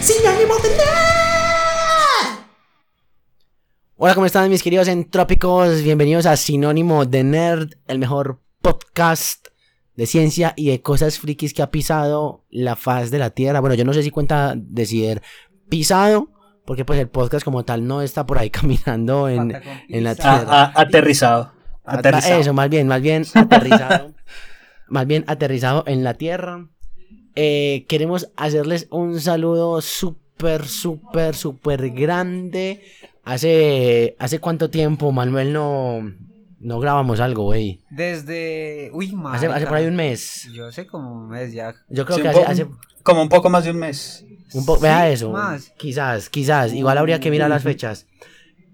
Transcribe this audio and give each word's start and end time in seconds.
Sinónimo 0.00 0.54
de 0.56 0.68
nerd. 0.70 2.38
Hola, 3.96 4.14
¿cómo 4.14 4.26
están 4.26 4.50
mis 4.50 4.62
queridos 4.62 4.88
entrópicos? 4.88 5.82
Bienvenidos 5.82 6.26
a 6.26 6.36
Sinónimo 6.36 7.06
de 7.06 7.22
Nerd, 7.24 7.74
el 7.86 7.98
mejor 7.98 8.40
podcast 8.60 9.48
de 9.94 10.06
ciencia 10.06 10.54
y 10.56 10.70
de 10.70 10.82
cosas 10.82 11.18
frikis 11.18 11.54
que 11.54 11.62
ha 11.62 11.70
pisado 11.70 12.44
la 12.50 12.76
faz 12.76 13.10
de 13.10 13.18
la 13.18 13.30
Tierra. 13.30 13.60
Bueno, 13.60 13.74
yo 13.74 13.84
no 13.84 13.92
sé 13.92 14.02
si 14.02 14.10
cuenta 14.10 14.54
decir 14.56 15.22
pisado, 15.68 16.30
porque 16.64 16.84
pues 16.84 16.98
el 16.98 17.08
podcast 17.08 17.44
como 17.44 17.64
tal 17.64 17.86
no 17.86 18.02
está 18.02 18.26
por 18.26 18.38
ahí 18.38 18.50
caminando 18.50 19.28
en, 19.28 19.52
en 19.88 20.04
la 20.04 20.14
Tierra. 20.14 20.46
Ah, 20.48 20.72
ah, 20.74 20.80
aterrizado. 20.82 21.52
aterrizado. 21.84 22.40
Eso, 22.40 22.52
más 22.52 22.68
bien, 22.68 22.88
más 22.88 23.02
bien 23.02 23.24
aterrizado. 23.34 24.14
más 24.88 25.06
bien 25.06 25.24
aterrizado 25.26 25.84
en 25.86 26.02
la 26.02 26.14
Tierra. 26.14 26.66
Eh, 27.34 27.84
queremos 27.88 28.28
hacerles 28.36 28.86
un 28.90 29.20
saludo 29.20 29.80
súper, 29.80 30.66
súper, 30.66 31.34
súper 31.34 31.90
grande. 31.90 32.82
Hace, 33.24 34.16
¿Hace 34.18 34.40
cuánto 34.40 34.68
tiempo, 34.68 35.12
Manuel, 35.12 35.52
no, 35.52 36.12
no 36.60 36.80
grabamos 36.80 37.20
algo, 37.20 37.44
güey? 37.44 37.80
Desde. 37.90 38.90
Uy, 38.92 39.14
hace, 39.26 39.46
hace, 39.46 39.66
por 39.66 39.76
ahí 39.76 39.86
un 39.86 39.96
mes. 39.96 40.48
Yo 40.52 40.70
sé 40.72 40.86
como 40.86 41.12
un 41.12 41.28
mes 41.28 41.52
ya. 41.52 41.74
Yo 41.88 42.04
creo 42.04 42.18
que 42.18 42.28
hace, 42.28 42.42
hace, 42.42 42.66
Como 43.02 43.22
un 43.22 43.28
poco 43.28 43.48
más 43.48 43.64
de 43.64 43.70
un 43.70 43.78
mes. 43.78 44.24
Un 44.54 44.66
poco, 44.66 44.80
vea 44.80 45.08
eso. 45.10 45.34
Quizás, 45.78 46.28
quizás. 46.28 46.72
Igual 46.72 46.98
habría 46.98 47.20
que 47.20 47.30
mirar 47.30 47.48
las 47.48 47.62
fechas. 47.62 48.06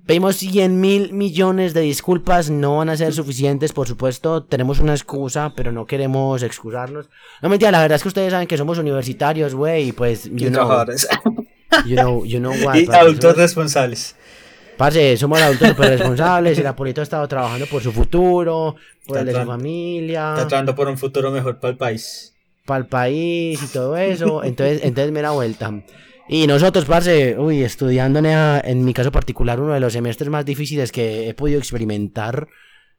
Pedimos 0.08 0.36
100 0.36 0.80
mil 0.80 1.12
millones 1.12 1.74
de 1.74 1.82
disculpas, 1.82 2.48
no 2.48 2.78
van 2.78 2.88
a 2.88 2.96
ser 2.96 3.12
suficientes, 3.12 3.74
por 3.74 3.86
supuesto, 3.86 4.42
tenemos 4.42 4.80
una 4.80 4.94
excusa, 4.94 5.52
pero 5.54 5.70
no 5.70 5.84
queremos 5.84 6.42
excusarnos. 6.42 7.10
No 7.42 7.50
mentira, 7.50 7.70
la 7.70 7.82
verdad 7.82 7.96
es 7.96 8.02
que 8.02 8.08
ustedes 8.08 8.30
saben 8.32 8.48
que 8.48 8.56
somos 8.56 8.78
universitarios, 8.78 9.54
güey, 9.54 9.88
y 9.88 9.92
pues, 9.92 10.24
you 10.32 10.48
know, 10.48 10.86
you 11.84 11.94
know, 11.94 12.24
you 12.24 12.38
know 12.40 12.54
what, 12.64 12.76
Y 12.76 12.88
adultos 12.90 13.36
responsables. 13.36 14.16
Parce, 14.78 15.18
somos 15.18 15.42
adultos 15.42 15.68
súper 15.68 15.90
responsables, 15.98 16.58
el 16.58 16.66
Apolito 16.66 17.02
ha 17.02 17.04
estado 17.04 17.28
trabajando 17.28 17.66
por 17.66 17.82
su 17.82 17.92
futuro, 17.92 18.76
por 19.06 19.18
el 19.18 19.26
de 19.26 19.34
su 19.34 19.44
familia. 19.44 20.30
Está 20.30 20.48
trabajando 20.48 20.74
por 20.74 20.88
un 20.88 20.96
futuro 20.96 21.30
mejor 21.30 21.60
para 21.60 21.72
el 21.72 21.76
país. 21.76 22.34
Para 22.64 22.80
el 22.80 22.86
país 22.86 23.62
y 23.62 23.66
todo 23.66 23.94
eso, 23.98 24.42
entonces, 24.42 24.80
entonces 24.84 25.12
me 25.12 25.20
da 25.20 25.32
vuelta. 25.32 25.70
Y 26.28 26.46
nosotros, 26.46 26.84
parce, 26.84 27.38
uy, 27.38 27.62
estudiando 27.62 28.20
en, 28.20 28.84
mi 28.84 28.92
caso 28.92 29.10
particular, 29.10 29.60
uno 29.60 29.72
de 29.72 29.80
los 29.80 29.94
semestres 29.94 30.28
más 30.28 30.44
difíciles 30.44 30.92
que 30.92 31.28
he 31.28 31.34
podido 31.34 31.58
experimentar 31.58 32.48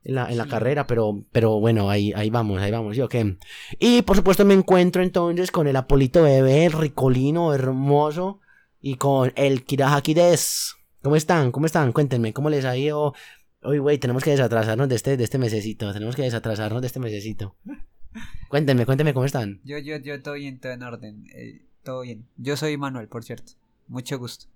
en 0.03 0.15
la, 0.15 0.31
en 0.31 0.37
la 0.37 0.47
carrera, 0.47 0.87
pero, 0.87 1.25
pero 1.31 1.59
bueno, 1.59 1.91
ahí, 1.91 2.11
ahí 2.15 2.31
vamos, 2.31 2.59
ahí 2.59 2.71
vamos, 2.71 2.95
¿sí 2.95 3.01
o 3.01 3.07
qué? 3.07 3.37
Y 3.79 4.01
por 4.01 4.15
supuesto 4.15 4.45
me 4.45 4.55
encuentro 4.55 5.03
entonces 5.03 5.51
con 5.51 5.67
el 5.67 5.75
Apolito 5.75 6.23
bebé, 6.23 6.65
el 6.65 6.71
ricolino, 6.71 7.53
hermoso, 7.53 8.39
y 8.81 8.95
con 8.95 9.31
el 9.35 9.63
Kirahakides. 9.63 10.75
¿Cómo 11.01 11.15
están? 11.15 11.51
¿Cómo 11.51 11.65
están? 11.65 11.91
Cuéntenme, 11.91 12.33
¿cómo 12.33 12.49
les 12.49 12.65
ha 12.65 12.75
ido? 12.75 13.13
Uy, 13.61 13.77
güey, 13.77 13.97
tenemos 13.99 14.23
que 14.23 14.31
desatrasarnos 14.31 14.89
de 14.89 14.95
este, 14.95 15.17
de 15.17 15.23
este 15.23 15.37
mesecito, 15.37 15.93
tenemos 15.93 16.15
que 16.15 16.23
desatrasarnos 16.23 16.81
de 16.81 16.87
este 16.87 16.99
mesecito. 16.99 17.57
Cuéntenme, 18.49 18.87
cuéntenme, 18.87 19.13
¿cómo 19.13 19.25
están? 19.25 19.61
Yo, 19.63 19.77
yo, 19.77 19.97
yo, 19.97 20.19
todo 20.23 20.33
bien, 20.33 20.59
todo 20.59 20.71
en 20.71 20.81
orden. 20.81 21.25
Eh, 21.35 21.68
todo 21.83 22.01
bien. 22.01 22.27
Yo 22.37 22.57
soy 22.57 22.77
Manuel, 22.77 23.07
por 23.07 23.23
cierto. 23.23 23.53
Mucho 23.87 24.17
gusto. 24.17 24.47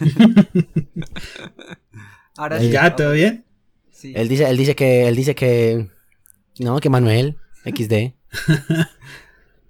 Ahora 2.36 2.60
sí. 2.60 2.70
¿Ya 2.70 2.94
todo 2.96 3.12
bien? 3.12 3.44
Sí. 3.90 4.12
Él 4.16 4.28
dice, 4.28 4.48
él 4.48 4.56
dice 4.56 4.74
que, 4.74 5.08
él 5.08 5.16
dice 5.16 5.34
que, 5.34 5.88
no, 6.58 6.80
que 6.80 6.90
Manuel, 6.90 7.36
XD. 7.64 8.14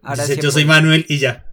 Ahora 0.02 0.24
sí, 0.24 0.36
yo 0.40 0.50
soy 0.50 0.64
Manuel 0.64 1.06
y 1.08 1.18
ya. 1.18 1.52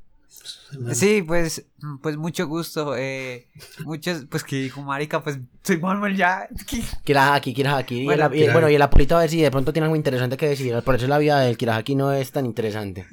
Sí, 0.94 1.24
pues, 1.26 1.66
pues 2.02 2.18
mucho 2.18 2.48
gusto. 2.48 2.96
Eh, 2.96 3.48
muchos, 3.86 4.26
pues 4.30 4.44
que 4.44 4.58
dijo 4.58 4.82
Marica, 4.82 5.24
pues 5.24 5.40
soy 5.64 5.78
Manuel 5.78 6.16
ya. 6.16 6.48
Kirahaki, 7.04 7.54
Kirahaki. 7.54 8.06
Bueno, 8.06 8.30
y, 8.34 8.44
el, 8.44 8.52
bueno, 8.52 8.70
y 8.70 8.76
el 8.76 8.82
apurito 8.82 9.18
a 9.18 9.22
ver 9.22 9.30
si 9.30 9.42
de 9.42 9.52
pronto 9.52 9.74
tiene 9.74 9.86
algo 9.86 9.96
interesante 9.96 10.38
que 10.38 10.48
decir. 10.48 10.76
Por 10.84 10.96
eso 10.96 11.08
la 11.08 11.18
vida 11.18 11.40
del 11.40 11.58
Kirahaki 11.58 11.96
no 11.96 12.12
es 12.12 12.32
tan 12.32 12.46
interesante. 12.46 13.08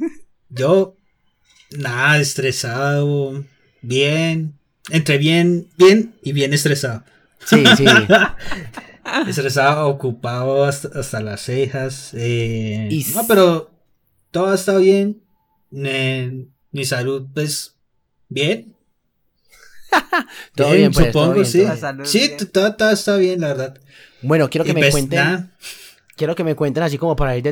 Yo 0.48 0.96
Nada, 1.70 2.18
estresado. 2.18 3.44
Bien. 3.82 4.54
Entre 4.90 5.18
bien, 5.18 5.68
bien 5.76 6.14
y 6.22 6.32
bien 6.32 6.52
estresado. 6.52 7.04
Sí, 7.44 7.64
sí. 7.76 7.84
estresado, 9.28 9.88
ocupado 9.88 10.64
hasta, 10.64 11.20
las 11.20 11.42
cejas. 11.42 12.10
Eh, 12.14 12.88
no, 13.14 13.26
pero 13.26 13.70
todo 14.30 14.54
está 14.54 14.76
bien. 14.78 15.22
mi 15.70 16.84
salud, 16.84 17.26
pues, 17.34 17.74
bien. 18.28 18.74
todo 20.54 20.72
bien, 20.72 20.92
pues, 20.92 21.06
supongo, 21.06 21.44
sí. 21.44 21.64
Sí, 22.04 22.36
todo, 22.52 22.90
está 22.90 23.16
bien, 23.16 23.40
la 23.40 23.48
verdad. 23.48 23.80
Bueno, 24.22 24.48
quiero 24.48 24.64
que 24.64 24.74
me 24.74 24.80
pues, 24.80 24.92
cuenten 24.92 25.50
quiero 26.16 26.34
que 26.34 26.44
me 26.44 26.56
cuenten 26.56 26.82
así 26.82 26.98
como 26.98 27.14
para 27.14 27.36
ir 27.36 27.44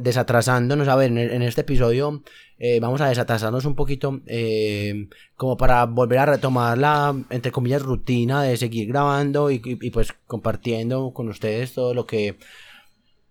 desatrasándonos. 0.00 0.86
A 0.86 0.96
ver, 0.96 1.10
en, 1.10 1.42
este 1.42 1.62
episodio 1.62 2.22
eh, 2.58 2.78
vamos 2.78 3.00
a 3.00 3.08
desatrasarnos 3.08 3.64
un 3.64 3.74
poquito 3.74 4.20
eh, 4.26 5.08
como 5.34 5.56
para 5.56 5.86
volver 5.86 6.18
a 6.18 6.26
retomar 6.26 6.78
la, 6.78 7.16
entre 7.30 7.50
comillas, 7.50 7.82
rutina 7.82 8.42
de 8.42 8.56
seguir 8.56 8.88
grabando 8.88 9.50
y, 9.50 9.58
pues 9.90 10.14
compartiendo 10.26 11.12
con 11.12 11.28
ustedes 11.28 11.72
todo 11.72 11.94
lo 11.94 12.06
que, 12.06 12.36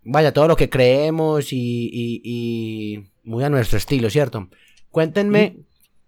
vaya, 0.03 0.34
todo 0.34 0.47
lo 0.47 0.58
que 0.58 0.69
creemos 0.69 1.53
y, 1.53 3.08
muy 3.24 3.44
a 3.44 3.50
nuestro 3.50 3.78
estilo, 3.78 4.09
¿cierto? 4.09 4.50
Cuéntenme, 4.90 5.58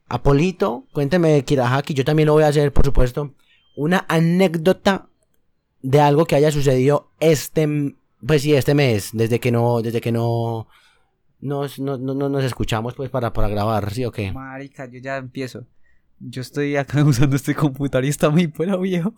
Apolito, 0.09 0.87
cuéntenme, 0.91 1.43
Kirahaki, 1.43 1.93
yo 1.93 2.03
también 2.03 2.27
lo 2.27 2.33
voy 2.33 2.43
a 2.43 2.47
hacer, 2.47 2.73
por 2.73 2.85
supuesto, 2.85 3.33
una 3.75 4.05
anécdota 4.09 5.07
de 5.81 5.99
algo 5.99 6.25
que 6.25 6.35
haya 6.35 6.51
sucedido 6.51 7.11
este 7.19 7.95
pues 8.25 8.41
sí, 8.41 8.53
este 8.53 8.73
mes, 8.73 9.09
desde 9.13 9.39
que 9.39 9.51
no, 9.51 9.81
desde 9.81 10.01
que 10.01 10.11
no 10.11 10.67
nos, 11.43 11.77
no, 11.79 11.97
no, 11.97 12.13
nos 12.13 12.43
escuchamos 12.43 12.93
pues 12.93 13.09
para, 13.09 13.33
para 13.33 13.49
grabar, 13.49 13.93
¿sí 13.93 14.05
o 14.05 14.11
qué? 14.11 14.31
Marica, 14.31 14.85
yo 14.85 14.99
ya 14.99 15.17
empiezo. 15.17 15.65
Yo 16.19 16.41
estoy 16.41 16.77
acá 16.77 17.03
usando 17.05 17.35
este 17.35 17.53
computador 17.53 18.05
y 18.05 18.09
está 18.09 18.29
muy 18.29 18.47
bueno, 18.47 18.79
viejo. 18.79 19.13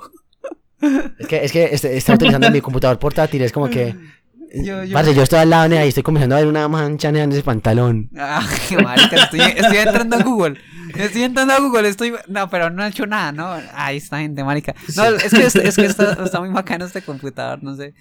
Es 1.18 1.28
que, 1.28 1.44
es 1.44 1.52
que 1.54 1.64
este, 1.72 1.96
está 1.96 2.14
utilizando 2.14 2.52
mi 2.52 2.62
computador 2.62 3.00
portátil, 3.00 3.42
es 3.42 3.52
como 3.52 3.70
que... 3.70 3.96
Yo, 4.54 4.86
yo... 4.86 5.12
yo 5.12 5.24
estoy 5.24 5.40
al 5.40 5.50
lado 5.50 5.74
y 5.74 5.88
estoy 5.88 6.04
comenzando 6.04 6.36
a 6.36 6.40
ver 6.40 6.48
una 6.48 6.70
mancha 6.70 7.10
en 7.10 7.32
ese 7.32 7.42
pantalón. 7.42 8.10
Ah, 8.16 8.48
marica, 8.82 9.24
estoy, 9.24 9.42
estoy 9.42 9.78
entrando 9.78 10.16
a 10.16 10.24
Google. 10.24 10.58
Estoy 10.96 11.24
entrando 11.24 11.54
a 11.54 11.60
Google, 11.60 11.90
estoy... 11.90 12.14
No, 12.28 12.50
pero 12.50 12.70
no 12.70 12.86
he 12.86 12.88
hecho 12.88 13.06
nada, 13.06 13.34
¿no? 13.34 13.50
Ahí 13.74 13.98
está 13.98 14.20
gente, 14.20 14.46
marica. 14.46 14.74
No, 14.96 15.06
es 15.08 15.34
que, 15.34 15.46
es, 15.46 15.76
que 15.76 15.86
está, 15.86 16.24
está 16.24 16.40
muy 16.40 16.50
bacano 16.50 16.86
este 16.86 17.02
computador, 17.02 17.64
no 17.64 17.76
sé. 17.76 17.96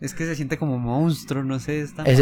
Es 0.00 0.12
que 0.14 0.26
se 0.26 0.34
siente 0.34 0.58
como 0.58 0.78
monstruo, 0.78 1.42
no 1.44 1.58
sé. 1.58 1.80
Está, 1.80 2.02
es, 2.02 2.18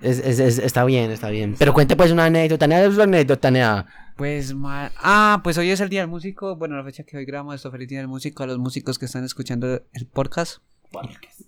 es, 0.00 0.18
es, 0.18 0.58
está 0.58 0.84
bien, 0.84 1.10
está 1.10 1.30
bien. 1.30 1.56
Pero 1.58 1.72
cuente 1.72 1.96
pues 1.96 2.12
una 2.12 2.26
anécdota, 2.26 2.66
¿nea 2.66 2.84
es 2.84 2.94
una 2.94 3.04
anécdota, 3.04 3.50
nea? 3.50 3.86
Pues, 4.16 4.54
ah, 4.62 5.40
pues 5.42 5.56
hoy 5.56 5.70
es 5.70 5.80
el 5.80 5.88
Día 5.88 6.00
del 6.00 6.10
Músico. 6.10 6.56
Bueno, 6.56 6.76
la 6.76 6.84
fecha 6.84 7.04
que 7.04 7.16
hoy 7.16 7.24
grabamos 7.24 7.54
esto, 7.54 7.70
feliz 7.70 7.88
Día 7.88 8.00
del 8.00 8.08
Músico 8.08 8.42
a 8.42 8.46
los 8.46 8.58
músicos 8.58 8.98
que 8.98 9.06
están 9.06 9.24
escuchando 9.24 9.82
el 9.92 10.06
podcast. 10.06 10.58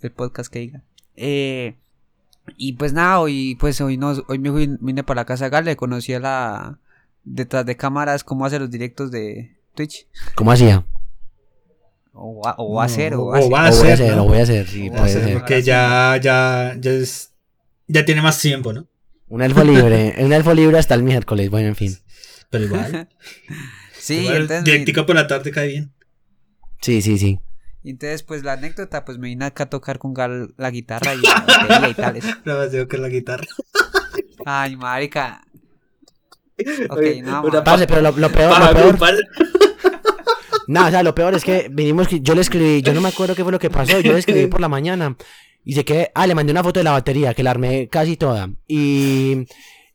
El 0.01 0.11
podcast 0.11 0.51
que 0.51 0.61
diga. 0.61 0.83
Eh, 1.17 1.75
y 2.57 2.75
pues 2.75 2.93
nada, 2.93 3.21
hoy, 3.21 3.57
pues 3.61 3.81
hoy, 3.81 3.97
no, 3.97 4.13
hoy 4.29 4.39
me 4.39 4.51
vine 4.81 5.05
para 5.05 5.21
la 5.21 5.25
casa 5.25 5.45
de 5.45 5.51
Gale, 5.51 5.77
conocí 5.77 6.15
a 6.15 6.21
la... 6.21 6.79
Detrás 7.25 7.65
de 7.65 7.77
cámaras, 7.77 8.23
cómo 8.23 8.45
hace 8.45 8.59
los 8.59 8.71
directos 8.71 9.11
de 9.11 9.57
Twitch. 9.75 10.07
¿Cómo 10.35 10.53
hacía? 10.53 10.85
O 12.17 12.41
va, 12.41 12.55
o 12.59 12.75
va 12.75 12.85
a 12.85 12.89
ser, 12.89 13.15
o 13.15 13.27
va, 13.27 13.41
o 13.41 13.51
va 13.51 13.67
a 13.67 13.73
ser. 13.73 13.99
Lo 14.15 14.25
voy 14.25 14.39
a 14.39 14.43
hacer, 14.43 14.69
sí, 14.69 14.89
puede 14.89 15.09
ser. 15.09 15.33
Porque 15.35 15.63
ya, 15.63 16.17
ya, 16.23 16.77
ya, 16.79 16.91
es, 16.93 17.33
ya 17.89 18.05
tiene 18.05 18.23
más 18.23 18.39
tiempo, 18.39 18.73
¿no? 18.73 18.87
Un 19.29 19.43
elfo 19.43 19.65
libre, 19.65 20.15
un 20.19 20.33
elfo 20.33 20.55
libre 20.55 20.79
hasta 20.79 20.95
el 20.95 21.03
miércoles, 21.03 21.51
bueno, 21.51 21.69
en 21.69 21.75
fin. 21.75 21.99
Pero 22.51 22.65
igual. 22.67 23.09
sí, 23.99 24.19
igual, 24.19 24.43
entonces. 24.43 25.05
por 25.05 25.17
la 25.17 25.27
tarde 25.27 25.51
cae 25.51 25.67
bien. 25.67 25.93
Sí, 26.81 27.03
sí, 27.03 27.19
sí. 27.19 27.41
Y 27.83 27.91
entonces, 27.91 28.23
pues 28.23 28.45
la 28.45 28.53
anécdota, 28.53 29.05
pues 29.05 29.19
me 29.19 29.29
vine 29.29 29.47
acá 29.47 29.65
a 29.65 29.71
tocar 29.71 29.99
con 29.99 30.15
Gal 30.15 30.55
la 30.57 30.71
guitarra 30.71 31.15
y 31.15 31.21
la 31.23 31.41
batería 31.41 31.89
y 31.89 31.95
tales. 31.95 32.25
No 32.45 32.57
más 32.57 32.71
digo 32.71 32.87
que 32.87 32.97
la 32.97 33.09
guitarra. 33.09 33.45
Ay, 34.47 34.77
marica. 34.77 35.43
Ok, 36.89 37.03
no, 37.25 37.43
Pase, 37.65 37.89
pero 37.89 38.01
lo, 38.01 38.13
lo 38.13 38.31
peor, 38.31 38.59
lo 38.59 38.97
peor. 38.97 38.99
No, 40.67 40.87
o 40.87 40.91
sea, 40.91 41.03
lo 41.03 41.15
peor 41.15 41.35
es 41.35 41.45
que 41.45 41.69
vinimos, 41.71 42.09
yo 42.09 42.35
le 42.35 42.41
escribí, 42.41 42.83
yo 42.83 42.95
no 42.95 43.01
me 43.01 43.09
acuerdo 43.09 43.35
qué 43.35 43.43
fue 43.43 43.53
lo 43.53 43.59
que 43.59 43.71
pasó, 43.71 44.01
yo 44.01 44.13
le 44.13 44.19
escribí 44.19 44.47
por 44.47 44.61
la 44.61 44.69
mañana 44.69 45.17
y 45.65 45.75
sé 45.75 45.85
que, 45.85 46.11
ah, 46.15 46.27
le 46.27 46.35
mandé 46.35 46.53
una 46.53 46.63
foto 46.63 46.81
de 46.81 46.85
la 46.85 46.93
batería, 46.93 47.35
que 47.35 47.43
la 47.43 47.51
armé 47.51 47.89
casi 47.89 48.17
toda. 48.17 48.51
Y, 48.67 49.47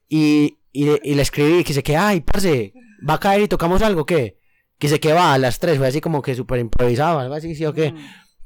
y, 0.07 0.57
y, 0.71 0.85
le, 0.85 1.21
escribí 1.21 1.63
que 1.63 1.73
sé 1.73 1.83
que, 1.83 1.95
ay, 1.95 2.21
parce, 2.21 2.73
va 3.07 3.15
a 3.15 3.19
caer 3.19 3.41
y 3.43 3.47
tocamos 3.47 3.81
algo, 3.81 4.05
¿qué? 4.05 4.37
Que 4.77 4.87
sé 4.87 4.99
que 4.99 5.13
va 5.13 5.33
a 5.33 5.37
las 5.37 5.59
tres, 5.59 5.77
fue 5.77 5.87
así 5.87 6.01
como 6.01 6.21
que 6.21 6.35
súper 6.35 6.59
improvisado, 6.59 7.19
algo 7.19 7.33
así, 7.35 7.55
sí 7.55 7.65
o 7.65 7.73
qué. 7.73 7.93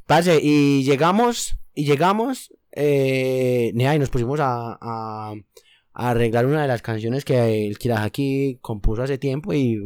Parce, 0.05 0.39
y 0.41 0.83
llegamos, 0.83 1.57
y 1.73 1.85
llegamos, 1.85 2.53
eh, 2.71 3.71
y 3.73 3.99
nos 3.99 4.09
pusimos 4.09 4.39
a, 4.39 4.77
a, 4.81 5.33
a 5.93 6.09
arreglar 6.09 6.45
una 6.45 6.63
de 6.63 6.67
las 6.67 6.81
canciones 6.81 7.23
que 7.23 7.67
el 7.67 7.77
Kirahaki 7.77 8.57
compuso 8.61 9.03
hace 9.03 9.17
tiempo 9.17 9.53
y 9.53 9.79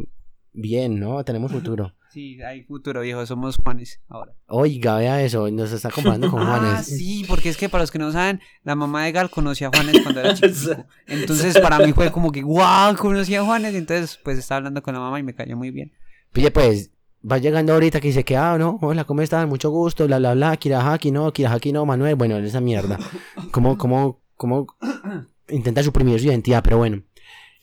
Bien, 0.60 1.00
¿no? 1.00 1.24
Tenemos 1.24 1.52
futuro. 1.52 1.94
Sí, 2.18 2.42
hay 2.42 2.64
futuro, 2.64 3.02
viejo. 3.02 3.24
Somos 3.28 3.58
Juanes 3.64 4.02
ahora. 4.10 4.34
Oiga, 4.48 4.98
vea 4.98 5.22
eso. 5.22 5.52
Nos 5.52 5.72
está 5.72 5.92
comparando 5.92 6.32
con 6.32 6.44
Juanes. 6.48 6.74
Ah, 6.74 6.82
sí, 6.82 7.24
porque 7.28 7.50
es 7.50 7.58
que 7.58 7.70
para 7.70 7.84
los 7.84 7.92
que 7.92 8.00
no 8.00 8.12
saben, 8.12 8.42
la 8.64 8.74
mamá 8.74 9.06
de 9.06 9.12
Gal 9.12 9.30
conocía 9.30 9.68
a 9.68 9.70
Juanes 9.70 10.02
cuando 10.02 10.22
era 10.22 10.34
chico. 10.34 10.84
Entonces, 11.06 11.60
para 11.60 11.78
mí 11.78 11.94
fue 11.94 12.12
como 12.12 12.32
que, 12.32 12.42
wow, 12.42 12.96
conocía 12.98 13.42
a 13.42 13.46
Juanes. 13.46 13.76
Entonces, 13.76 14.20
pues 14.24 14.40
estaba 14.40 14.58
hablando 14.58 14.82
con 14.82 14.96
la 14.96 15.00
mamá 15.00 15.20
y 15.20 15.24
me 15.24 15.36
cayó 15.36 15.56
muy 15.56 15.70
bien. 15.70 15.92
Pille, 16.34 16.50
pues, 16.50 16.90
va 17.24 17.38
llegando 17.38 17.74
ahorita 17.74 18.00
que 18.00 18.08
dice 18.08 18.24
que, 18.24 18.36
ah, 18.36 18.58
no, 18.58 18.80
hola, 18.82 19.04
¿cómo 19.04 19.22
estás? 19.22 19.48
Mucho 19.48 19.70
gusto, 19.70 20.08
bla, 20.08 20.18
bla, 20.18 20.34
bla, 20.34 20.58
Kirahaki, 20.58 21.12
no, 21.12 21.32
Kirahaki, 21.32 21.72
no, 21.72 21.86
Manuel, 21.86 22.16
bueno, 22.16 22.38
esa 22.38 22.62
mierda. 22.62 22.98
¿Cómo, 23.52 23.78
cómo, 23.78 24.22
cómo 24.36 24.66
intenta 25.50 25.84
suprimir 25.84 26.20
su 26.20 26.26
identidad? 26.26 26.64
Pero 26.64 26.80
bueno. 26.80 27.04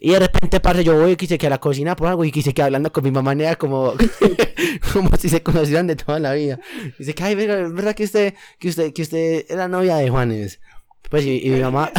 Y 0.05 0.11
de 0.11 0.19
repente, 0.19 0.61
parce, 0.61 0.85
yo 0.85 1.01
voy 1.01 1.13
y 1.13 1.17
quise 1.17 1.39
que 1.39 1.47
a 1.47 1.51
la 1.51 1.59
cocina 1.59 1.97
por 1.97 2.09
algo 2.09 2.27
y 2.27 2.31
quise 2.31 2.53
que 2.53 2.61
hablando 2.61 2.93
con 2.93 3.03
mi 3.05 3.11
mamá 3.11 3.35
nea 3.35 3.57
como, 3.57 3.95
como 4.93 5.09
si 5.17 5.31
se 5.31 5.43
conocieran 5.43 5.87
de 5.87 5.97
toda 5.97 6.19
la 6.19 6.35
vida. 6.35 6.61
Dice 6.99 7.15
que, 7.15 7.23
ay, 7.23 7.33
es 7.33 7.73
verdad 7.73 7.95
que 7.95 8.05
usted, 8.05 8.35
que 8.59 8.69
usted, 8.69 8.93
que 8.93 9.01
usted 9.01 9.47
era 9.49 9.67
novia 9.67 9.97
de 9.97 10.11
Juanes. 10.11 10.61
Pues, 11.09 11.25
y, 11.25 11.49
mi 11.49 11.59
mamá, 11.59 11.91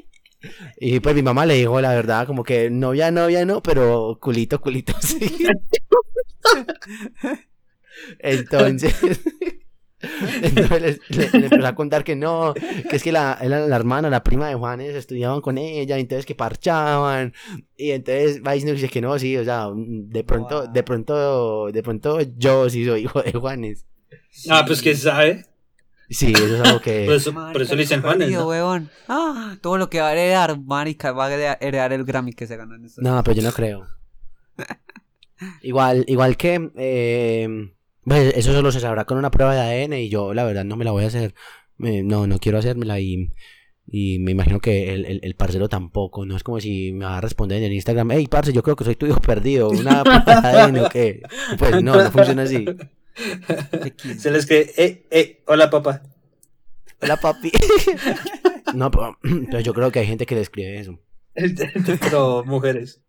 y 0.80 1.00
pues 1.00 1.14
mi 1.14 1.20
mamá 1.20 1.44
le 1.44 1.56
dijo 1.56 1.78
la 1.82 1.90
verdad, 1.90 2.26
como 2.26 2.44
que 2.44 2.70
novia, 2.70 3.10
novia, 3.10 3.44
no, 3.44 3.62
pero 3.62 4.16
culito, 4.22 4.58
culito, 4.62 4.94
sí. 5.02 5.30
Entonces, 8.20 8.94
entonces 10.42 11.00
le, 11.08 11.24
empezó 11.44 11.66
a 11.66 11.74
contar 11.74 12.04
que 12.04 12.16
no, 12.16 12.54
que 12.54 12.96
es 12.96 13.02
que 13.02 13.12
la, 13.12 13.38
la, 13.42 13.76
hermana, 13.76 14.10
la 14.10 14.22
prima 14.22 14.48
de 14.48 14.54
Juanes, 14.54 14.94
estudiaban 14.94 15.40
con 15.40 15.58
ella, 15.58 15.98
entonces 15.98 16.26
que 16.26 16.34
parchaban, 16.34 17.32
y 17.76 17.90
entonces 17.90 18.42
va 18.42 18.52
diciendo 18.52 18.80
que 18.90 19.00
no, 19.00 19.18
sí, 19.18 19.36
o 19.36 19.44
sea, 19.44 19.68
de 19.74 20.24
pronto, 20.24 20.66
de 20.66 20.82
pronto, 20.82 21.70
de 21.72 21.82
pronto 21.82 22.20
yo 22.36 22.68
sí 22.70 22.84
soy 22.84 23.02
hijo 23.02 23.22
de 23.22 23.32
Juanes. 23.32 23.86
Ah, 24.50 24.64
pues 24.66 24.82
que 24.82 24.94
sabe. 24.94 25.46
Sí, 26.10 26.32
eso 26.32 26.56
es 26.56 26.60
algo 26.60 26.80
que. 26.80 27.04
por, 27.06 27.14
eso, 27.14 27.32
por 27.32 27.62
eso 27.62 27.74
le 27.74 27.82
dicen 27.82 28.02
Juanes. 28.02 28.30
¿no? 28.30 28.88
Ah, 29.08 29.56
todo 29.60 29.78
lo 29.78 29.88
que 29.88 30.00
va 30.00 30.08
a 30.08 30.12
heredar, 30.12 30.60
marica, 30.60 31.12
va 31.12 31.26
a 31.26 31.54
heredar 31.60 31.92
el 31.92 32.04
Grammy 32.04 32.32
que 32.32 32.46
se 32.46 32.56
ganó 32.56 32.74
en 32.74 32.84
esto. 32.84 33.00
No, 33.02 33.22
pero 33.22 33.36
yo 33.36 33.42
no 33.42 33.52
creo. 33.52 33.86
igual, 35.62 36.04
igual 36.06 36.36
que. 36.36 36.70
Eh, 36.76 37.72
pues, 38.04 38.34
eso 38.36 38.52
solo 38.52 38.72
se 38.72 38.80
sabrá 38.80 39.04
con 39.04 39.18
una 39.18 39.30
prueba 39.30 39.54
de 39.54 39.60
ADN 39.60 39.94
y 39.94 40.08
yo 40.08 40.34
la 40.34 40.44
verdad 40.44 40.64
no 40.64 40.76
me 40.76 40.84
la 40.84 40.90
voy 40.90 41.04
a 41.04 41.08
hacer. 41.08 41.34
no, 41.78 42.26
no 42.26 42.38
quiero 42.38 42.58
hacérmela 42.58 43.00
y, 43.00 43.30
y 43.86 44.18
me 44.18 44.30
imagino 44.30 44.60
que 44.60 44.94
el, 44.94 45.04
el, 45.04 45.20
el, 45.22 45.34
parcero 45.34 45.68
tampoco. 45.68 46.24
No 46.24 46.36
es 46.36 46.42
como 46.42 46.60
si 46.60 46.92
me 46.92 47.04
va 47.04 47.18
a 47.18 47.20
responder 47.20 47.58
en 47.58 47.64
el 47.64 47.72
Instagram, 47.72 48.10
hey, 48.12 48.26
parce, 48.28 48.52
yo 48.52 48.62
creo 48.62 48.76
que 48.76 48.84
soy 48.84 48.96
tu 48.96 49.06
hijo 49.06 49.20
perdido. 49.20 49.70
Una 49.70 50.02
prueba 50.24 50.40
de 50.40 50.48
ADN 50.48 50.78
o 50.78 50.88
qué. 50.88 51.22
Pues 51.58 51.82
no, 51.82 52.02
no 52.02 52.10
funciona 52.10 52.42
así. 52.42 52.64
Se 54.18 54.30
les 54.30 54.46
que, 54.46 54.72
eh, 54.76 55.06
eh, 55.10 55.42
hola 55.46 55.70
papá. 55.70 56.02
Hola 57.00 57.16
papi. 57.16 57.52
no, 58.74 58.90
pero, 58.90 59.18
pero, 59.50 59.60
yo 59.60 59.74
creo 59.74 59.92
que 59.92 60.00
hay 60.00 60.06
gente 60.06 60.26
que 60.26 60.34
le 60.34 60.40
escribe 60.40 60.78
eso. 60.78 60.98
pero 62.00 62.44
mujeres. 62.44 63.00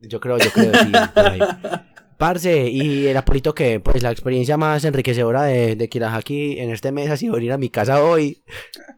Yo 0.00 0.20
creo, 0.20 0.38
yo 0.38 0.50
creo, 0.50 0.72
sí. 0.74 0.92
Parce, 2.16 2.68
y 2.68 3.06
el 3.06 3.16
Apolito 3.16 3.54
que, 3.54 3.80
pues 3.80 4.02
la 4.02 4.10
experiencia 4.10 4.56
más 4.56 4.84
enriquecedora 4.84 5.42
de, 5.42 5.76
de 5.76 5.88
Kirahaki 5.88 6.58
en 6.58 6.70
este 6.70 6.92
mes 6.92 7.10
ha 7.10 7.16
sido 7.16 7.34
venir 7.34 7.52
a 7.52 7.58
mi 7.58 7.70
casa 7.70 8.02
hoy. 8.02 8.42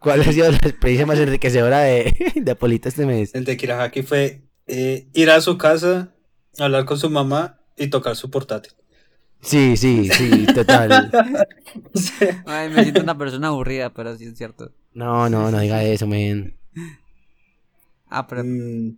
¿Cuál 0.00 0.20
ha 0.20 0.32
sido 0.32 0.50
la 0.50 0.56
experiencia 0.56 1.06
más 1.06 1.18
enriquecedora 1.18 1.80
de, 1.80 2.14
de 2.34 2.50
Apolito 2.50 2.88
este 2.88 3.06
mes? 3.06 3.34
El 3.34 3.44
de 3.44 3.56
Kirahaki 3.56 4.02
fue 4.02 4.42
eh, 4.66 5.08
ir 5.12 5.30
a 5.30 5.40
su 5.40 5.58
casa, 5.58 6.14
hablar 6.58 6.84
con 6.84 6.98
su 6.98 7.10
mamá 7.10 7.60
y 7.76 7.88
tocar 7.88 8.16
su 8.16 8.30
portátil. 8.30 8.72
Sí, 9.40 9.76
sí, 9.76 10.08
sí, 10.08 10.46
total. 10.54 11.10
Ay, 12.46 12.68
me 12.70 12.82
siento 12.82 13.02
una 13.02 13.16
persona 13.16 13.48
aburrida, 13.48 13.92
pero 13.92 14.16
sí 14.16 14.24
es 14.24 14.36
cierto. 14.36 14.72
No, 14.92 15.28
no, 15.28 15.50
no 15.50 15.60
diga 15.60 15.84
eso, 15.84 16.06
men. 16.06 16.56
Ah, 18.08 18.26
pero... 18.26 18.42
Mm, 18.44 18.96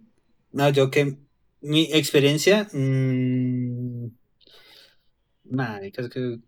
no, 0.52 0.68
yo 0.70 0.90
que 0.90 1.18
mi 1.60 1.88
experiencia. 1.92 2.68
Mmm, 2.72 4.06
es 5.82 6.08
que 6.08 6.38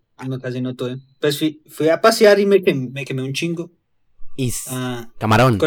casi 0.42 0.60
no 0.60 0.74
tuve. 0.74 0.98
Pues 1.20 1.38
fui, 1.38 1.62
fui 1.68 1.88
a 1.88 2.00
pasear 2.00 2.38
y 2.38 2.46
me, 2.46 2.62
quemé, 2.62 2.88
me 2.90 3.04
quemé 3.04 3.22
un 3.22 3.32
chingo. 3.32 3.70
Y 4.36 4.52
ah, 4.68 5.10
camarón. 5.18 5.58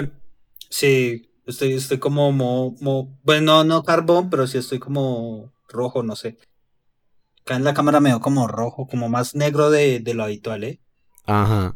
sí, 0.69 1.30
estoy, 1.45 1.74
estoy 1.74 2.00
como, 2.00 2.31
mo, 2.31 3.19
bueno, 3.24 3.63
no, 3.63 3.84
carbón, 3.84 4.30
pero 4.30 4.48
sí 4.48 4.57
estoy 4.57 4.80
como 4.80 5.51
rojo, 5.68 6.04
no 6.04 6.16
sé. 6.16 6.38
Acá 7.42 7.56
en 7.57 7.63
la 7.63 7.74
cámara 7.74 8.00
me 8.00 8.10
veo 8.10 8.19
como 8.22 8.48
rojo, 8.48 8.88
como 8.88 9.10
más 9.10 9.36
negro 9.36 9.69
de, 9.69 10.00
de 10.00 10.13
lo 10.13 10.24
habitual, 10.24 10.63
¿eh? 10.63 10.80
Ajá. 11.25 11.75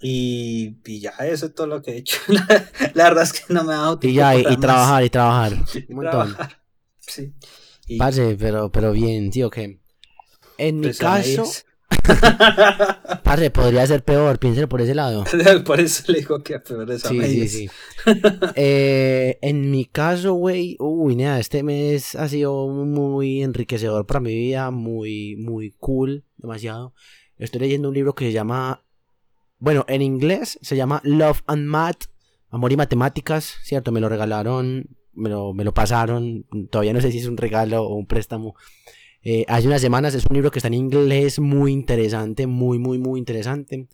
Y, 0.00 0.78
y, 0.86 1.00
ya, 1.00 1.10
eso 1.20 1.46
es 1.46 1.54
todo 1.54 1.66
lo 1.66 1.82
que 1.82 1.92
he 1.92 1.96
hecho. 1.98 2.18
La, 2.94 3.04
verdad 3.04 3.24
es 3.24 3.32
que 3.34 3.52
no 3.52 3.64
me 3.64 3.74
ha 3.74 3.78
dado 3.78 3.98
tiempo. 3.98 4.14
Y 4.14 4.16
ya, 4.16 4.34
y, 4.34 4.56
trabajar, 4.56 5.04
y 5.04 5.10
trabajar. 5.10 5.52
Un 5.88 5.96
montón. 5.96 6.36
Sí. 7.10 7.32
pero, 8.38 8.70
pero 8.70 8.92
bien, 8.92 9.30
tío, 9.30 9.50
que 9.50 9.80
en 10.58 10.80
mi 10.80 10.92
caso, 10.92 11.44
Padre, 13.24 13.50
podría 13.50 13.86
ser 13.86 14.04
peor, 14.04 14.38
piénselo 14.38 14.68
por 14.68 14.80
ese 14.80 14.94
lado. 14.94 15.24
por 15.64 15.80
eso 15.80 16.12
le 16.12 16.20
digo 16.20 16.42
que 16.42 16.58
peor 16.60 16.90
esa 16.90 17.08
Sí, 17.08 17.20
sí, 17.22 17.48
sí. 17.48 17.70
eh, 18.54 19.38
en 19.42 19.70
mi 19.70 19.86
caso, 19.86 20.34
güey, 20.34 20.76
uy, 20.78 21.16
nada, 21.16 21.38
este 21.40 21.62
mes 21.62 22.14
ha 22.14 22.28
sido 22.28 22.68
muy 22.68 23.42
enriquecedor 23.42 24.06
para 24.06 24.20
mi 24.20 24.34
vida, 24.34 24.70
muy, 24.70 25.36
muy 25.36 25.74
cool, 25.78 26.24
demasiado. 26.36 26.94
Estoy 27.38 27.60
leyendo 27.62 27.88
un 27.88 27.94
libro 27.94 28.14
que 28.14 28.26
se 28.26 28.32
llama, 28.32 28.84
bueno, 29.58 29.84
en 29.88 30.02
inglés 30.02 30.58
se 30.62 30.76
llama 30.76 31.00
Love 31.04 31.42
and 31.46 31.66
Math, 31.66 32.04
Amor 32.50 32.72
y 32.72 32.76
Matemáticas, 32.76 33.56
¿cierto? 33.62 33.92
Me 33.92 34.00
lo 34.00 34.08
regalaron 34.08 34.96
me 35.14 35.28
lo, 35.28 35.52
me 35.52 35.64
lo 35.64 35.72
pasaron, 35.72 36.46
todavía 36.70 36.92
no 36.92 37.00
sé 37.00 37.12
si 37.12 37.18
es 37.18 37.26
un 37.26 37.36
regalo 37.36 37.82
o 37.82 37.94
un 37.94 38.06
préstamo. 38.06 38.54
Eh, 39.22 39.44
hace 39.48 39.66
unas 39.66 39.82
semanas 39.82 40.14
es 40.14 40.24
un 40.28 40.34
libro 40.34 40.50
que 40.50 40.58
está 40.58 40.68
en 40.68 40.74
inglés 40.74 41.38
muy 41.38 41.72
interesante, 41.72 42.46
muy, 42.46 42.78
muy, 42.78 42.98
muy 42.98 43.18
interesante. 43.18 43.86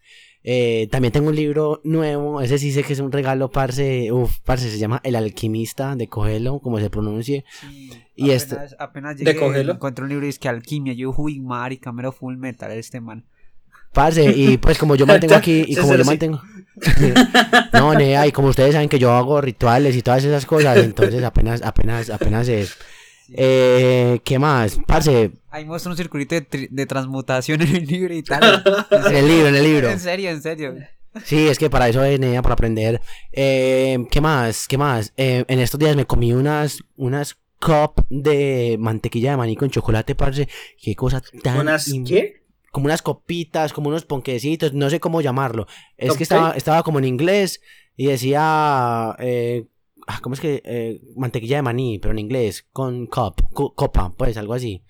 Eh, 0.49 0.87
también 0.93 1.11
tengo 1.11 1.29
un 1.29 1.35
libro 1.35 1.81
nuevo, 1.83 2.41
ese 2.41 2.59
sí 2.59 2.71
sé 2.71 2.85
que 2.85 2.93
es 2.93 3.01
un 3.01 3.11
regalo, 3.11 3.51
parce, 3.51 4.13
uf, 4.13 4.39
parce, 4.45 4.71
se 4.71 4.79
llama 4.79 5.01
El 5.03 5.17
Alquimista 5.17 5.97
de 5.97 6.07
Cogelo, 6.07 6.61
como 6.61 6.79
se 6.79 6.89
pronuncie. 6.89 7.45
y 8.15 8.31
apenas, 8.31 8.43
este... 8.43 8.77
apenas 8.79 9.17
llegué, 9.17 9.33
de 9.33 9.61
encontré 9.63 10.05
un 10.05 10.11
libro 10.11 10.27
y 10.27 10.29
es 10.29 10.39
que 10.39 10.49
Alquimia, 10.49 10.93
yo, 10.93 11.13
uy, 11.17 11.41
marica, 11.41 11.91
mero 11.91 12.13
full 12.13 12.37
metal 12.37 12.71
este 12.71 13.01
man. 13.01 13.25
Parce, 13.97 14.23
y 14.23 14.59
pues 14.59 14.77
como 14.77 14.95
yo 14.95 15.07
mantengo 15.07 15.35
aquí, 15.35 15.65
y 15.67 15.75
como 15.75 15.95
yo 15.97 16.05
mantengo... 16.05 16.43
no, 17.73 17.95
Nea, 17.95 18.27
y 18.27 18.33
como 18.33 18.49
ustedes 18.49 18.75
saben 18.75 18.91
que 18.91 18.99
yo 18.99 19.11
hago 19.11 19.41
rituales 19.41 19.97
y 19.97 20.03
todas 20.03 20.23
esas 20.23 20.45
cosas, 20.45 20.77
entonces 20.77 21.25
apenas, 21.25 21.63
apenas, 21.63 22.11
apenas 22.11 22.47
es... 22.49 22.77
Eh, 23.33 24.21
¿Qué 24.23 24.39
más? 24.39 24.79
Parce. 24.87 25.33
Ahí 25.51 25.65
muestra 25.65 25.91
un 25.91 25.97
circulito 25.97 26.37
de, 26.39 26.87
transmutación 26.87 27.63
en 27.63 27.75
el 27.75 27.87
libro 27.87 28.15
y 28.15 28.23
tal. 28.23 28.63
en 28.91 29.17
el 29.17 29.27
libro, 29.27 29.49
en 29.49 29.55
el 29.57 29.65
libro. 29.65 29.89
En 29.89 29.99
serio, 29.99 30.29
en 30.29 30.43
serio. 30.43 30.75
Sí, 31.25 31.49
es 31.49 31.59
que 31.59 31.71
para 31.71 31.89
eso 31.89 32.05
es 32.05 32.21
Nea, 32.21 32.43
para 32.43 32.53
aprender. 32.53 33.01
Eh, 33.33 33.99
¿Qué 34.11 34.21
más? 34.21 34.69
¿Qué 34.69 34.77
más? 34.77 35.15
Eh, 35.17 35.45
en 35.49 35.59
estos 35.59 35.81
días 35.81 35.97
me 35.97 36.05
comí 36.05 36.35
unas, 36.35 36.85
unas 36.97 37.37
cup 37.59 38.05
de 38.11 38.77
mantequilla 38.79 39.31
de 39.31 39.39
maní 39.39 39.57
con 39.57 39.71
chocolate, 39.71 40.15
parce. 40.15 40.49
Qué 40.81 40.95
cosa 40.95 41.23
tan. 41.43 41.59
¿Unas 41.61 41.91
qué? 42.07 42.46
Como 42.77 42.89
unas 42.89 43.01
copitas, 43.01 43.73
como 43.73 43.89
unos 43.89 44.05
ponquecitos, 44.05 44.75
no 44.75 44.91
sé 44.91 45.01
cómo 45.01 45.23
llamarlo. 45.23 45.67
Es 45.97 46.15
que 46.15 46.25
estaba, 46.25 46.51
estaba 46.51 46.83
como 46.83 46.99
en 46.99 47.07
inglés 47.07 47.63
y 47.97 48.09
decía, 48.09 49.17
eh, 49.19 49.67
ah, 50.07 50.19
¿cómo 50.21 50.35
es 50.35 50.43
que? 50.43 50.61
Eh, 50.63 51.01
mantequilla 51.17 51.57
de 51.57 51.63
maní, 51.63 51.99
pero 51.99 52.13
en 52.13 52.19
inglés, 52.19 52.69
con 52.75 53.07
cup, 53.07 53.49
copa, 53.55 54.13
pues 54.19 54.37
algo 54.37 54.53
así. 54.53 54.85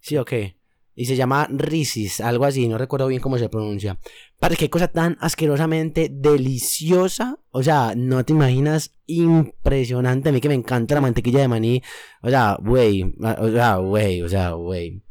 Sí, 0.00 0.16
o 0.16 0.24
qué. 0.24 0.58
Y 0.94 1.06
se 1.06 1.16
llama 1.16 1.48
Risis, 1.50 2.20
algo 2.20 2.44
así, 2.44 2.68
no 2.68 2.78
recuerdo 2.78 3.08
bien 3.08 3.20
cómo 3.20 3.36
se 3.36 3.48
pronuncia. 3.48 3.98
Para 4.38 4.54
qué 4.54 4.70
cosa 4.70 4.86
tan 4.86 5.16
asquerosamente 5.18 6.10
deliciosa. 6.12 7.40
O 7.50 7.64
sea, 7.64 7.94
no 7.96 8.24
te 8.24 8.32
imaginas 8.32 8.94
impresionante. 9.06 10.28
A 10.28 10.32
mí 10.32 10.40
que 10.40 10.48
me 10.48 10.54
encanta 10.54 10.94
la 10.94 11.00
mantequilla 11.00 11.40
de 11.40 11.48
maní. 11.48 11.82
O 12.22 12.30
sea, 12.30 12.58
güey. 12.62 13.12
O 13.40 13.50
sea, 13.50 13.76
güey, 13.78 14.22
o 14.22 14.28
sea, 14.28 14.50
güey. 14.52 15.03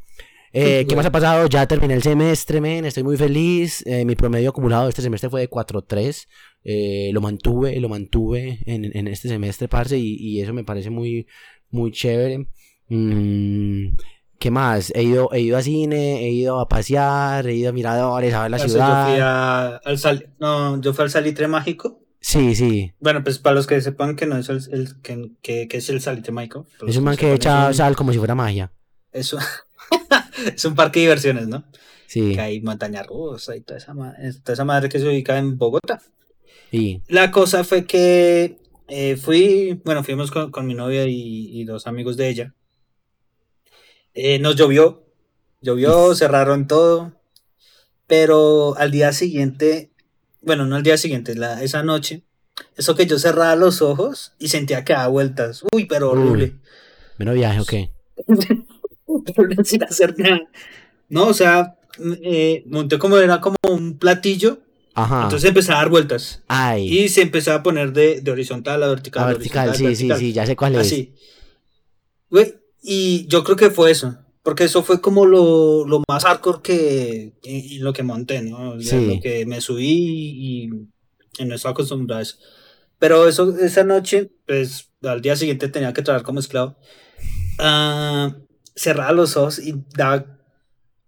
Eh, 0.56 0.86
¿Qué 0.88 0.94
más 0.94 1.04
ha 1.04 1.10
pasado? 1.10 1.48
Ya 1.48 1.66
terminé 1.66 1.94
el 1.94 2.02
semestre, 2.02 2.60
men, 2.60 2.84
estoy 2.84 3.02
muy 3.02 3.16
feliz. 3.16 3.82
Eh, 3.86 4.04
mi 4.04 4.14
promedio 4.14 4.50
acumulado 4.50 4.88
este 4.88 5.02
semestre 5.02 5.28
fue 5.28 5.40
de 5.40 5.50
4.3. 5.50 6.28
Eh, 6.62 7.10
lo 7.12 7.20
mantuve, 7.20 7.78
lo 7.80 7.88
mantuve 7.88 8.60
en, 8.64 9.08
este 9.08 9.28
semestre, 9.28 9.66
parce, 9.66 9.98
y, 9.98 10.40
eso 10.40 10.52
me 10.52 10.62
parece 10.62 10.90
muy, 10.90 11.26
muy 11.70 11.90
chévere. 11.90 12.46
Mm, 12.88 13.96
¿Qué 14.38 14.50
más? 14.52 14.92
He 14.94 15.02
ido, 15.02 15.28
he 15.32 15.40
ido 15.40 15.56
a 15.56 15.62
cine, 15.62 16.24
he 16.24 16.30
ido 16.30 16.60
a 16.60 16.68
pasear, 16.68 17.48
he 17.48 17.56
ido 17.56 17.70
a 17.70 17.72
miradores, 17.72 18.32
a 18.32 18.42
ver 18.42 18.52
la 18.52 18.58
ciudad. 18.60 19.08
Yo 19.08 19.80
fui 19.82 19.90
al 19.90 19.98
sal... 19.98 20.34
no, 20.38 20.80
yo 20.80 20.94
fui 20.94 21.02
al 21.02 21.10
salitre 21.10 21.48
mágico. 21.48 22.00
Sí, 22.20 22.54
sí. 22.54 22.92
Bueno, 23.00 23.24
pues 23.24 23.40
para 23.40 23.56
los 23.56 23.66
que 23.66 23.80
sepan 23.80 24.14
que 24.14 24.26
no 24.26 24.38
es 24.38 24.48
el, 24.48 25.02
que, 25.02 25.32
que, 25.42 25.76
es 25.76 25.90
el 25.90 26.00
salitre 26.00 26.30
mágico. 26.30 26.66
Es 26.86 26.96
un 26.96 27.04
man 27.04 27.16
que 27.16 27.34
echa 27.34 27.72
sal 27.72 27.96
como 27.96 28.12
si 28.12 28.18
fuera 28.18 28.36
magia. 28.36 28.70
es 29.12 29.32
un, 29.32 29.40
es 30.54 30.64
un 30.64 30.74
parque 30.74 31.00
de 31.00 31.06
diversiones, 31.06 31.48
¿no? 31.48 31.64
Sí. 32.06 32.34
Que 32.34 32.40
hay 32.40 32.60
montaña 32.60 33.02
rusa 33.02 33.56
y 33.56 33.60
toda 33.60 33.78
esa, 33.78 33.92
toda 33.94 34.52
esa 34.52 34.64
madre 34.64 34.88
que 34.88 34.98
se 34.98 35.08
ubica 35.08 35.38
en 35.38 35.58
Bogotá. 35.58 36.00
Y, 36.70 37.02
La 37.08 37.30
cosa 37.30 37.64
fue 37.64 37.86
que 37.86 38.58
eh, 38.88 39.16
fui, 39.16 39.80
bueno, 39.84 40.04
fuimos 40.04 40.30
con, 40.30 40.50
con 40.50 40.66
mi 40.66 40.74
novia 40.74 41.06
y, 41.06 41.60
y 41.60 41.64
dos 41.64 41.86
amigos 41.86 42.16
de 42.16 42.28
ella. 42.28 42.54
Eh, 44.14 44.38
nos 44.38 44.54
llovió, 44.54 45.04
llovió, 45.60 46.14
cerraron 46.14 46.68
todo, 46.68 47.12
pero 48.06 48.76
al 48.76 48.92
día 48.92 49.12
siguiente, 49.12 49.90
bueno, 50.40 50.66
no 50.66 50.76
al 50.76 50.84
día 50.84 50.96
siguiente, 50.96 51.34
la, 51.34 51.62
esa 51.64 51.82
noche, 51.82 52.22
eso 52.76 52.94
que 52.94 53.06
yo 53.06 53.18
cerraba 53.18 53.56
los 53.56 53.82
ojos 53.82 54.32
y 54.38 54.48
sentía 54.48 54.84
que 54.84 54.92
daba 54.92 55.08
vueltas. 55.08 55.64
Uy, 55.72 55.86
pero 55.86 56.10
horrible. 56.10 56.54
menos 57.18 57.34
viaje, 57.34 57.60
¿o 57.60 57.64
qué? 57.64 57.90
Sin 59.64 59.82
hacer 59.84 60.14
nada. 60.18 60.42
No, 61.08 61.26
o 61.28 61.34
sea, 61.34 61.76
eh, 62.22 62.64
monté 62.66 62.98
como 62.98 63.18
era 63.18 63.40
como 63.40 63.56
un 63.68 63.98
platillo, 63.98 64.58
Ajá. 64.94 65.24
entonces 65.24 65.48
empecé 65.48 65.72
a 65.72 65.76
dar 65.76 65.88
vueltas. 65.90 66.42
Ay. 66.48 66.88
Y 67.00 67.08
se 67.08 67.22
empezó 67.22 67.52
a 67.52 67.62
poner 67.62 67.92
de, 67.92 68.20
de 68.20 68.30
horizontal 68.30 68.82
a 68.82 68.88
vertical. 68.88 69.24
a 69.24 69.26
vertical, 69.28 69.68
horizontal, 69.68 69.96
sí, 69.96 70.02
sí, 70.02 70.08
vertical. 70.08 70.18
sí, 70.28 70.32
ya 70.32 70.46
sé 70.46 70.56
cuál 70.56 70.74
es. 70.76 70.80
Así. 70.80 71.14
Güey, 72.30 72.54
y 72.82 73.26
yo 73.28 73.44
creo 73.44 73.56
que 73.56 73.70
fue 73.70 73.90
eso. 73.90 74.16
Porque 74.42 74.64
eso 74.64 74.82
fue 74.82 75.00
como 75.00 75.24
lo, 75.24 75.86
lo 75.86 76.02
más 76.06 76.24
hardcore 76.24 76.60
que 76.62 77.32
y, 77.44 77.76
y 77.76 77.78
lo 77.78 77.94
que 77.94 78.02
monté, 78.02 78.42
¿no? 78.42 78.72
O 78.72 78.80
sea, 78.80 78.98
Sí. 78.98 79.14
Lo 79.14 79.20
que 79.22 79.46
me 79.46 79.62
subí 79.62 79.86
y, 79.88 80.70
y 81.38 81.44
no 81.46 81.54
estaba 81.54 81.72
acostumbrado 81.72 82.18
a 82.18 82.22
eso. 82.22 82.36
Pero 82.98 83.26
eso, 83.26 83.56
esa 83.58 83.84
noche, 83.84 84.30
pues 84.46 84.90
al 85.02 85.22
día 85.22 85.34
siguiente 85.36 85.68
tenía 85.68 85.94
que 85.94 86.02
trabajar 86.02 86.26
como 86.26 86.40
esclavo. 86.40 86.76
Ah, 87.58 88.36
cerraba 88.76 89.12
los 89.12 89.36
ojos 89.36 89.58
y 89.58 89.74
daba, 89.94 90.24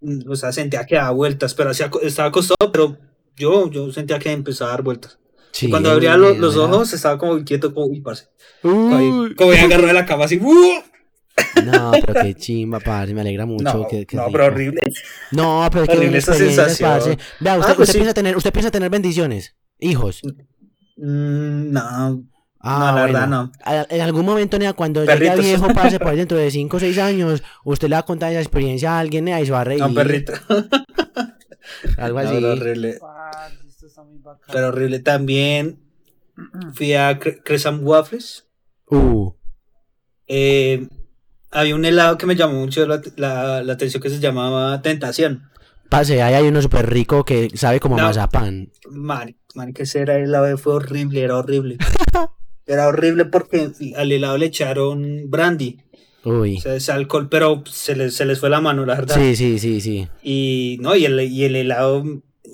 mm, 0.01 0.31
o 0.31 0.37
sea, 0.37 0.53
sentía 0.53 0.85
que 0.87 0.95
daba 0.97 1.11
vueltas, 1.11 1.55
pero 1.55 1.71
hacía, 1.71 1.91
estaba 2.03 2.29
acostado, 2.29 2.71
pero 2.73 2.97
yo, 3.37 3.71
yo 3.71 3.93
sentía 3.93 4.19
que 4.19 4.33
empezaba 4.33 4.71
a 4.71 4.75
dar 4.75 4.83
vueltas. 4.83 5.19
Sí, 5.53 5.67
y 5.67 5.71
cuando 5.71 5.91
abría 5.91 6.17
lo- 6.17 6.35
los 6.35 6.57
ojos 6.57 6.93
estaba 6.93 7.17
como 7.19 7.37
inquieto, 7.39 7.73
como, 7.73 7.87
uy, 7.87 8.01
parce. 8.01 8.29
Uy. 8.63 9.35
Como, 9.37 9.53
ya 9.55 9.65
agarrado 9.65 9.87
de 9.89 9.93
la 9.95 10.05
cama 10.07 10.25
así, 10.27 10.39
¡uh! 10.39 10.83
No, 11.65 11.93
pero 12.07 12.23
qué 12.23 12.35
chimba, 12.35 12.79
parce, 12.81 13.13
me 13.15 13.21
alegra 13.23 13.47
mucho. 13.47 13.65
No, 13.65 13.87
que, 13.89 14.07
que 14.07 14.17
no, 14.17 14.27
pero 14.33 14.47
horrible. 14.47 14.81
No, 15.33 15.67
pero 15.71 15.85
es 15.85 15.91
que 15.91 15.97
Horrible 15.97 16.19
esa 16.19 16.35
sensación. 16.35 16.89
parce. 16.91 17.19
Vea, 17.41 17.59
usted, 17.59 17.73
Ah, 17.73 17.77
pues 17.77 17.89
usted 17.89 17.93
sí. 17.93 17.99
piensa 17.99 18.15
tener, 18.15 18.37
usted 18.37 18.53
piensa 18.53 18.71
tener 18.71 18.91
bendiciones, 18.91 19.55
hijos. 19.79 20.21
Mm, 20.97 21.73
no, 21.73 22.25
Ah, 22.67 22.79
no, 22.79 22.85
la 22.87 22.93
bueno. 22.93 23.13
verdad 23.13 23.29
no. 23.29 23.53
A- 23.65 23.87
En 23.89 24.01
algún 24.01 24.25
momento, 24.27 24.59
nea, 24.59 24.73
cuando 24.73 25.01
llegue 25.01 25.13
a 25.13 25.17
Perritos. 25.17 25.45
viejo, 25.45 25.69
parce, 25.75 25.99
por 25.99 26.09
ahí 26.09 26.17
dentro 26.17 26.37
de 26.39 26.51
5 26.51 26.77
o 26.77 26.81
6 26.81 26.99
años, 26.99 27.43
usted 27.65 27.89
le 27.89 27.95
va 27.97 28.01
a 28.01 28.05
contar 28.05 28.31
esa 28.33 28.41
experiencia 28.41 28.93
a 28.97 28.99
alguien 29.01 29.25
nea, 29.25 29.41
y 29.41 29.47
se 29.47 29.53
va 29.53 29.61
a 29.61 29.65
reír. 29.65 29.83
A 29.83 29.87
un 29.87 29.95
perrito. 29.95 30.33
Algo 31.99 32.21
No, 32.23 32.29
así. 32.29 32.35
pero 32.37 32.53
horrible. 32.53 32.99
Parce, 33.01 33.57
esto 33.69 33.87
está 33.87 34.03
muy 34.05 34.19
bacano. 34.19 34.53
Pero 34.53 34.69
horrible. 34.69 34.99
También 35.01 35.81
fui 36.75 36.95
a 36.95 37.19
Cre- 37.19 37.43
Crescent 37.45 37.81
Waffles. 37.83 38.47
Uh, 38.89 39.33
Eh, 40.29 40.89
había 41.53 41.75
un 41.75 41.85
helado 41.85 42.19
que 42.19 42.27
me 42.27 42.35
llamó 42.37 42.55
mucho 42.61 42.87
la, 42.87 43.01
la- 43.17 43.63
la 43.63 43.73
atención 43.73 44.03
que 44.03 44.11
se 44.11 44.19
llamaba 44.21 44.83
Tentación. 44.83 45.49
parce, 45.89 46.21
ahí 46.23 46.35
hay 46.35 46.47
uno 46.49 46.61
súper 46.61 46.91
rico 46.91 47.25
que 47.25 47.49
sabe 47.55 47.79
como 47.81 47.97
No. 47.97 48.03
mazapán. 48.05 48.71
Mari, 48.91 49.37
mari, 49.55 49.73
que 49.73 49.85
ese 49.85 50.01
era 50.01 50.17
el 50.17 50.25
helado, 50.25 50.59
fue 50.59 50.75
horrible, 50.75 51.23
era 51.23 51.37
horrible. 51.39 51.79
Era 52.67 52.89
horrible 52.89 53.25
porque 53.27 53.71
al 53.97 54.11
helado 54.13 54.39
le 54.39 54.47
echaron 54.47 55.31
brandy, 55.31 55.79
Uy. 56.25 56.57
o 56.57 56.61
sea, 56.61 56.75
ese 56.75 56.91
alcohol, 56.93 57.29
pero 57.31 57.63
se 57.71 57.95
les, 57.95 58.15
se 58.17 58.25
les 58.25 58.41
fue 58.41 58.51
la 58.51 58.61
mano, 58.61 58.85
la 58.85 58.97
verdad. 58.97 59.15
Sí, 59.17 59.37
sí, 59.37 59.59
sí, 59.59 59.81
sí. 59.81 60.09
Y 60.23 60.77
no, 60.81 60.97
y 60.97 61.05
el, 61.05 61.21
y 61.21 61.45
el 61.45 61.55
helado, 61.55 62.03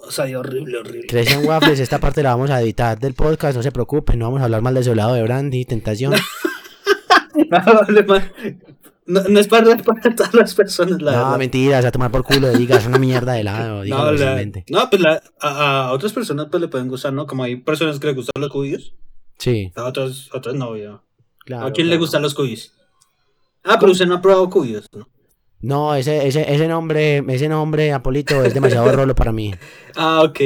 o 0.07 0.11
sea, 0.11 0.25
horrible, 0.38 0.76
horrible. 0.78 1.07
Crecen 1.07 1.47
Waffles, 1.47 1.81
esta 1.81 1.99
parte 1.99 2.23
la 2.23 2.31
vamos 2.35 2.50
a 2.50 2.61
editar 2.61 2.99
del 2.99 3.14
podcast, 3.14 3.57
no 3.57 3.62
se 3.62 3.73
preocupen, 3.73 4.19
no 4.19 4.26
vamos 4.26 4.42
a 4.42 4.45
hablar 4.45 4.61
mal 4.61 4.75
de 4.75 4.81
ese 4.81 4.92
helado 4.92 5.14
de 5.14 5.23
Brandy, 5.23 5.64
tentación. 5.64 6.12
No. 7.35 9.19
No, 9.28 9.40
es 9.40 9.49
para, 9.49 9.76
para 9.78 10.14
todas 10.14 10.33
las 10.33 10.54
personas, 10.54 11.02
la 11.02 11.12
no, 11.12 11.19
verdad. 11.25 11.38
mentiras, 11.38 11.85
a 11.85 11.90
tomar 11.90 12.11
por 12.11 12.23
culo, 12.23 12.50
diga, 12.52 12.76
es 12.76 12.87
una 12.87 12.99
mierda 12.99 13.33
de 13.33 13.40
helado, 13.40 13.85
No, 13.87 14.12
la- 14.12 14.45
no, 14.71 14.90
pues 14.90 15.02
la- 15.02 15.23
a, 15.40 15.87
a 15.88 15.92
otras 15.92 16.12
personas 16.12 16.47
pues 16.50 16.61
le 16.61 16.69
pueden 16.69 16.88
gustar, 16.88 17.12
¿no? 17.12 17.26
Como 17.26 17.42
hay 17.42 17.57
personas 17.57 17.99
que 17.99 18.07
le 18.07 18.12
gustan 18.14 18.40
los 18.40 18.50
cuyos, 18.50 18.95
Sí, 19.42 19.72
a 19.75 19.87
otras, 19.87 20.32
otras 20.32 20.54
no, 20.54 20.76
ya. 20.76 21.02
claro. 21.40 21.66
¿A 21.66 21.72
quién 21.72 21.90
le 21.90 21.96
gustan 21.96 22.22
los 22.22 22.32
cuyos? 22.32 22.72
Ah, 23.64 23.76
pero 23.80 23.90
usted 23.90 24.06
no 24.06 24.14
ha 24.14 24.22
probado 24.22 24.49
cuyos, 24.49 24.87
¿no? 24.92 25.08
No, 25.61 25.96
ese, 25.96 26.28
ese, 26.28 26.52
ese 26.52 26.68
nombre, 26.68 27.25
ese 27.28 27.49
nombre, 27.49 27.92
Apolito, 27.92 28.44
es 28.44 28.54
demasiado 28.54 28.92
rolo 28.92 29.16
para 29.16 29.32
mí. 29.32 29.52
Ah, 29.96 30.22
ok. 30.22 30.40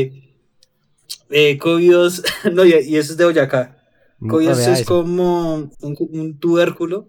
Eh, 1.29 1.59
no, 2.55 2.65
y, 2.65 2.71
y 2.71 2.97
ese 2.97 3.13
es 3.13 3.17
de 3.19 3.25
Boyacá. 3.27 3.77
Mm, 4.19 4.35
vea 4.39 4.53
es 4.53 4.67
eso. 4.81 4.85
como 4.87 5.57
un, 5.57 5.97
un 5.99 6.39
tubérculo. 6.39 7.09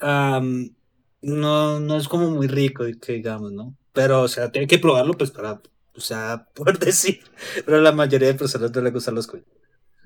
No, 0.00 1.78
no 1.78 1.96
es 1.96 2.08
como 2.08 2.30
muy 2.30 2.48
rico, 2.48 2.84
que 3.00 3.12
digamos, 3.12 3.52
¿no? 3.52 3.76
Pero, 3.92 4.22
o 4.22 4.28
sea, 4.28 4.50
tiene 4.50 4.66
que 4.66 4.78
probarlo, 4.78 5.14
pues, 5.14 5.30
para, 5.30 5.60
o 5.94 6.00
sea, 6.00 6.48
poder 6.54 6.80
decir. 6.80 7.20
Pero 7.64 7.78
a 7.78 7.80
la 7.80 7.92
mayoría 7.92 8.28
de 8.28 8.34
personas 8.34 8.72
no 8.74 8.80
le 8.80 8.90
gustan 8.90 9.14
los 9.14 9.28
cuyos. 9.28 9.46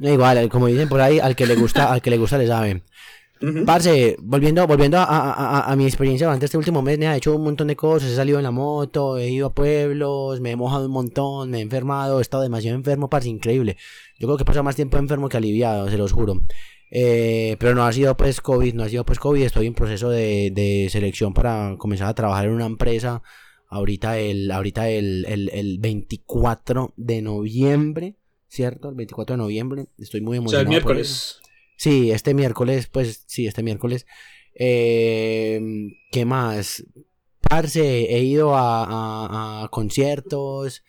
No, 0.01 0.09
igual, 0.13 0.49
como 0.49 0.67
dicen 0.67 0.89
por 0.89 1.01
ahí, 1.01 1.19
al 1.19 1.37
que 1.37 1.47
le 1.47 1.55
gusta, 1.57 1.93
al 1.93 2.01
que 2.03 2.11
le 2.11 2.19
gusta 2.19 2.39
le 2.39 2.47
sabe. 2.47 2.83
Parce, 3.65 4.17
volviendo, 4.21 4.67
volviendo 4.67 4.99
a, 4.99 5.05
a- 5.05 5.33
a- 5.61 5.73
a 5.73 5.77
mi 5.77 5.85
experiencia 5.87 6.27
durante 6.27 6.45
este 6.45 6.59
último 6.59 6.83
mes, 6.83 6.99
me 6.99 7.07
he 7.07 7.17
hecho 7.17 7.35
un 7.35 7.43
montón 7.43 7.69
de 7.69 7.77
cosas, 7.77 8.11
he 8.11 8.15
salido 8.17 8.39
en 8.39 8.45
la 8.45 8.51
moto, 8.51 9.17
he 9.17 9.31
ido 9.31 9.47
a 9.47 9.55
pueblos, 9.55 10.41
me 10.41 10.51
he 10.51 10.57
mojado 10.57 10.85
un 10.87 10.93
montón, 10.93 11.51
me 11.51 11.59
he 11.59 11.63
enfermado, 11.63 12.19
he 12.19 12.23
estado 12.23 12.43
demasiado 12.43 12.77
enfermo, 12.77 13.09
parce, 13.09 13.29
increíble. 13.31 13.77
Yo 14.19 14.27
creo 14.27 14.37
que 14.37 14.43
he 14.43 14.47
pasado 14.47 14.65
más 14.65 14.77
tiempo 14.77 14.99
enfermo 14.99 15.29
que 15.31 15.39
aliviado, 15.39 15.89
se 15.89 15.97
los 15.97 16.13
juro. 16.13 16.35
Eh, 16.91 17.57
pero 17.61 17.75
no 17.75 17.85
ha 17.85 17.93
sido 17.93 18.17
pues 18.17 18.41
COVID, 18.43 18.75
no 18.75 18.83
ha 18.83 18.89
sido 18.91 19.05
pues 19.07 19.19
COVID, 19.19 19.43
estoy 19.43 19.67
en 19.69 19.75
proceso 19.75 20.11
de, 20.11 20.51
de 20.53 20.89
selección 20.91 21.33
para 21.33 21.77
comenzar 21.79 22.09
a 22.09 22.15
trabajar 22.15 22.47
en 22.47 22.53
una 22.53 22.67
empresa 22.67 23.23
ahorita 23.69 24.19
el, 24.19 24.51
ahorita 24.51 24.89
el, 24.91 25.25
el, 25.29 25.49
el 25.51 25.79
24 25.79 26.93
de 26.97 27.23
noviembre, 27.23 28.17
¿cierto? 28.51 28.89
El 28.91 28.97
24 28.97 29.35
de 29.35 29.39
noviembre, 29.39 29.87
estoy 29.97 30.21
muy 30.21 30.37
O 30.37 30.49
sea, 30.49 30.61
emocionado. 30.61 30.77
el 30.77 30.83
por 30.83 30.99
eso. 30.99 31.15
miércoles. 31.15 31.41
Sí, 31.77 32.11
este 32.11 32.35
miércoles, 32.35 32.89
pues 32.93 33.25
sí, 33.27 33.47
este 33.47 33.63
miércoles. 33.63 34.05
Eh, 34.55 35.61
¿Qué 36.13 36.25
más? 36.27 36.85
Parce, 37.41 37.81
he 38.15 38.23
ido 38.23 38.55
a, 38.55 38.85
a- 38.85 39.65
a 39.65 39.69
conciertos. 39.69 40.83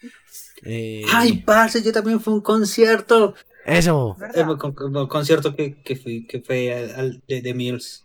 eh, 0.64 1.04
Ay, 1.14 1.38
parce, 1.44 1.82
yo 1.82 1.92
también 1.94 2.20
fui 2.20 2.34
a 2.34 2.36
un 2.36 2.42
concierto. 2.42 3.34
Eso. 3.66 4.18
Eh, 4.36 4.44
con- 4.58 4.74
con- 4.74 4.96
un 4.96 5.08
concierto 5.08 5.56
que, 5.56 5.82
que 5.82 5.96
fui, 5.96 6.26
que 6.28 6.42
fue 6.42 6.74
al, 6.74 6.90
al- 7.00 7.24
de, 7.28 7.42
de 7.42 7.54
Mills. 7.54 8.04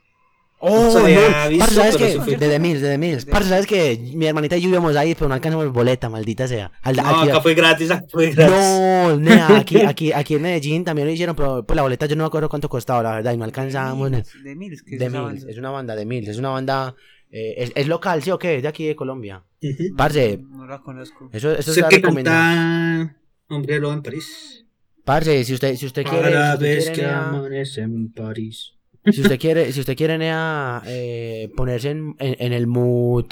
Oh, 0.58 0.98
no, 1.00 1.04
visto, 1.04 1.58
parce, 1.58 1.74
¿sabes 1.74 1.96
qué? 1.98 2.12
sí 2.12 2.18
fui. 2.18 2.36
De 2.36 2.48
The 2.48 2.58
Mills, 2.58 2.80
de 2.80 2.88
The 2.88 2.98
Mills. 2.98 3.24
Parce, 3.26 3.48
¿sabes 3.50 3.66
qué? 3.66 3.98
Mi 4.14 4.26
hermanita 4.26 4.56
y 4.56 4.62
yo 4.62 4.70
íbamos 4.70 4.96
ahí, 4.96 5.14
pero 5.14 5.28
no 5.28 5.34
alcanzamos 5.34 5.70
boleta, 5.70 6.08
maldita 6.08 6.48
sea. 6.48 6.72
Al- 6.82 6.96
No, 6.96 7.02
aquí- 7.06 7.28
acá 7.28 7.40
fue 7.42 7.54
gratis, 7.54 7.90
acá 7.90 8.06
fue 8.10 8.30
gratis. 8.30 8.54
no, 8.56 9.16
nea, 9.18 9.58
aquí, 9.58 9.80
aquí, 9.82 10.12
aquí 10.12 10.34
en 10.36 10.42
Medellín 10.42 10.82
también 10.84 11.06
lo 11.08 11.12
hicieron, 11.12 11.36
pero 11.36 11.64
pues 11.64 11.76
la 11.76 11.82
boleta 11.82 12.06
yo 12.06 12.16
no 12.16 12.24
me 12.24 12.28
acuerdo 12.28 12.48
cuánto 12.48 12.68
costaba, 12.70 13.02
la 13.02 13.16
verdad, 13.16 13.32
y 13.34 13.36
no 13.36 13.44
alcanzamos. 13.44 14.10
De 14.10 14.54
Mills, 14.56 14.82
que 14.82 14.94
es 14.94 14.98
De 15.00 15.10
Mills, 15.10 15.44
es 15.46 15.58
una 15.58 15.70
banda 15.70 15.94
de 15.94 16.06
Mills, 16.06 16.28
es 16.28 16.38
una 16.38 16.48
banda, 16.48 16.94
eh, 17.30 17.54
es, 17.58 17.72
es 17.74 17.86
local, 17.86 18.22
¿sí 18.22 18.30
o 18.30 18.38
qué? 18.38 18.56
Es 18.56 18.62
de 18.62 18.68
aquí 18.68 18.86
de 18.86 18.96
Colombia. 18.96 19.42
Ujú. 19.62 19.94
Parce, 19.96 20.38
No 20.38 20.66
la 20.66 20.80
conozco. 20.80 21.28
eso, 21.34 21.52
eso 21.52 21.70
está 21.70 21.88
que 21.88 21.96
recomendado. 21.96 22.34
canta 22.38 23.16
Hombre 23.50 23.78
Lobo 23.78 23.92
en 23.92 24.02
París. 24.02 24.64
Parce, 25.04 25.44
si 25.44 25.52
usted, 25.54 25.76
si 25.76 25.84
usted 25.86 26.02
quiere, 26.02 26.28
si 26.28 26.32
Cada 26.32 26.54
usted 26.54 26.66
vez 26.66 26.84
quiere, 26.90 27.00
que 27.02 27.06
amanece 27.14 27.80
en 27.82 28.10
París. 28.12 28.72
Si 29.12 29.20
usted 29.22 29.38
quiere, 29.38 29.72
si 29.72 29.80
usted 29.80 29.96
quiere, 29.96 30.18
nea, 30.18 30.82
eh, 30.86 31.50
ponerse 31.56 31.90
en, 31.90 32.14
en, 32.18 32.36
en 32.38 32.52
el 32.52 32.66
mood 32.66 33.26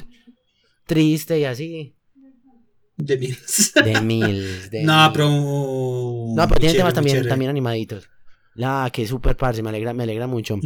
triste 0.87 1.39
y 1.39 1.45
así, 1.45 1.95
De 2.97 3.17
Mills. 3.19 3.73
de 3.75 4.01
Mills, 4.01 4.71
de 4.71 4.83
No, 4.85 5.11
pero. 5.13 5.29
No, 5.29 6.49
pero 6.49 6.61
tiene 6.61 6.75
temas 6.75 6.95
también, 6.95 7.17
también 7.29 7.51
animaditos. 7.51 8.09
La 8.57 8.89
que 8.93 9.05
súper, 9.07 9.37
parce, 9.37 9.63
me 9.63 9.71
alegra, 9.71 9.93
me 9.95 10.05
alegra 10.05 10.27
mucho. 10.29 10.57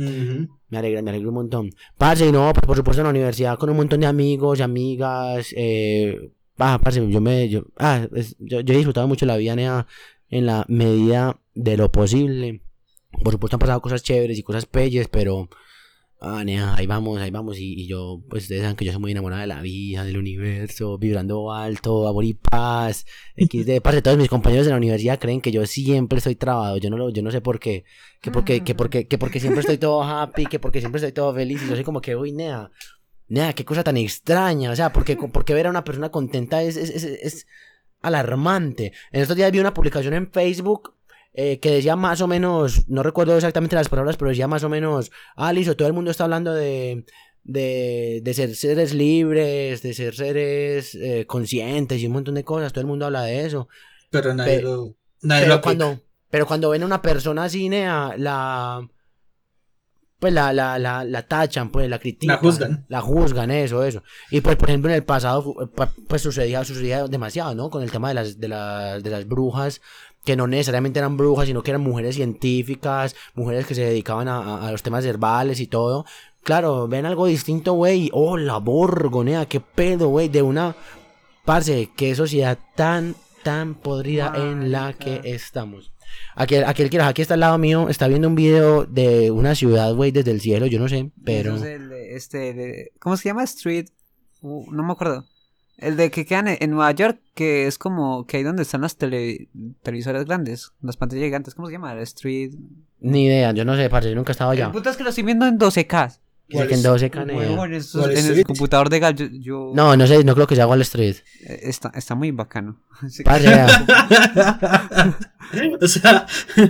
Me 0.70 0.76
alegra, 0.78 1.00
me 1.00 1.10
alegra 1.10 1.28
un 1.28 1.34
montón. 1.34 1.70
Parce, 1.96 2.26
y 2.26 2.32
no, 2.32 2.52
pues, 2.52 2.66
por 2.66 2.76
supuesto 2.76 3.00
en 3.00 3.04
la 3.06 3.10
universidad 3.10 3.56
con 3.58 3.70
un 3.70 3.76
montón 3.76 4.00
de 4.00 4.06
amigos 4.06 4.58
y 4.58 4.62
amigas. 4.62 5.54
Eh, 5.56 6.30
ah, 6.58 6.78
parce, 6.82 7.08
yo 7.10 7.20
me. 7.22 7.48
Yo, 7.48 7.64
ah, 7.78 8.06
es- 8.14 8.36
yo, 8.38 8.60
yo 8.60 8.74
he 8.74 8.76
disfrutado 8.76 9.08
mucho 9.08 9.24
la 9.24 9.38
vida 9.38 9.56
nea, 9.56 9.86
en 10.28 10.44
la 10.44 10.66
medida 10.68 11.40
de 11.54 11.76
lo 11.78 11.90
posible. 11.90 12.60
Por 13.10 13.32
supuesto 13.32 13.56
han 13.56 13.60
pasado 13.60 13.80
cosas 13.80 14.02
chéveres 14.02 14.38
y 14.38 14.42
cosas 14.42 14.66
pelles, 14.66 15.08
pero. 15.08 15.48
Ah, 16.20 16.42
nea, 16.44 16.74
ahí 16.74 16.86
vamos, 16.86 17.20
ahí 17.20 17.30
vamos. 17.30 17.58
Y, 17.58 17.74
y 17.80 17.86
yo, 17.86 18.20
pues 18.28 18.42
ustedes 18.44 18.62
saben 18.62 18.76
que 18.76 18.84
yo 18.84 18.90
soy 18.90 19.00
muy 19.00 19.12
enamorada 19.12 19.42
de 19.42 19.46
la 19.46 19.62
vida, 19.62 20.04
del 20.04 20.18
universo, 20.18 20.98
vibrando 20.98 21.52
alto, 21.52 22.08
amor 22.08 22.24
y 22.24 22.34
paz. 22.34 23.06
XD. 23.36 23.80
Parce, 23.82 24.02
todos 24.02 24.18
mis 24.18 24.28
compañeros 24.28 24.66
de 24.66 24.72
la 24.72 24.78
universidad 24.78 25.20
creen 25.20 25.40
que 25.40 25.52
yo 25.52 25.64
siempre 25.64 26.18
estoy 26.18 26.34
trabado. 26.34 26.76
Yo 26.78 26.90
no, 26.90 26.96
lo, 26.96 27.10
yo 27.10 27.22
no 27.22 27.30
sé 27.30 27.40
por 27.40 27.60
qué. 27.60 27.84
Que 28.20 28.32
porque, 28.32 28.64
que 28.64 28.74
porque, 28.74 29.06
que 29.06 29.16
porque 29.16 29.38
siempre 29.38 29.60
estoy 29.60 29.78
todo 29.78 30.02
happy, 30.02 30.46
que 30.46 30.58
porque 30.58 30.80
siempre 30.80 30.98
estoy 30.98 31.12
todo 31.12 31.32
feliz. 31.32 31.62
Y 31.62 31.68
yo 31.68 31.76
soy 31.76 31.84
como 31.84 32.00
que, 32.00 32.16
uy, 32.16 32.32
nea. 32.32 32.70
Nada, 33.28 33.52
qué 33.52 33.64
cosa 33.64 33.84
tan 33.84 33.96
extraña. 33.96 34.72
O 34.72 34.76
sea, 34.76 34.92
porque, 34.92 35.16
porque 35.32 35.54
ver 35.54 35.68
a 35.68 35.70
una 35.70 35.84
persona 35.84 36.10
contenta 36.10 36.62
es, 36.64 36.76
es, 36.76 36.90
es, 36.90 37.04
es 37.04 37.46
alarmante. 38.02 38.92
En 39.12 39.22
estos 39.22 39.36
días 39.36 39.52
vi 39.52 39.60
una 39.60 39.74
publicación 39.74 40.14
en 40.14 40.32
Facebook 40.32 40.97
eh, 41.40 41.60
que 41.60 41.70
decía 41.70 41.94
más 41.94 42.20
o 42.20 42.26
menos, 42.26 42.88
no 42.88 43.04
recuerdo 43.04 43.36
exactamente 43.36 43.76
las 43.76 43.88
palabras, 43.88 44.16
pero 44.16 44.30
decía 44.30 44.48
más 44.48 44.64
o 44.64 44.68
menos, 44.68 45.12
ah, 45.36 45.52
listo, 45.52 45.76
todo 45.76 45.86
el 45.86 45.94
mundo 45.94 46.10
está 46.10 46.24
hablando 46.24 46.52
de, 46.52 47.04
de, 47.44 48.20
de 48.24 48.34
ser 48.34 48.56
seres 48.56 48.92
libres, 48.92 49.80
de 49.80 49.94
ser 49.94 50.16
seres 50.16 50.96
eh, 50.96 51.26
conscientes 51.28 52.00
y 52.00 52.06
un 52.08 52.14
montón 52.14 52.34
de 52.34 52.42
cosas, 52.42 52.72
todo 52.72 52.80
el 52.80 52.88
mundo 52.88 53.06
habla 53.06 53.22
de 53.22 53.46
eso. 53.46 53.68
Pero 54.10 54.34
nadie 54.34 54.62
lo, 54.62 54.96
nadie 55.22 55.44
pero 55.44 55.54
lo 55.54 55.60
cuando, 55.60 56.00
pero 56.28 56.44
cuando 56.44 56.70
ven 56.70 56.82
a 56.82 56.86
una 56.86 57.02
persona 57.02 57.48
cine, 57.48 57.86
la 57.86 58.84
pues 60.18 60.32
la, 60.32 60.52
la, 60.52 60.78
la, 60.78 61.04
la 61.04 61.22
tachan, 61.22 61.70
pues 61.70 61.88
la 61.88 61.98
critican. 61.98 62.34
La 62.34 62.40
juzgan. 62.40 62.86
La 62.88 63.00
juzgan, 63.00 63.50
eso, 63.52 63.84
eso. 63.84 64.02
Y 64.30 64.40
pues, 64.40 64.56
por 64.56 64.68
ejemplo, 64.68 64.90
en 64.90 64.96
el 64.96 65.04
pasado, 65.04 65.54
pues 66.08 66.22
sucedía, 66.22 66.64
sucedía 66.64 67.06
demasiado, 67.06 67.54
¿no? 67.54 67.70
Con 67.70 67.84
el 67.84 67.92
tema 67.92 68.08
de 68.08 68.14
las, 68.14 68.40
de 68.40 68.48
las, 68.48 69.02
de 69.02 69.10
las 69.10 69.28
brujas, 69.28 69.80
que 70.28 70.36
no 70.36 70.46
necesariamente 70.46 70.98
eran 70.98 71.16
brujas, 71.16 71.46
sino 71.46 71.62
que 71.62 71.70
eran 71.70 71.80
mujeres 71.80 72.16
científicas, 72.16 73.16
mujeres 73.34 73.64
que 73.64 73.74
se 73.74 73.80
dedicaban 73.80 74.28
a, 74.28 74.68
a 74.68 74.70
los 74.70 74.82
temas 74.82 75.02
herbales 75.06 75.58
y 75.58 75.68
todo. 75.68 76.04
Claro, 76.42 76.86
ven 76.86 77.06
algo 77.06 77.24
distinto, 77.24 77.72
güey. 77.72 78.10
Oh, 78.12 78.36
la 78.36 78.58
borgonea, 78.58 79.46
qué 79.46 79.60
pedo, 79.60 80.08
güey. 80.08 80.28
De 80.28 80.42
una, 80.42 80.76
parce, 81.46 81.88
qué 81.96 82.14
sociedad 82.14 82.58
tan, 82.76 83.14
tan 83.42 83.74
podrida 83.74 84.34
en 84.36 84.70
la 84.70 84.92
que 84.92 85.22
estamos. 85.24 85.94
Aquel, 86.34 86.64
aquel 86.64 86.90
que 86.90 87.00
aquí 87.00 87.22
está 87.22 87.32
al 87.32 87.40
lado 87.40 87.56
mío 87.56 87.88
está 87.88 88.06
viendo 88.06 88.28
un 88.28 88.34
video 88.34 88.84
de 88.84 89.30
una 89.30 89.54
ciudad, 89.54 89.94
güey, 89.94 90.10
desde 90.10 90.32
el 90.32 90.42
cielo, 90.42 90.66
yo 90.66 90.78
no 90.78 90.90
sé, 90.90 91.10
pero... 91.24 91.56
El 91.56 91.90
este, 91.92 92.92
¿cómo 92.98 93.16
se 93.16 93.30
llama? 93.30 93.44
Street, 93.44 93.86
uh, 94.42 94.70
no 94.72 94.82
me 94.82 94.92
acuerdo. 94.92 95.24
El 95.78 95.96
de 95.96 96.10
que 96.10 96.26
quedan 96.26 96.48
en 96.48 96.70
Nueva 96.70 96.90
York, 96.92 97.20
que 97.34 97.66
es 97.68 97.78
como 97.78 98.26
que 98.26 98.38
ahí 98.38 98.42
donde 98.42 98.62
están 98.62 98.80
las 98.80 98.96
tele, 98.96 99.48
televisores 99.82 100.24
grandes, 100.24 100.72
las 100.82 100.96
pantallas 100.96 101.24
gigantes, 101.24 101.54
¿cómo 101.54 101.68
se 101.68 101.72
llama? 101.74 101.94
Street... 102.02 102.50
Ni 103.00 103.26
idea, 103.26 103.52
yo 103.52 103.64
no 103.64 103.76
sé, 103.76 103.88
parce, 103.88 104.10
yo 104.10 104.16
nunca 104.16 104.32
estaba 104.32 104.50
allá. 104.52 104.66
El 104.66 104.72
puto 104.72 104.90
es 104.90 104.96
que 104.96 105.04
lo 105.04 105.10
estoy 105.10 105.22
viendo 105.24 105.46
en 105.46 105.56
12K. 105.56 106.18
Que 106.48 106.58
en 106.62 106.82
12K 106.82 107.36
Huevo, 107.36 107.64
en, 107.66 107.74
esos- 107.74 108.08
en 108.10 108.26
el 108.38 108.44
computador 108.44 108.88
de 108.88 108.98
Gal, 109.00 109.14
yo, 109.14 109.26
yo- 109.30 109.72
No, 109.74 109.96
no 109.96 110.06
sé, 110.06 110.24
no 110.24 110.34
creo 110.34 110.46
que 110.48 110.56
sea 110.56 110.66
Wall 110.66 110.80
Street. 110.82 111.16
eh, 111.46 111.60
está, 111.62 111.92
está 111.94 112.14
muy 112.16 112.30
bacano. 112.32 112.80
Sí. 113.08 113.22
Parce, 113.22 113.46
vea, 113.48 113.66
o 115.80 115.86
sea, 115.88 116.26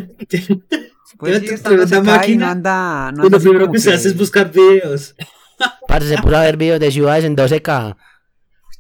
Pues 1.19 1.39
sí, 1.41 1.47
está 1.47 1.71
en 1.71 1.77
tremenda 1.87 1.99
12K 1.99 2.03
y 2.03 2.05
máquina. 2.05 2.45
no 2.47 2.53
anda... 2.53 3.13
No 3.13 3.23
y 3.23 3.27
anda 3.27 3.31
lo 3.31 3.37
así 3.39 3.45
primero 3.49 3.65
como 3.67 3.73
que 3.73 3.81
se 3.81 3.93
hace 3.93 4.09
es 4.09 4.17
buscar 4.17 4.53
videos. 4.53 5.15
parce, 5.89 6.09
se 6.09 6.19
puso 6.19 6.37
a 6.37 6.43
ver 6.43 6.57
videos 6.57 6.79
de 6.79 6.91
ciudades 6.93 7.25
en 7.25 7.37
12K. 7.37 7.97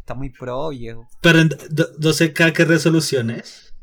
Está 0.08 0.14
muy 0.14 0.30
pro, 0.30 0.70
viejo. 0.70 1.06
Pero 1.20 1.38
en 1.40 1.50
do- 1.50 1.94
12K, 1.98 2.54
¿qué 2.54 2.64
resolución 2.64 3.28
es? 3.28 3.74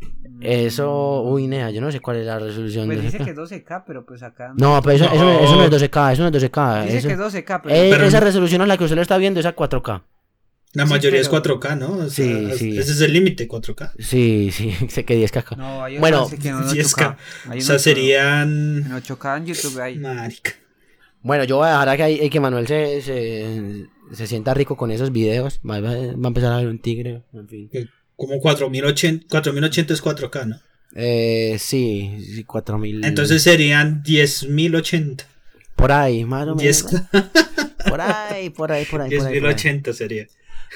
Eso, 0.41 1.22
uy, 1.22 1.46
nea, 1.48 1.70
yo 1.70 1.82
no 1.82 1.91
sé 1.91 2.00
cuál 2.00 2.17
es 2.17 2.25
la 2.25 2.39
resolución 2.39 2.88
Pues 2.88 2.98
de 2.98 3.03
dice 3.03 3.20
12K. 3.20 3.25
que 3.25 3.29
es 3.32 3.38
12K, 3.38 3.84
pero 3.86 4.05
pues 4.08 4.24
acá... 4.24 4.53
No, 4.58 4.82
pero 4.82 4.96
eso, 4.96 5.05
eso, 5.05 5.24
No. 5.24 5.39
eso 5.39 5.55
no 5.55 5.63
es 5.65 5.70
12K, 5.70 6.13
eso 6.13 6.22
no 6.24 6.36
es 6.36 6.44
12K. 6.44 6.84
Dice 6.86 6.98
eso- 6.98 7.08
que 7.10 7.13
es 7.13 7.20
12K, 7.20 7.62
pero... 7.62 7.75
Eh, 7.75 7.89
Pero 7.91 8.05
esa 8.05 8.20
no- 8.20 8.25
resolución 8.25 8.62
a 8.63 8.65
la 8.65 8.75
que 8.75 8.84
usted 8.86 8.96
lo 8.96 9.03
está 9.03 9.17
viendo 9.20 9.39
es 9.39 9.46
a 9.46 9.55
4K. 9.55 10.01
La 10.74 10.86
Sí, 10.88 10.89
mayoría 10.89 11.22
pero- 11.22 11.22
es 11.22 11.29
4K, 11.29 11.75
¿no? 11.77 11.91
O 11.94 12.10
sea, 12.10 12.25
Sí, 12.25 12.51
sí. 12.58 12.77
Ese 12.79 12.91
es 12.94 13.01
el 13.01 13.13
límite, 13.13 13.48
4K. 13.48 13.91
Sí, 14.00 14.50
sí, 14.51 14.72
sé 14.89 15.05
que 15.05 15.15
10K. 15.15 15.38
acá. 15.41 15.55
No, 15.55 15.84
hay 15.84 16.00
Bueno, 16.00 16.27
que 16.27 16.50
no 16.51 16.62
en 16.62 16.67
10K. 16.70 17.15
8K. 17.15 17.17
Hay 17.50 17.60
O 17.60 17.62
sea, 17.62 17.77
serían... 17.77 18.77
En 18.88 18.91
8K 18.94 19.38
en 19.38 19.46
YouTube 19.46 19.79
hay. 19.79 20.00
Marica. 20.00 20.53
Bueno, 21.22 21.44
yo 21.44 21.58
voy 21.58 21.67
a 21.67 21.72
dejar 21.72 21.89
a 21.89 21.98
que, 21.98 22.03
ahí- 22.03 22.29
que 22.29 22.39
Manuel 22.39 22.67
se, 22.67 23.01
se, 23.01 23.88
se 24.14 24.28
sienta 24.28 24.54
rico 24.54 24.76
con 24.78 24.92
esos 24.92 25.12
videos. 25.12 25.60
Va, 25.70 25.80
va- 25.80 25.92
va 25.96 26.26
a 26.26 26.28
empezar 26.28 26.54
a 26.54 26.58
ver 26.58 26.68
un 26.68 26.80
tigre, 26.80 27.22
en 27.34 27.48
fin. 27.48 27.70
Como 28.16 28.40
4080, 28.40 29.27
4080 29.29 29.94
es 29.94 30.01
4K, 30.03 30.46
¿no? 30.48 30.60
Eh, 30.96 31.58
sí, 31.60 32.18
sí, 32.34 32.44
4000. 32.46 33.03
Entonces 33.03 33.42
serían 33.44 34.03
10080. 34.03 35.25
Por 35.75 35.92
ahí, 35.92 36.24
más 36.24 36.48
o 36.48 36.56
menos. 36.56 36.86
10K. 36.86 37.29
Por 37.90 38.00
ahí, 38.01 38.50
por 38.50 38.72
ahí, 38.72 38.86
por 38.86 39.01
ahí. 39.01 39.10
por 39.18 39.27
ahí, 39.27 39.40
por 39.40 39.50
ahí. 39.50 39.56
10080 39.56 39.94
sería. 39.94 40.27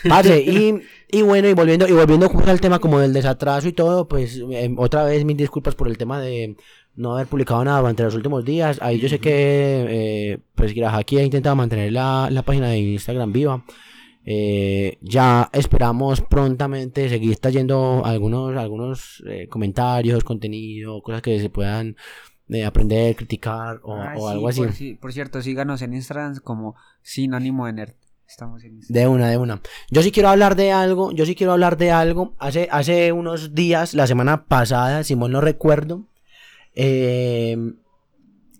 Parce, 0.07 0.41
y, 0.45 0.81
y 1.09 1.21
bueno, 1.21 1.47
y 1.47 1.53
volviendo, 1.53 1.87
y 1.87 1.91
volviendo 1.91 2.29
justo 2.29 2.49
al 2.51 2.61
tema 2.61 2.79
como 2.79 2.99
del 2.99 3.13
desatraso 3.13 3.67
y 3.67 3.73
todo, 3.73 4.07
pues 4.07 4.41
eh, 4.51 4.73
otra 4.77 5.03
vez 5.03 5.25
mis 5.25 5.37
disculpas 5.37 5.75
por 5.75 5.87
el 5.87 5.97
tema 5.97 6.19
de 6.19 6.55
no 6.95 7.13
haber 7.13 7.27
publicado 7.27 7.63
nada 7.63 7.79
durante 7.79 8.03
los 8.03 8.15
últimos 8.15 8.43
días. 8.45 8.79
Ahí 8.81 8.99
yo 8.99 9.09
sé 9.09 9.19
que 9.19 9.31
eh, 9.33 10.39
pues 10.55 10.73
aquí 10.87 11.17
ha 11.17 11.23
intentado 11.23 11.55
mantener 11.55 11.91
la, 11.91 12.29
la 12.31 12.43
página 12.43 12.69
de 12.69 12.79
Instagram 12.79 13.31
viva. 13.31 13.63
Eh, 14.25 14.97
ya 15.01 15.49
esperamos 15.53 16.21
prontamente 16.21 17.09
seguir 17.09 17.37
trayendo 17.37 18.03
algunos, 18.05 18.55
algunos 18.57 19.23
eh, 19.25 19.47
comentarios, 19.47 20.23
contenido, 20.23 21.01
cosas 21.01 21.21
que 21.21 21.39
se 21.39 21.49
puedan 21.49 21.95
eh, 22.49 22.65
aprender, 22.65 23.15
criticar 23.15 23.79
o, 23.83 23.95
Ah, 23.95 24.13
o 24.17 24.27
sí, 24.27 24.33
algo 24.33 24.49
así. 24.49 24.91
Por, 24.93 24.99
por 24.99 25.13
cierto, 25.13 25.41
síganos 25.41 25.81
en 25.81 25.93
Instagram 25.93 26.35
como 26.43 26.75
sinónimo 27.01 27.65
de 27.65 27.73
nerd. 27.73 27.93
Estamos 28.29 28.63
en. 28.63 28.79
De 28.87 29.07
una, 29.07 29.27
de 29.27 29.37
una. 29.37 29.59
Yo 29.89 30.03
sí 30.03 30.11
quiero 30.11 30.29
hablar 30.29 30.55
de 30.55 30.71
algo, 30.71 31.11
yo 31.11 31.25
sí 31.25 31.33
quiero 31.33 31.51
hablar 31.51 31.77
de 31.77 31.89
algo. 31.89 32.35
Hace, 32.37 32.67
hace 32.71 33.11
unos 33.11 33.55
días, 33.55 33.95
la 33.95 34.05
semana 34.05 34.45
pasada, 34.45 35.03
si 35.03 35.15
mal 35.15 35.31
no 35.31 35.41
recuerdo, 35.41 36.05
eh, 36.75 37.57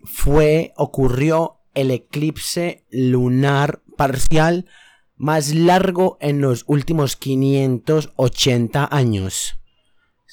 fue, 0.02 0.72
ocurrió 0.76 1.60
el 1.74 1.92
eclipse 1.92 2.84
lunar 2.90 3.80
parcial 3.96 4.66
más 5.16 5.54
largo 5.54 6.18
en 6.20 6.40
los 6.40 6.64
últimos 6.66 7.14
580 7.14 8.88
años. 8.90 9.59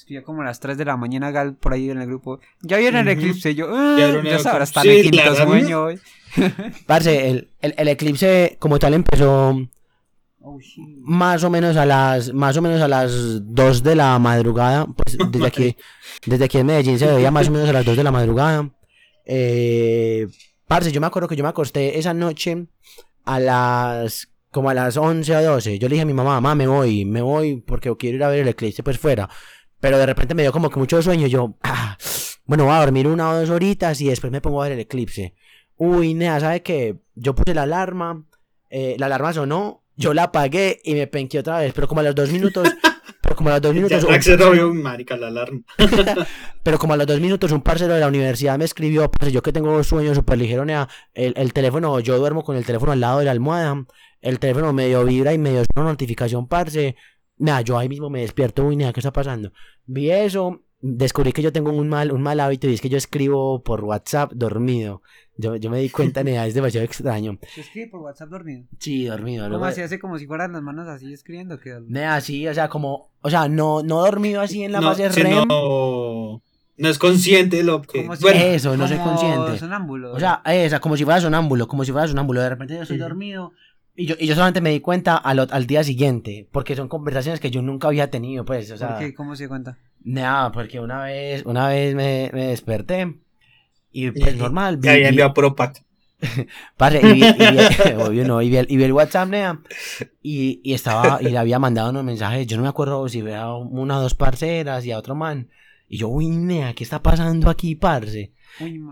Estoy 0.08 0.22
como 0.22 0.40
a 0.40 0.46
las 0.46 0.58
3 0.58 0.78
de 0.78 0.86
la 0.86 0.96
mañana, 0.96 1.30
Gal, 1.30 1.54
por 1.56 1.74
ahí 1.74 1.90
en 1.90 2.00
el 2.00 2.06
grupo. 2.06 2.40
¿Ya 2.62 2.78
vieron 2.78 3.06
el 3.06 3.08
eclipse? 3.08 3.54
Yo, 3.54 3.66
ah, 3.68 3.94
Ya 3.98 4.06
el 4.06 4.22
ya 4.24 4.38
en 4.38 5.02
quinto 5.02 5.20
claro. 5.22 5.46
sueño 5.46 5.82
hoy. 5.84 6.00
Parce, 6.86 7.28
el, 7.28 7.50
el- 7.60 7.74
el 7.76 7.88
eclipse 7.88 8.56
como 8.58 8.78
tal 8.78 8.94
empezó 8.94 9.54
Oh, 10.40 10.58
más 11.02 11.44
o 11.44 11.50
menos 11.50 11.76
a 11.76 11.84
las 11.84 12.32
más 12.32 12.56
o 12.56 12.62
menos 12.62 12.80
a 12.80 12.88
las 12.88 13.12
2 13.54 13.82
de 13.82 13.96
la 13.96 14.18
madrugada 14.18 14.86
pues 14.86 15.18
desde 15.32 15.46
aquí 15.46 15.76
desde 16.24 16.44
aquí 16.44 16.58
en 16.58 16.66
Medellín 16.66 16.98
se 16.98 17.06
veía 17.12 17.30
más 17.32 17.48
o 17.48 17.50
menos 17.50 17.68
a 17.68 17.72
las 17.72 17.84
2 17.84 17.96
de 17.96 18.04
la 18.04 18.12
madrugada 18.12 18.70
eh, 19.26 20.26
parce 20.66 20.92
yo 20.92 21.00
me 21.00 21.08
acuerdo 21.08 21.28
que 21.28 21.34
yo 21.36 21.42
me 21.42 21.50
acosté 21.50 21.98
esa 21.98 22.14
noche 22.14 22.66
a 23.24 23.40
las 23.40 24.28
como 24.52 24.70
a 24.70 24.74
las 24.74 24.96
11 24.96 25.36
o 25.36 25.42
12 25.42 25.78
yo 25.80 25.88
le 25.88 25.94
dije 25.94 26.02
a 26.02 26.06
mi 26.06 26.14
mamá 26.14 26.34
mamá 26.40 26.54
me 26.54 26.68
voy 26.68 27.04
me 27.04 27.20
voy 27.20 27.56
porque 27.60 27.94
quiero 27.98 28.16
ir 28.16 28.24
a 28.24 28.28
ver 28.28 28.38
el 28.40 28.48
eclipse 28.48 28.84
pues 28.84 28.96
fuera 28.96 29.28
pero 29.80 29.98
de 29.98 30.06
repente 30.06 30.34
me 30.34 30.42
dio 30.42 30.52
como 30.52 30.70
que 30.70 30.78
mucho 30.78 31.00
sueño 31.02 31.26
yo 31.26 31.56
ah, 31.62 31.96
bueno 32.44 32.64
voy 32.64 32.74
a 32.74 32.80
dormir 32.80 33.06
una 33.06 33.30
o 33.30 33.38
dos 33.38 33.50
horitas 33.50 34.00
y 34.00 34.08
después 34.08 34.32
me 34.32 34.40
pongo 34.40 34.62
a 34.62 34.64
ver 34.64 34.72
el 34.72 34.80
eclipse 34.80 35.34
uy 35.76 36.14
nea 36.14 36.40
sabe 36.40 36.62
qué? 36.62 36.96
yo 37.14 37.34
puse 37.34 37.54
la 37.54 37.62
alarma 37.62 38.24
eh, 38.70 38.96
la 38.98 39.06
alarma 39.06 39.32
sonó, 39.32 39.82
yo 39.96 40.14
la 40.14 40.24
apagué 40.24 40.80
y 40.84 40.94
me 40.94 41.06
penqué 41.06 41.38
otra 41.38 41.58
vez, 41.58 41.72
pero 41.72 41.88
como 41.88 42.00
a 42.00 42.04
los 42.04 42.14
dos 42.14 42.30
minutos, 42.30 42.68
pero 43.22 43.34
como 43.34 43.48
a 43.48 43.52
los 43.54 43.62
dos 43.62 43.74
Ya 43.74 43.80
minutos, 43.80 44.38
robió 44.38 44.68
un 44.68 44.82
marica 44.82 45.16
la 45.16 45.28
alarma. 45.28 45.62
pero 46.62 46.78
como 46.78 46.92
a 46.92 46.96
los 46.96 47.06
dos 47.06 47.20
minutos 47.20 47.50
un 47.52 47.62
parcero 47.62 47.94
de 47.94 48.00
la 48.00 48.08
universidad 48.08 48.58
me 48.58 48.64
escribió, 48.64 49.10
parce, 49.10 49.32
yo 49.32 49.42
que 49.42 49.52
tengo 49.52 49.82
sueño 49.82 50.14
súper 50.14 50.38
ligero, 50.38 50.64
nea, 50.64 50.88
el, 51.14 51.32
el 51.36 51.52
teléfono, 51.52 51.98
yo 52.00 52.18
duermo 52.18 52.44
con 52.44 52.56
el 52.56 52.64
teléfono 52.64 52.92
al 52.92 53.00
lado 53.00 53.20
de 53.20 53.24
la 53.24 53.30
almohada, 53.30 53.86
el 54.20 54.38
teléfono 54.38 54.72
medio 54.72 55.04
vibra 55.04 55.32
y 55.32 55.38
medio 55.38 55.62
una 55.74 55.86
notificación, 55.86 56.46
parce, 56.46 56.96
nada, 57.38 57.60
yo 57.62 57.78
ahí 57.78 57.88
mismo 57.88 58.10
me 58.10 58.20
despierto, 58.20 58.64
uy, 58.64 58.76
nea, 58.76 58.92
¿qué 58.92 59.00
está 59.00 59.12
pasando? 59.12 59.52
Vi 59.86 60.10
eso, 60.10 60.62
descubrí 60.80 61.32
que 61.32 61.42
yo 61.42 61.52
tengo 61.52 61.70
un 61.72 61.88
mal, 61.88 62.12
un 62.12 62.22
mal 62.22 62.38
hábito 62.40 62.68
y 62.68 62.74
es 62.74 62.80
que 62.80 62.88
yo 62.88 62.96
escribo 62.98 63.62
por 63.62 63.82
WhatsApp 63.84 64.32
dormido, 64.32 65.02
yo, 65.36 65.56
yo 65.56 65.70
me 65.70 65.78
di 65.80 65.88
cuenta, 65.90 66.22
nea, 66.24 66.46
es 66.46 66.54
demasiado 66.54 66.84
extraño. 66.84 67.38
¿Se 67.54 67.60
escribe 67.62 67.88
por 67.88 68.00
WhatsApp 68.00 68.28
dormido? 68.28 68.64
Sí, 68.78 69.04
dormido. 69.06 69.48
¿Cómo 69.50 69.64
así? 69.64 69.80
Hace 69.82 69.98
como 69.98 70.18
si 70.18 70.26
fueran 70.26 70.52
las 70.52 70.62
manos 70.62 70.88
así 70.88 71.12
escribiendo. 71.12 71.58
Que... 71.58 71.80
Nea, 71.86 72.20
sí, 72.20 72.46
o 72.48 72.54
sea, 72.54 72.68
como, 72.68 73.10
o 73.22 73.30
sea, 73.30 73.48
no, 73.48 73.82
no 73.82 74.00
dormido 74.00 74.40
así 74.40 74.62
en 74.64 74.72
la 74.72 74.80
no, 74.80 74.88
fase 74.88 75.10
si 75.10 75.22
REM. 75.22 75.46
no, 75.48 76.42
no 76.76 76.88
es 76.88 76.98
consciente 76.98 77.56
de 77.58 77.62
lo 77.64 77.82
que. 77.82 78.02
Como 78.02 78.14
si- 78.16 78.22
Bueno, 78.22 78.40
Eso, 78.40 78.76
no 78.76 78.86
soy 78.86 78.98
consciente. 78.98 79.58
sonámbulo. 79.58 80.12
O 80.12 80.20
sea, 80.20 80.42
esa, 80.44 80.80
como 80.80 80.96
si 80.96 81.04
fuera 81.04 81.20
sonámbulo, 81.20 81.66
como 81.66 81.84
si 81.84 81.90
fuera 81.92 82.06
sonámbulo. 82.06 82.40
De 82.40 82.48
repente 82.50 82.74
yo 82.74 82.82
estoy 82.82 82.98
dormido 82.98 83.52
y 83.98 84.06
yo, 84.06 84.14
y 84.18 84.26
yo 84.26 84.34
solamente 84.34 84.60
me 84.62 84.70
di 84.70 84.80
cuenta 84.80 85.16
al, 85.16 85.46
al 85.50 85.66
día 85.66 85.84
siguiente, 85.84 86.48
porque 86.52 86.74
son 86.76 86.88
conversaciones 86.88 87.40
que 87.40 87.50
yo 87.50 87.60
nunca 87.62 87.88
había 87.88 88.10
tenido, 88.10 88.44
pues, 88.44 88.70
o 88.70 88.76
sea. 88.78 88.88
¿Por 88.88 88.98
qué? 88.98 89.14
¿Cómo 89.14 89.36
se 89.36 89.48
cuenta? 89.48 89.76
Nada, 90.04 90.52
porque 90.52 90.80
una 90.80 91.04
vez, 91.04 91.42
una 91.44 91.68
vez 91.68 91.94
me, 91.94 92.30
me 92.32 92.46
desperté 92.46 93.18
y 93.92 94.10
pues 94.12 94.34
y- 94.36 94.38
normal, 94.38 94.80
Ya 94.80 94.92
había 94.92 95.02
vi, 95.04 95.10
enviado 95.10 95.34
puro 95.34 95.54
pack. 95.56 95.84
parce, 96.76 97.02
y 97.02 97.12
vi, 97.12 97.20
y 97.36 97.46
vi- 97.46 97.94
obvio 97.96 98.24
no, 98.24 98.40
y 98.42 98.48
vi 98.50 98.56
el, 98.56 98.66
y 98.70 98.76
vi 98.76 98.84
el 98.84 98.92
WhatsApp, 98.92 99.28
nea, 99.28 99.60
y, 100.22 100.60
y 100.64 100.74
estaba, 100.74 101.22
y 101.22 101.30
le 101.30 101.38
había 101.38 101.58
mandado 101.58 101.90
unos 101.90 102.04
mensajes, 102.04 102.46
yo 102.46 102.56
no 102.56 102.62
me 102.64 102.68
acuerdo 102.68 103.08
si 103.08 103.20
era 103.20 103.54
una 103.54 103.98
o 103.98 104.02
dos 104.02 104.14
parceras 104.14 104.84
y 104.86 104.92
a 104.92 104.98
otro 104.98 105.14
man, 105.14 105.48
y 105.88 105.98
yo, 105.98 106.08
uy, 106.08 106.28
nea, 106.28 106.74
¿qué 106.74 106.84
está 106.84 107.02
pasando 107.02 107.50
aquí, 107.50 107.74
parce? 107.74 108.32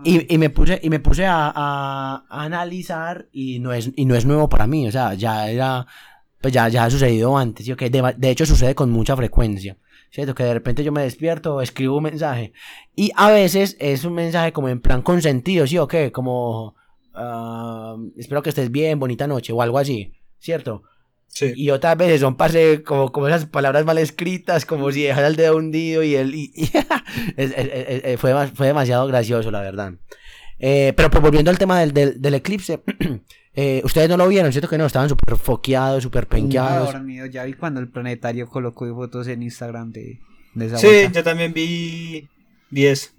Y, 0.03 0.33
y, 0.33 0.37
me 0.37 0.49
puse, 0.49 0.79
y 0.81 0.89
me 0.89 0.99
puse 0.99 1.25
a, 1.25 1.51
a, 1.53 2.25
analizar 2.29 3.27
y 3.31 3.59
no, 3.59 3.73
es, 3.73 3.91
y 3.95 4.05
no 4.05 4.15
es 4.15 4.25
nuevo 4.25 4.49
para 4.49 4.67
mí, 4.67 4.87
o 4.87 4.91
sea, 4.91 5.13
ya 5.13 5.49
era, 5.49 5.85
pues 6.41 6.53
ya, 6.53 6.67
ya 6.69 6.85
ha 6.85 6.89
sucedido 6.89 7.37
antes, 7.37 7.65
¿sí? 7.65 7.71
okay? 7.71 7.89
de, 7.89 8.15
de 8.17 8.29
hecho 8.29 8.45
sucede 8.45 8.75
con 8.75 8.91
mucha 8.91 9.15
frecuencia. 9.15 9.77
¿cierto? 10.09 10.35
Que 10.35 10.43
de 10.43 10.53
repente 10.53 10.83
yo 10.83 10.91
me 10.91 11.03
despierto, 11.03 11.61
escribo 11.61 11.97
un 11.97 12.03
mensaje. 12.03 12.53
Y 12.95 13.11
a 13.15 13.29
veces 13.29 13.75
es 13.79 14.03
un 14.05 14.13
mensaje 14.13 14.51
como 14.53 14.69
en 14.69 14.81
plan 14.81 15.01
consentido, 15.01 15.67
¿sí 15.67 15.77
o 15.77 15.87
qué? 15.87 16.11
Como, 16.11 16.75
uh, 17.15 18.11
espero 18.17 18.41
que 18.41 18.49
estés 18.49 18.71
bien, 18.71 18.99
bonita 18.99 19.27
noche, 19.27 19.53
o 19.53 19.61
algo 19.61 19.77
así, 19.77 20.13
¿cierto? 20.39 20.83
Sí. 21.37 21.53
Y 21.55 21.69
otras 21.69 21.97
veces 21.97 22.21
son 22.21 22.35
pase 22.35 22.83
como, 22.83 23.11
como 23.11 23.27
esas 23.27 23.45
palabras 23.45 23.85
mal 23.85 23.97
escritas, 23.97 24.65
como 24.65 24.91
si 24.91 25.03
dejara 25.03 25.27
el 25.27 25.35
dedo 25.35 25.57
hundido 25.57 26.01
y 26.03 26.15
él. 26.15 26.33
Y, 26.33 26.51
fue, 28.17 28.47
fue 28.47 28.67
demasiado 28.67 29.05
gracioso, 29.07 29.51
la 29.51 29.61
verdad. 29.61 29.93
Eh, 30.59 30.93
pero 30.97 31.11
pues 31.11 31.21
volviendo 31.21 31.51
al 31.51 31.59
tema 31.59 31.79
del, 31.79 31.93
del, 31.93 32.19
del 32.19 32.33
eclipse, 32.33 32.81
Eh, 33.59 33.81
ustedes 33.83 34.07
no 34.07 34.17
lo 34.17 34.27
vieron, 34.27 34.51
¿cierto 34.51 34.69
que 34.69 34.77
no? 34.77 34.85
Estaban 34.85 35.09
súper 35.09 35.35
foqueados, 35.35 36.03
súper 36.03 36.27
penqueados. 36.27 36.93
Ya 37.31 37.43
vi 37.43 37.53
cuando 37.53 37.79
el 37.79 37.89
planetario 37.89 38.47
colocó 38.47 38.85
fotos 38.93 39.27
en 39.27 39.41
Instagram 39.41 39.91
de, 39.91 40.19
esa 40.59 40.77
Sí, 40.77 41.07
yo 41.11 41.23
también 41.23 41.53
vi 41.53 42.29
10. 42.69 43.15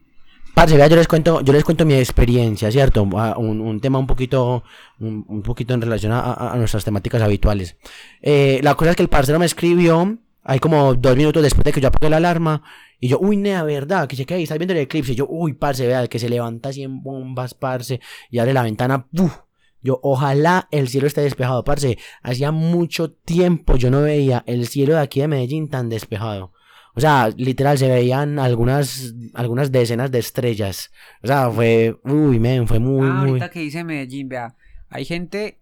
Parce, 0.59 0.77
yo 0.77 0.97
les 0.97 1.07
cuento, 1.07 1.41
yo 1.41 1.53
les 1.53 1.63
cuento 1.63 1.87
mi 1.87 1.95
experiencia, 1.95 2.69
¿cierto? 2.73 3.05
Un, 3.05 3.61
un 3.61 3.81
tema 3.81 4.01
un 4.01 4.09
poquito, 4.09 4.65
un, 4.99 5.41
poquito 5.45 5.73
en 5.73 5.81
relación 5.81 6.11
a, 6.13 6.53
nuestras 6.57 6.85
temáticas 6.85 7.23
habituales. 7.23 7.77
Eh, 8.21 8.59
la 8.65 8.75
cosa 8.75 8.91
es 8.91 8.97
que 8.97 9.05
el 9.05 9.09
parcero 9.09 9.39
me 9.39 9.47
escribió, 9.47 10.19
hay 10.43 10.59
como 10.59 10.95
dos 10.95 11.17
minutos 11.17 11.45
después 11.45 11.63
de 11.63 11.71
que 11.71 11.81
yo 11.81 11.87
apagué 11.87 12.11
la 12.11 12.17
alarma, 12.17 12.65
y 12.99 13.07
yo, 13.07 13.21
uy, 13.21 13.37
nea, 13.37 13.63
verdad, 13.63 14.09
que 14.09 14.17
se 14.17 14.27
queda 14.27 14.39
estás 14.39 14.59
viendo 14.59 14.75
el 14.75 14.81
eclipse. 14.81 15.13
Y 15.13 15.15
yo, 15.15 15.29
uy, 15.29 15.53
parce, 15.53 15.87
vea, 15.87 16.09
que 16.09 16.19
se 16.19 16.29
levanta 16.29 16.71
así 16.71 16.83
en 16.83 17.05
bombas, 17.05 17.55
parce, 17.55 18.01
y 18.29 18.41
abre 18.41 18.53
la 18.53 18.65
ventana, 18.65 19.07
¡puf! 19.15 19.39
Yo, 19.81 20.01
ojalá 20.03 20.67
el 20.73 20.89
cielo 20.89 21.07
esté 21.07 21.21
despejado, 21.21 21.63
parce. 21.63 21.99
Hacía 22.21 22.51
mucho 22.51 23.13
tiempo 23.13 23.77
yo 23.77 23.93
no 23.93 24.03
veía 24.03 24.43
el 24.49 24.67
cielo 24.67 24.95
de 24.95 25.03
aquí 25.03 25.21
de 25.21 25.29
Medellín 25.29 25.69
tan 25.69 25.89
despejado. 25.89 26.51
O 26.99 27.01
sea, 27.01 27.29
literal, 27.37 27.79
se 27.79 27.89
veían 27.89 28.41
algunas, 28.41 29.15
algunas 29.33 29.71
decenas 29.71 30.11
de 30.11 30.19
estrellas. 30.19 30.91
O 31.23 31.29
sea, 31.29 31.49
fue, 31.49 31.97
uy, 32.03 32.41
men, 32.41 32.67
fue 32.67 32.81
muy, 32.81 33.07
ah, 33.07 33.21
ahorita 33.21 33.51
que 33.51 33.61
dice 33.61 33.85
Medellín, 33.85 34.29
vea, 34.29 34.57
hay 34.89 35.05
gente, 35.05 35.61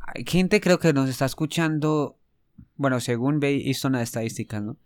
hay 0.00 0.24
gente 0.26 0.62
creo 0.62 0.78
que 0.78 0.94
nos 0.94 1.10
está 1.10 1.26
escuchando, 1.26 2.18
bueno, 2.76 3.00
según 3.00 3.38
ve 3.38 3.52
visto 3.52 3.90
las 3.90 4.04
estadísticas, 4.04 4.62
¿no? 4.62 4.78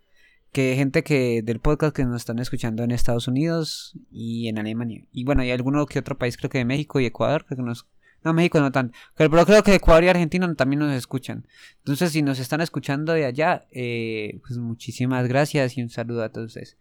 Que 0.50 0.70
hay 0.70 0.76
gente 0.76 1.04
que 1.04 1.42
del 1.42 1.60
podcast 1.60 1.94
que 1.94 2.04
nos 2.04 2.16
están 2.16 2.40
escuchando 2.40 2.82
en 2.82 2.90
Estados 2.90 3.28
Unidos 3.28 3.96
y 4.10 4.48
en 4.48 4.58
Alemania. 4.58 5.04
Y 5.12 5.22
bueno, 5.22 5.42
hay 5.42 5.52
alguno 5.52 5.86
que 5.86 6.00
otro 6.00 6.18
país, 6.18 6.36
creo 6.36 6.50
que 6.50 6.58
de 6.58 6.64
México 6.64 6.98
y 6.98 7.06
Ecuador, 7.06 7.46
que 7.46 7.54
nos 7.54 7.86
no, 8.26 8.34
México 8.34 8.58
no 8.60 8.72
tanto. 8.72 8.96
Pero 9.16 9.30
creo 9.46 9.62
que 9.62 9.74
Ecuador 9.74 10.04
y 10.04 10.08
Argentina 10.08 10.52
también 10.54 10.80
nos 10.80 10.92
escuchan. 10.92 11.46
Entonces, 11.78 12.10
si 12.10 12.22
nos 12.22 12.40
están 12.40 12.60
escuchando 12.60 13.12
de 13.12 13.24
allá, 13.24 13.66
eh, 13.70 14.40
pues 14.46 14.58
muchísimas 14.58 15.28
gracias 15.28 15.78
y 15.78 15.82
un 15.82 15.90
saludo 15.90 16.24
a 16.24 16.30
todos 16.30 16.48
ustedes. 16.48 16.76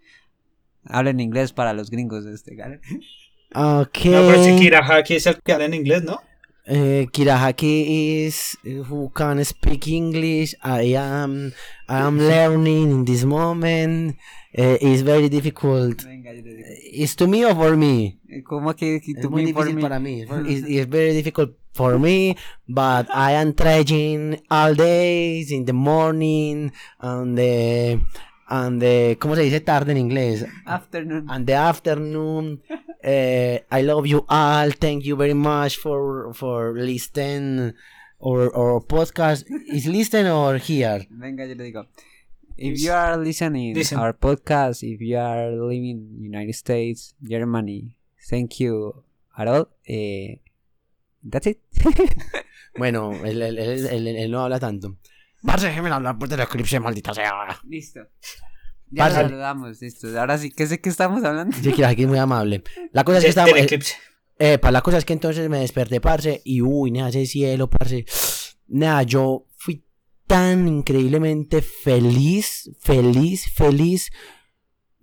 Hablen 0.85 1.19
inglés 1.19 1.53
para 1.53 1.73
los 1.73 1.91
gringos 1.91 2.25
de 2.25 2.33
este, 2.33 2.55
¿vale? 2.55 2.81
Ok. 3.53 4.05
No, 4.05 4.27
pero 4.27 4.43
si 4.43 4.55
Kirahaki 4.57 5.15
es 5.15 5.27
el 5.27 5.39
que 5.41 5.53
habla 5.53 5.65
en 5.65 5.75
inglés, 5.75 6.03
¿no? 6.03 6.19
Uh, 6.67 7.05
Kirahaki 7.13 8.25
is 8.25 8.57
who 8.63 9.11
can 9.13 9.45
speak 9.45 9.87
English. 9.87 10.55
I 10.63 10.97
am 10.97 11.53
I 11.87 11.99
am 11.99 12.17
learning 12.17 12.89
in 12.89 13.05
this 13.05 13.23
moment. 13.23 14.17
Uh, 14.49 14.73
it's 14.81 15.01
very 15.01 15.29
difficult. 15.29 16.01
Venga, 16.01 16.31
it's 16.33 17.13
to 17.17 17.27
me 17.27 17.45
or 17.45 17.53
for 17.53 17.77
me? 17.77 18.17
¿Cómo 18.49 18.75
que 18.75 18.99
to 18.99 19.27
es 19.27 19.29
muy 19.29 19.45
difícil 19.45 19.79
para 19.79 19.99
mí. 19.99 20.21
it's, 20.49 20.67
it's, 20.67 20.89
very 20.89 21.13
difficult 21.13 21.51
for 21.71 21.99
me, 21.99 22.35
but 22.67 23.05
I 23.13 23.33
am 23.33 23.53
trying 23.53 24.41
all 24.49 24.73
days 24.73 25.51
in 25.51 25.65
the 25.65 25.73
morning 25.73 26.71
and 26.99 27.37
the 27.37 28.01
and 28.49 28.81
the 28.81 29.17
¿cómo 29.19 29.35
se 29.35 29.43
dice 29.43 29.61
tarde 29.61 29.91
en 29.91 29.97
inglés? 29.97 30.47
Afternoon. 30.65 31.29
And 31.29 31.45
the 31.45 31.53
afternoon. 31.53 32.63
uh, 33.05 33.59
I 33.71 33.81
love 33.81 34.07
you 34.07 34.25
all. 34.27 34.71
Thank 34.71 35.05
you 35.05 35.15
very 35.15 35.33
much 35.37 35.77
for 35.77 36.33
for 36.33 36.73
listening 36.73 37.73
or 38.19 38.49
or 38.49 38.81
podcast. 38.81 39.45
Is 39.69 39.85
listen 39.85 40.25
or 40.27 40.57
here? 40.57 41.05
Venga, 41.11 41.45
yo 41.45 41.55
le 41.55 41.63
digo. 41.63 41.85
If 42.57 42.79
you 42.79 42.91
are 42.93 43.17
listening 43.17 43.75
Listen. 43.75 43.99
our 43.99 44.13
podcast, 44.13 44.81
if 44.81 45.01
you 45.01 45.17
are 45.17 45.51
living 45.51 45.85
in 45.91 46.23
United 46.23 46.55
States, 46.55 47.13
Germany, 47.21 47.97
thank 48.29 48.61
you 48.61 49.03
at 49.37 49.47
all. 49.47 49.67
Eh, 49.85 50.39
that's 51.21 51.47
it. 51.47 51.59
bueno, 52.77 53.11
él, 53.25 53.41
él, 53.41 53.59
él, 53.59 54.07
él, 54.07 54.31
no 54.31 54.39
habla 54.39 54.57
tanto. 54.57 54.95
Parce, 55.45 55.67
déjeme 55.67 55.89
hablar 55.89 56.17
por 56.17 56.31
la 56.31 56.43
eclipse, 56.43 56.79
maldita 56.79 57.13
sea. 57.13 57.59
Listo. 57.67 58.07
Ya 58.95 59.03
Parce. 59.03 59.21
saludamos, 59.21 59.81
listo. 59.81 60.07
Ahora 60.17 60.37
sí, 60.37 60.51
¿qué 60.51 60.65
sé 60.67 60.79
que 60.79 60.87
estamos 60.89 61.21
hablando? 61.25 61.55
Sí, 61.61 61.73
que 61.73 61.85
aquí 61.85 62.03
es 62.03 62.07
muy 62.07 62.17
amable. 62.17 62.63
La 62.93 63.03
cosa 63.03 63.17
es 63.17 63.25
que 63.25 63.29
estamos... 63.29 63.53
Eh, 64.37 64.57
para 64.57 64.71
la 64.71 64.81
cosa 64.81 64.97
es 64.97 65.05
que 65.05 65.13
entonces 65.13 65.49
me 65.49 65.59
desperté, 65.59 66.01
parce, 66.01 66.41
y 66.43 66.61
uy, 66.61 66.91
nada, 66.91 67.09
ese 67.09 67.25
cielo, 67.25 67.69
parce. 67.69 68.05
Nada, 68.67 69.03
yo 69.03 69.45
fui 69.57 69.85
tan 70.25 70.67
increíblemente 70.67 71.61
feliz, 71.61 72.71
feliz, 72.79 73.45
feliz 73.53 74.11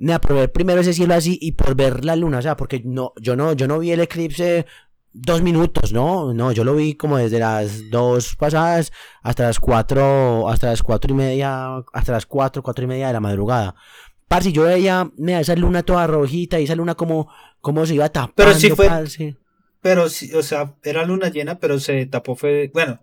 nada, 0.02 0.20
por 0.20 0.34
ver 0.34 0.52
primero 0.52 0.80
ese 0.80 0.92
cielo 0.92 1.14
así 1.14 1.38
y 1.40 1.52
por 1.52 1.76
ver 1.76 2.04
la 2.04 2.16
luna, 2.16 2.38
o 2.38 2.42
sea, 2.42 2.56
porque 2.56 2.82
no, 2.84 3.12
yo 3.20 3.36
no, 3.36 3.52
yo 3.52 3.68
no 3.68 3.78
vi 3.78 3.92
el 3.92 4.00
eclipse 4.00 4.66
dos 5.12 5.42
minutos, 5.42 5.92
no, 5.92 6.32
no, 6.32 6.52
yo 6.52 6.64
lo 6.64 6.74
vi 6.74 6.94
como 6.94 7.18
desde 7.18 7.38
las 7.38 7.90
dos 7.90 8.36
pasadas 8.36 8.92
hasta 9.22 9.44
las 9.44 9.60
cuatro, 9.60 10.48
hasta 10.48 10.68
las 10.68 10.82
cuatro 10.82 11.12
y 11.12 11.16
media, 11.16 11.76
hasta 11.92 12.12
las 12.12 12.26
cuatro, 12.26 12.62
cuatro 12.62 12.84
y 12.84 12.88
media 12.88 13.08
de 13.08 13.12
la 13.12 13.20
madrugada. 13.20 13.74
Parce, 14.28 14.52
yo 14.52 14.62
veía, 14.62 15.10
mira, 15.16 15.40
esa 15.40 15.54
luna 15.54 15.82
toda 15.82 16.06
rojita 16.06 16.58
y 16.58 16.64
esa 16.64 16.74
luna 16.74 16.94
como, 16.94 17.28
como 17.60 17.84
se 17.84 17.94
iba 17.94 18.08
tapando. 18.08 18.34
Pero 18.36 18.54
sí 18.54 18.70
fue, 18.70 18.88
pero 19.82 20.08
sí, 20.08 20.32
o 20.34 20.42
sea, 20.42 20.74
era 20.82 21.04
luna 21.04 21.28
llena, 21.28 21.58
pero 21.58 21.78
se 21.78 22.06
tapó 22.06 22.34
fue, 22.34 22.70
bueno, 22.72 23.00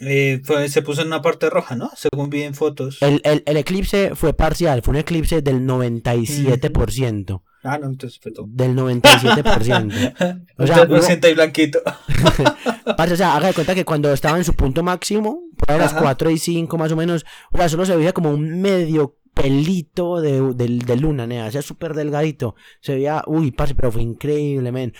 eh, 0.00 0.42
fue, 0.44 0.68
se 0.68 0.82
puso 0.82 1.00
en 1.02 1.06
una 1.06 1.22
parte 1.22 1.48
roja, 1.48 1.76
¿no? 1.76 1.90
Según 1.96 2.28
vi 2.28 2.42
en 2.42 2.54
fotos. 2.54 2.98
El, 3.00 3.20
el, 3.24 3.42
el 3.46 3.56
eclipse 3.56 4.14
fue 4.14 4.34
parcial, 4.34 4.82
fue 4.82 4.92
un 4.92 4.98
eclipse 4.98 5.40
del 5.40 5.60
97%. 5.66 7.42
Ah, 7.62 7.78
no, 7.78 7.86
entonces 7.86 8.18
fue 8.20 8.32
todo. 8.32 8.46
Del 8.48 8.74
97%. 8.76 10.44
o 10.58 10.66
sea, 10.66 11.00
siento 11.00 11.26
ahí 11.28 11.34
blanquito. 11.34 11.80
o 12.98 13.16
sea, 13.16 13.36
haga 13.36 13.48
de 13.48 13.54
cuenta 13.54 13.74
que 13.74 13.84
cuando 13.84 14.12
estaba 14.12 14.36
en 14.36 14.44
su 14.44 14.54
punto 14.54 14.82
máximo, 14.82 15.44
a 15.68 15.76
las 15.76 15.94
4 15.94 16.30
y 16.30 16.38
5 16.38 16.76
más 16.76 16.90
o 16.90 16.96
menos, 16.96 17.24
o 17.52 17.56
sea, 17.58 17.68
solo 17.68 17.86
se 17.86 17.96
veía 17.96 18.12
como 18.12 18.30
un 18.30 18.60
medio 18.60 19.16
pelito 19.32 20.20
de, 20.20 20.54
de, 20.54 20.96
luna, 20.96 21.26
nea, 21.26 21.46
o 21.46 21.50
sea, 21.50 21.62
súper 21.62 21.94
delgadito. 21.94 22.56
Se 22.80 22.94
veía, 22.94 23.22
uy, 23.26 23.52
parce, 23.52 23.74
pero 23.74 23.92
fue 23.92 24.02
increíble, 24.02 24.72
men. 24.72 24.92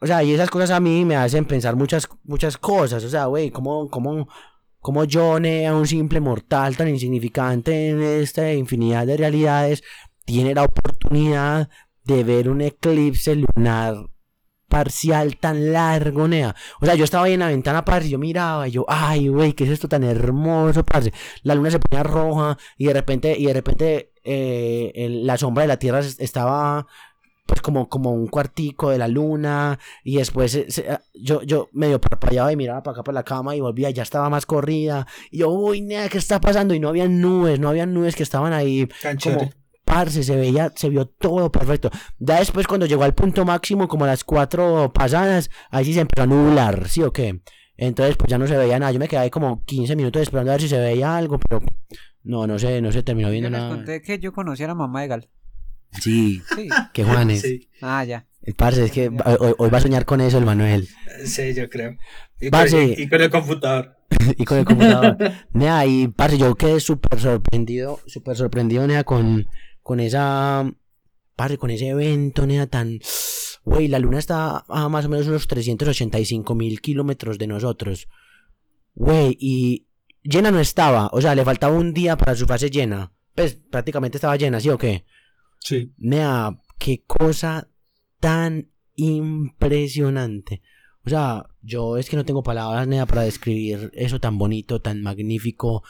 O 0.00 0.06
sea, 0.06 0.22
y 0.22 0.32
esas 0.32 0.50
cosas 0.50 0.70
a 0.70 0.80
mí 0.80 1.04
me 1.06 1.16
hacen 1.16 1.46
pensar 1.46 1.76
muchas, 1.76 2.06
muchas 2.24 2.58
cosas. 2.58 3.02
O 3.04 3.08
sea, 3.08 3.26
güey, 3.26 3.50
¿cómo, 3.50 3.88
cómo, 3.88 4.28
cómo 4.80 5.04
yo, 5.04 5.40
nea, 5.40 5.74
un 5.74 5.86
simple 5.86 6.20
mortal 6.20 6.76
tan 6.76 6.88
insignificante 6.88 7.88
en 7.88 8.02
esta 8.02 8.52
infinidad 8.52 9.06
de 9.06 9.16
realidades, 9.16 9.82
tiene 10.26 10.54
la 10.54 10.64
oportunidad 10.64 11.70
de 12.06 12.24
ver 12.24 12.48
un 12.48 12.60
eclipse 12.60 13.34
lunar 13.34 13.96
parcial 14.68 15.36
tan 15.36 15.72
largo, 15.72 16.26
nea. 16.28 16.54
O 16.80 16.86
sea, 16.86 16.94
yo 16.94 17.04
estaba 17.04 17.26
ahí 17.26 17.34
en 17.34 17.40
la 17.40 17.48
ventana, 17.48 17.84
parce, 17.84 18.08
y 18.08 18.10
yo 18.10 18.18
miraba, 18.18 18.66
y 18.68 18.72
yo, 18.72 18.84
ay, 18.88 19.28
güey, 19.28 19.52
¿qué 19.52 19.64
es 19.64 19.70
esto 19.70 19.88
tan 19.88 20.04
hermoso, 20.04 20.84
parce? 20.84 21.12
La 21.42 21.54
luna 21.54 21.70
se 21.70 21.78
ponía 21.78 22.02
roja, 22.02 22.58
y 22.76 22.86
de 22.86 22.92
repente, 22.92 23.36
y 23.38 23.46
de 23.46 23.52
repente, 23.52 24.12
eh, 24.24 25.08
la 25.22 25.36
sombra 25.36 25.62
de 25.62 25.68
la 25.68 25.78
Tierra 25.78 26.00
estaba, 26.00 26.86
pues, 27.46 27.60
como, 27.60 27.88
como 27.88 28.12
un 28.12 28.26
cuartico 28.26 28.90
de 28.90 28.98
la 28.98 29.06
luna, 29.06 29.78
y 30.02 30.16
después 30.16 30.66
yo, 31.14 31.42
yo 31.42 31.68
medio 31.72 32.00
parpadeaba 32.00 32.52
y 32.52 32.56
miraba 32.56 32.82
para 32.82 32.96
acá 32.96 33.04
por 33.04 33.14
la 33.14 33.22
cama, 33.22 33.54
y 33.54 33.60
volvía, 33.60 33.90
ya 33.90 34.02
estaba 34.02 34.28
más 34.30 34.46
corrida, 34.46 35.06
y 35.30 35.38
yo, 35.38 35.50
uy, 35.50 35.80
nea, 35.80 36.08
¿qué 36.08 36.18
está 36.18 36.40
pasando? 36.40 36.74
Y 36.74 36.80
no 36.80 36.88
había 36.88 37.08
nubes, 37.08 37.60
no 37.60 37.68
había 37.68 37.86
nubes 37.86 38.16
que 38.16 38.24
estaban 38.24 38.52
ahí, 38.52 38.88
como 39.22 39.48
parce, 39.86 40.22
se 40.24 40.36
veía, 40.36 40.72
se 40.74 40.90
vio 40.90 41.06
todo 41.06 41.50
perfecto. 41.50 41.90
Ya 42.18 42.40
después 42.40 42.66
cuando 42.66 42.84
llegó 42.84 43.04
al 43.04 43.14
punto 43.14 43.44
máximo, 43.46 43.88
como 43.88 44.04
a 44.04 44.08
las 44.08 44.24
cuatro 44.24 44.92
pasadas, 44.92 45.48
ahí 45.70 45.86
sí 45.86 45.94
se 45.94 46.00
empezó 46.00 46.24
a 46.24 46.26
nublar, 46.26 46.88
¿sí 46.88 47.02
o 47.02 47.12
qué? 47.12 47.40
Entonces 47.78 48.16
pues 48.16 48.28
ya 48.28 48.36
no 48.36 48.46
se 48.46 48.56
veía 48.56 48.78
nada. 48.78 48.92
Yo 48.92 48.98
me 48.98 49.08
quedé 49.08 49.20
ahí 49.20 49.30
como 49.30 49.64
15 49.64 49.96
minutos 49.96 50.22
esperando 50.22 50.50
a 50.50 50.54
ver 50.54 50.62
si 50.62 50.68
se 50.68 50.78
veía 50.78 51.16
algo, 51.16 51.38
pero 51.38 51.62
no, 52.24 52.46
no 52.46 52.58
sé, 52.58 52.82
no 52.82 52.90
se 52.90 53.02
terminó 53.02 53.30
viendo 53.30 53.48
yo 53.48 53.56
nada. 53.56 53.68
Les 53.68 53.76
conté 53.76 54.02
que 54.02 54.18
yo 54.18 54.32
conocí 54.32 54.64
a 54.64 54.66
la 54.66 54.74
mamá 54.74 55.02
de 55.02 55.08
Gal. 55.08 55.28
Sí, 55.92 56.42
sí. 56.54 56.68
que 56.92 57.04
Juanes. 57.04 57.42
Sí. 57.42 57.68
Ah, 57.80 58.04
ya. 58.04 58.26
El 58.42 58.54
parce, 58.54 58.84
es 58.84 58.92
que 58.92 59.08
hoy, 59.08 59.70
va 59.70 59.78
a 59.78 59.80
soñar 59.80 60.04
con 60.04 60.20
eso 60.20 60.38
el 60.38 60.44
Manuel. 60.44 60.88
Sí, 61.24 61.54
yo 61.54 61.68
creo. 61.68 61.96
Y, 62.40 62.50
con, 62.50 62.66
y, 62.96 63.08
con 63.08 63.20
el 63.20 63.30
computador. 63.30 63.96
y 64.36 64.44
con 64.44 64.58
el 64.58 64.64
computador. 64.64 65.16
Nea, 65.52 65.86
y 65.86 66.08
parce, 66.08 66.38
yo 66.38 66.54
quedé 66.54 66.78
súper 66.80 67.18
sorprendido, 67.18 68.00
súper 68.06 68.36
sorprendido, 68.36 68.86
Nea, 68.86 69.04
con 69.04 69.48
con 69.86 70.00
esa, 70.00 70.68
padre, 71.36 71.58
con 71.58 71.70
ese 71.70 71.90
evento, 71.90 72.44
nea, 72.44 72.66
tan, 72.66 72.98
Güey, 73.64 73.86
la 73.86 74.00
luna 74.00 74.18
está 74.18 74.64
a 74.66 74.88
más 74.88 75.04
o 75.04 75.08
menos 75.08 75.28
unos 75.28 75.46
385 75.46 76.56
mil 76.56 76.80
kilómetros 76.80 77.38
de 77.38 77.46
nosotros. 77.46 78.08
Güey, 78.96 79.36
y 79.38 79.86
llena 80.24 80.50
no 80.50 80.58
estaba. 80.58 81.08
O 81.12 81.20
sea, 81.20 81.36
le 81.36 81.44
faltaba 81.44 81.76
un 81.76 81.94
día 81.94 82.16
para 82.16 82.34
su 82.34 82.46
fase 82.46 82.68
llena. 82.68 83.12
Pues 83.36 83.54
prácticamente 83.54 84.16
estaba 84.16 84.34
llena, 84.34 84.58
¿sí 84.58 84.70
o 84.70 84.76
qué? 84.78 85.04
Sí. 85.60 85.92
Nea, 85.98 86.60
qué 86.80 87.04
cosa 87.06 87.68
tan 88.18 88.72
impresionante. 88.96 90.62
O 91.04 91.10
sea, 91.10 91.46
yo 91.62 91.96
es 91.96 92.10
que 92.10 92.16
no 92.16 92.24
tengo 92.24 92.42
palabras, 92.42 92.88
Nea, 92.88 93.06
para 93.06 93.22
describir 93.22 93.92
eso 93.94 94.18
tan 94.18 94.36
bonito, 94.36 94.80
tan 94.80 95.00
magnífico. 95.00 95.84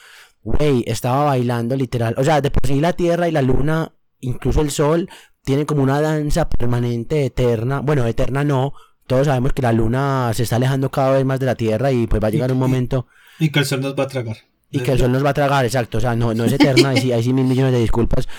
Güey, 0.47 0.85
estaba 0.87 1.25
bailando 1.25 1.75
literal. 1.75 2.15
O 2.17 2.23
sea, 2.23 2.39
de 2.39 2.49
por 2.49 2.65
sí 2.65 2.79
la 2.79 2.93
Tierra 2.93 3.27
y 3.27 3.33
la 3.33 3.41
Luna, 3.41 3.91
incluso 4.21 4.61
el 4.61 4.71
Sol, 4.71 5.09
tienen 5.43 5.65
como 5.65 5.83
una 5.83 5.99
danza 5.99 6.47
permanente, 6.47 7.25
eterna. 7.25 7.81
Bueno, 7.81 8.07
eterna 8.07 8.45
no. 8.45 8.71
Todos 9.07 9.27
sabemos 9.27 9.51
que 9.51 9.61
la 9.61 9.73
Luna 9.73 10.31
se 10.33 10.43
está 10.43 10.55
alejando 10.55 10.89
cada 10.89 11.11
vez 11.11 11.25
más 11.25 11.41
de 11.41 11.47
la 11.47 11.55
Tierra 11.55 11.91
y 11.91 12.07
pues 12.07 12.23
va 12.23 12.29
a 12.29 12.31
llegar 12.31 12.53
un 12.53 12.59
momento. 12.59 13.07
Y 13.39 13.49
que 13.49 13.59
el 13.59 13.65
Sol 13.65 13.81
nos 13.81 13.93
va 13.99 14.03
a 14.03 14.07
tragar. 14.07 14.37
Y 14.71 14.79
que 14.79 14.93
el 14.93 14.99
Sol 14.99 15.11
nos 15.11 15.25
va 15.25 15.31
a 15.31 15.33
tragar, 15.33 15.65
exacto. 15.65 15.97
O 15.97 16.01
sea, 16.01 16.15
no, 16.15 16.33
no 16.33 16.45
es 16.45 16.53
eterna, 16.53 16.89
hay, 16.91 17.11
hay 17.11 17.23
sí 17.23 17.33
mil 17.33 17.45
millones 17.45 17.73
de 17.73 17.79
disculpas. 17.79 18.29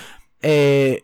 Eh, 0.41 1.03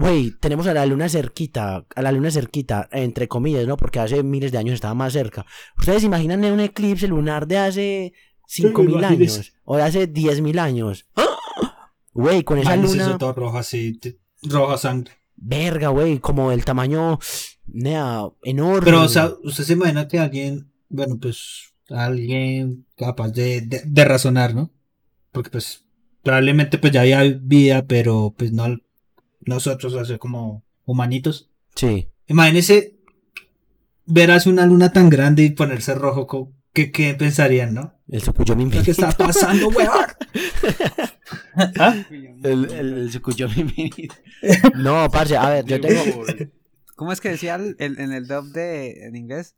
Güey, 0.00 0.30
tenemos 0.40 0.66
a 0.66 0.72
la 0.72 0.86
luna 0.86 1.10
cerquita, 1.10 1.84
a 1.94 2.02
la 2.02 2.10
luna 2.10 2.30
cerquita, 2.30 2.88
entre 2.90 3.28
comillas, 3.28 3.66
¿no? 3.66 3.76
Porque 3.76 3.98
hace 3.98 4.22
miles 4.22 4.50
de 4.50 4.56
años 4.56 4.74
estaba 4.74 4.94
más 4.94 5.12
cerca. 5.12 5.44
¿Ustedes 5.76 6.04
imaginan 6.04 6.42
un 6.42 6.60
eclipse 6.60 7.06
lunar 7.06 7.46
de 7.46 7.58
hace 7.58 8.12
5.000 8.50 9.04
años? 9.04 9.52
O 9.64 9.76
de 9.76 9.82
hace 9.82 10.12
10.000 10.12 10.58
años. 10.58 11.06
Güey, 12.12 12.42
con 12.42 12.58
esa 12.58 12.74
luna... 12.74 13.16
todo 13.18 13.32
roja 13.32 13.60
así, 13.60 13.98
roja 14.42 14.76
sangre. 14.76 15.12
Verga, 15.36 15.88
güey, 15.88 16.18
como 16.18 16.50
el 16.50 16.64
tamaño, 16.64 17.20
nea, 17.66 18.24
enorme. 18.42 18.84
Pero, 18.84 19.02
o 19.02 19.08
sea, 19.08 19.32
usted 19.44 19.62
se 19.62 19.74
imagina 19.74 20.08
que 20.08 20.18
alguien, 20.18 20.72
bueno, 20.88 21.18
pues, 21.20 21.72
alguien 21.88 22.84
capaz 22.96 23.28
de, 23.28 23.60
de, 23.60 23.82
de 23.86 24.04
razonar, 24.04 24.56
¿no? 24.56 24.72
Porque, 25.30 25.50
pues, 25.50 25.84
probablemente, 26.24 26.78
pues, 26.78 26.92
ya 26.92 27.02
había 27.02 27.22
vida, 27.40 27.86
pero, 27.86 28.34
pues, 28.36 28.50
no 28.52 28.76
nosotros, 29.40 29.94
así 29.94 30.18
como 30.18 30.64
humanitos. 30.84 31.48
Sí. 31.76 32.08
Imagínese 32.26 32.98
ver 34.04 34.32
así 34.32 34.48
una 34.50 34.66
luna 34.66 34.92
tan 34.92 35.08
grande 35.08 35.44
y 35.44 35.50
ponerse 35.50 35.94
rojo, 35.94 36.52
¿qué, 36.72 36.90
qué 36.90 37.14
pensarían, 37.14 37.74
no? 37.74 37.94
El 38.08 38.22
sucuyomi 38.22 38.64
infinito. 38.64 38.84
¿Qué 38.84 38.90
está 38.92 39.12
pasando, 39.12 39.68
weón? 39.68 40.06
¿Ah? 41.78 42.04
El, 42.10 42.70
el, 42.70 42.70
el. 42.72 44.10
No, 44.76 45.08
parce, 45.10 45.36
a 45.36 45.50
ver, 45.50 45.64
yo 45.66 45.80
tengo... 45.80 46.24
¿Cómo 46.96 47.12
es 47.12 47.20
que 47.20 47.30
decía 47.30 47.54
el, 47.54 47.76
en 47.78 48.12
el 48.12 48.26
dub 48.26 48.52
de, 48.52 49.06
en 49.06 49.16
inglés? 49.16 49.54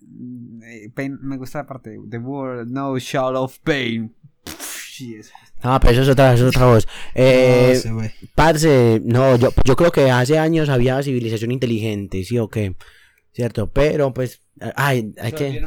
Mm, 0.00 0.62
eh, 0.62 0.90
pain, 0.94 1.18
me 1.22 1.36
gusta 1.36 1.58
la 1.58 1.66
parte. 1.66 1.98
The 2.08 2.18
world 2.18 2.70
no 2.70 2.98
shall 2.98 3.36
of 3.36 3.58
pain. 3.60 4.14
Ah, 5.62 5.78
pero 5.80 5.92
eso 5.92 6.02
es 6.02 6.08
otra, 6.08 6.34
eso 6.34 6.48
es 6.48 6.56
otra 6.56 6.66
voz. 6.66 6.88
Eh, 7.14 7.80
no, 7.86 8.02
parce, 8.34 9.00
no, 9.04 9.36
yo, 9.36 9.50
yo 9.64 9.76
creo 9.76 9.90
que 9.90 10.10
hace 10.10 10.38
años 10.38 10.68
había 10.68 11.02
civilización 11.02 11.50
inteligente, 11.50 12.24
sí 12.24 12.38
o 12.38 12.48
qué, 12.48 12.76
cierto, 13.32 13.70
pero 13.70 14.12
pues, 14.12 14.42
ay, 14.76 15.14
hay 15.20 15.32
que... 15.32 15.66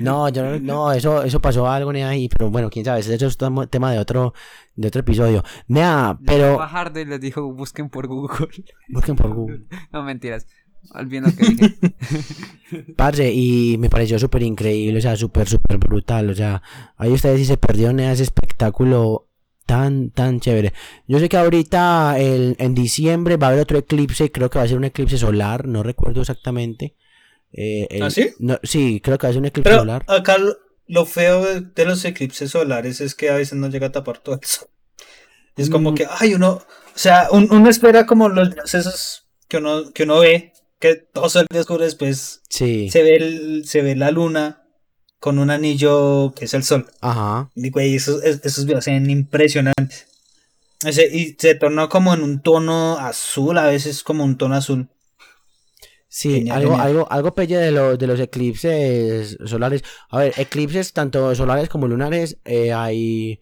No, 0.00 0.28
yo 0.28 0.58
no, 0.60 0.92
eso, 0.92 1.22
eso 1.22 1.40
pasó 1.40 1.68
algo 1.68 1.92
ni 1.92 2.02
ahí, 2.02 2.28
pero 2.28 2.50
bueno, 2.50 2.70
quién 2.70 2.84
sabe, 2.84 3.00
eso 3.00 3.26
es 3.26 3.38
tema 3.70 3.92
de 3.92 3.98
otro, 3.98 4.34
de 4.76 4.88
otro 4.88 5.00
episodio. 5.00 5.42
Nea, 5.68 6.18
pero. 6.24 6.58
Bajar 6.58 6.92
y 6.96 7.04
les 7.04 7.20
dijo 7.20 7.52
busquen 7.52 7.88
por 7.88 8.06
Google. 8.06 8.48
Busquen 8.88 9.16
por 9.16 9.34
Google. 9.34 9.64
No 9.92 10.02
mentiras. 10.02 10.46
Olviden 10.94 11.24
lo 11.24 11.36
que 11.36 11.46
dije. 11.46 12.94
Parce, 12.96 13.32
y 13.32 13.76
me 13.78 13.88
pareció 13.88 14.18
súper 14.18 14.42
increíble, 14.42 14.98
o 14.98 15.02
sea, 15.02 15.16
súper, 15.16 15.48
súper 15.48 15.78
brutal. 15.78 16.28
O 16.30 16.34
sea, 16.34 16.62
ahí 16.96 17.10
ustedes 17.10 17.38
sí 17.38 17.44
se 17.46 17.56
perdieron 17.56 18.00
ese 18.00 18.24
espectáculo 18.24 19.28
tan, 19.66 20.10
tan 20.10 20.40
chévere. 20.40 20.72
Yo 21.06 21.18
sé 21.18 21.28
que 21.28 21.36
ahorita 21.36 22.18
el, 22.18 22.56
en 22.58 22.74
diciembre 22.74 23.36
va 23.36 23.46
a 23.46 23.50
haber 23.50 23.62
otro 23.62 23.78
eclipse, 23.78 24.32
creo 24.32 24.50
que 24.50 24.58
va 24.58 24.64
a 24.64 24.68
ser 24.68 24.76
un 24.76 24.84
eclipse 24.84 25.18
solar, 25.18 25.66
no 25.66 25.82
recuerdo 25.82 26.20
exactamente. 26.20 26.96
Eh, 27.52 27.86
el, 27.90 28.02
¿Ah, 28.02 28.10
sí? 28.10 28.30
No, 28.38 28.58
sí, 28.62 29.00
creo 29.02 29.18
que 29.18 29.26
ser 29.28 29.38
un 29.38 29.44
eclipse 29.46 29.68
Pero 29.68 29.80
solar. 29.82 30.04
Acá 30.08 30.36
lo 30.86 31.06
feo 31.06 31.44
de 31.60 31.84
los 31.84 32.04
eclipses 32.04 32.50
solares 32.50 33.00
es 33.00 33.14
que 33.14 33.30
a 33.30 33.34
veces 33.36 33.54
no 33.58 33.68
llega 33.68 33.88
a 33.88 33.92
tapar 33.92 34.18
todo 34.18 34.34
el 34.36 34.44
sol. 34.46 34.68
Es 35.56 35.68
como 35.68 35.92
Mm. 35.92 35.94
que, 35.94 36.06
ay, 36.18 36.34
uno, 36.34 36.52
o 36.52 36.62
sea, 36.98 37.28
un- 37.30 37.48
uno 37.52 37.68
espera 37.68 38.06
como 38.06 38.28
los 38.28 38.48
esos 38.74 39.26
que 39.48 39.58
uno, 39.58 39.92
que 39.92 40.04
uno 40.04 40.18
ve, 40.20 40.52
que 40.78 40.94
todo 40.96 41.28
día 41.50 41.60
oscuro 41.60 41.84
después 41.84 42.40
Sí, 42.48 42.88
se 42.90 43.02
ve, 43.02 43.16
el- 43.16 43.64
se 43.66 43.82
ve 43.82 43.94
la 43.96 44.10
luna 44.10 44.62
con 45.20 45.38
un 45.38 45.50
anillo 45.50 46.32
que 46.34 46.46
es 46.46 46.54
el 46.54 46.64
sol. 46.64 46.86
ajá. 47.00 47.50
Y 47.54 47.68
güey, 47.70 47.94
esos, 47.94 48.24
es- 48.24 48.40
esos 48.44 48.64
videos 48.64 48.84
se 48.84 48.92
impresionantes. 48.94 50.06
Ese- 50.84 51.08
y 51.14 51.36
se 51.38 51.54
tornó 51.54 51.88
como 51.88 52.12
en 52.14 52.22
un 52.22 52.40
tono 52.42 52.98
azul, 52.98 53.56
a 53.58 53.66
veces 53.66 54.02
como 54.02 54.24
un 54.24 54.36
tono 54.38 54.56
azul. 54.56 54.88
Sí, 56.14 56.34
Genial, 56.34 56.58
algo, 56.58 56.70
genial. 56.72 56.86
algo, 56.88 57.10
algo 57.10 57.34
pelle 57.34 57.56
de, 57.56 57.72
los 57.72 57.98
de 57.98 58.06
los 58.06 58.20
eclipses 58.20 59.38
solares. 59.46 59.82
A 60.10 60.18
ver, 60.18 60.34
eclipses 60.36 60.92
tanto 60.92 61.34
solares 61.34 61.70
como 61.70 61.88
lunares 61.88 62.36
eh, 62.44 62.70
hay 62.70 63.40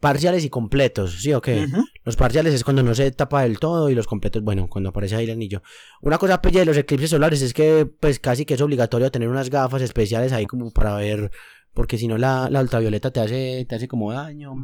parciales 0.00 0.42
y 0.42 0.48
completos, 0.48 1.20
¿sí 1.20 1.34
o 1.34 1.42
qué? 1.42 1.66
Los 2.04 2.16
parciales 2.16 2.54
es 2.54 2.64
cuando 2.64 2.82
no 2.82 2.94
se 2.94 3.10
tapa 3.10 3.42
del 3.42 3.58
todo 3.58 3.90
y 3.90 3.94
los 3.94 4.06
completos, 4.06 4.42
bueno, 4.42 4.68
cuando 4.68 4.88
aparece 4.88 5.16
ahí 5.16 5.26
el 5.26 5.32
anillo. 5.32 5.60
Una 6.00 6.16
cosa 6.16 6.40
pelle 6.40 6.60
de 6.60 6.64
los 6.64 6.78
eclipses 6.78 7.10
solares 7.10 7.42
es 7.42 7.52
que 7.52 7.84
pues 7.84 8.18
casi 8.18 8.46
que 8.46 8.54
es 8.54 8.60
obligatorio 8.62 9.10
tener 9.10 9.28
unas 9.28 9.50
gafas 9.50 9.82
especiales 9.82 10.32
ahí 10.32 10.46
como 10.46 10.70
para 10.70 10.94
ver, 10.94 11.30
porque 11.74 11.98
si 11.98 12.08
no 12.08 12.16
la, 12.16 12.48
la 12.48 12.62
ultravioleta 12.62 13.10
te 13.10 13.20
hace, 13.20 13.66
te 13.68 13.74
hace 13.74 13.86
como 13.86 14.14
daño. 14.14 14.54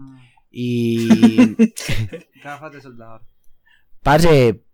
Y... 0.51 1.09
Gafas 2.43 2.73
de 2.73 2.81
soldador. 2.81 3.21
Parce, 4.03 4.65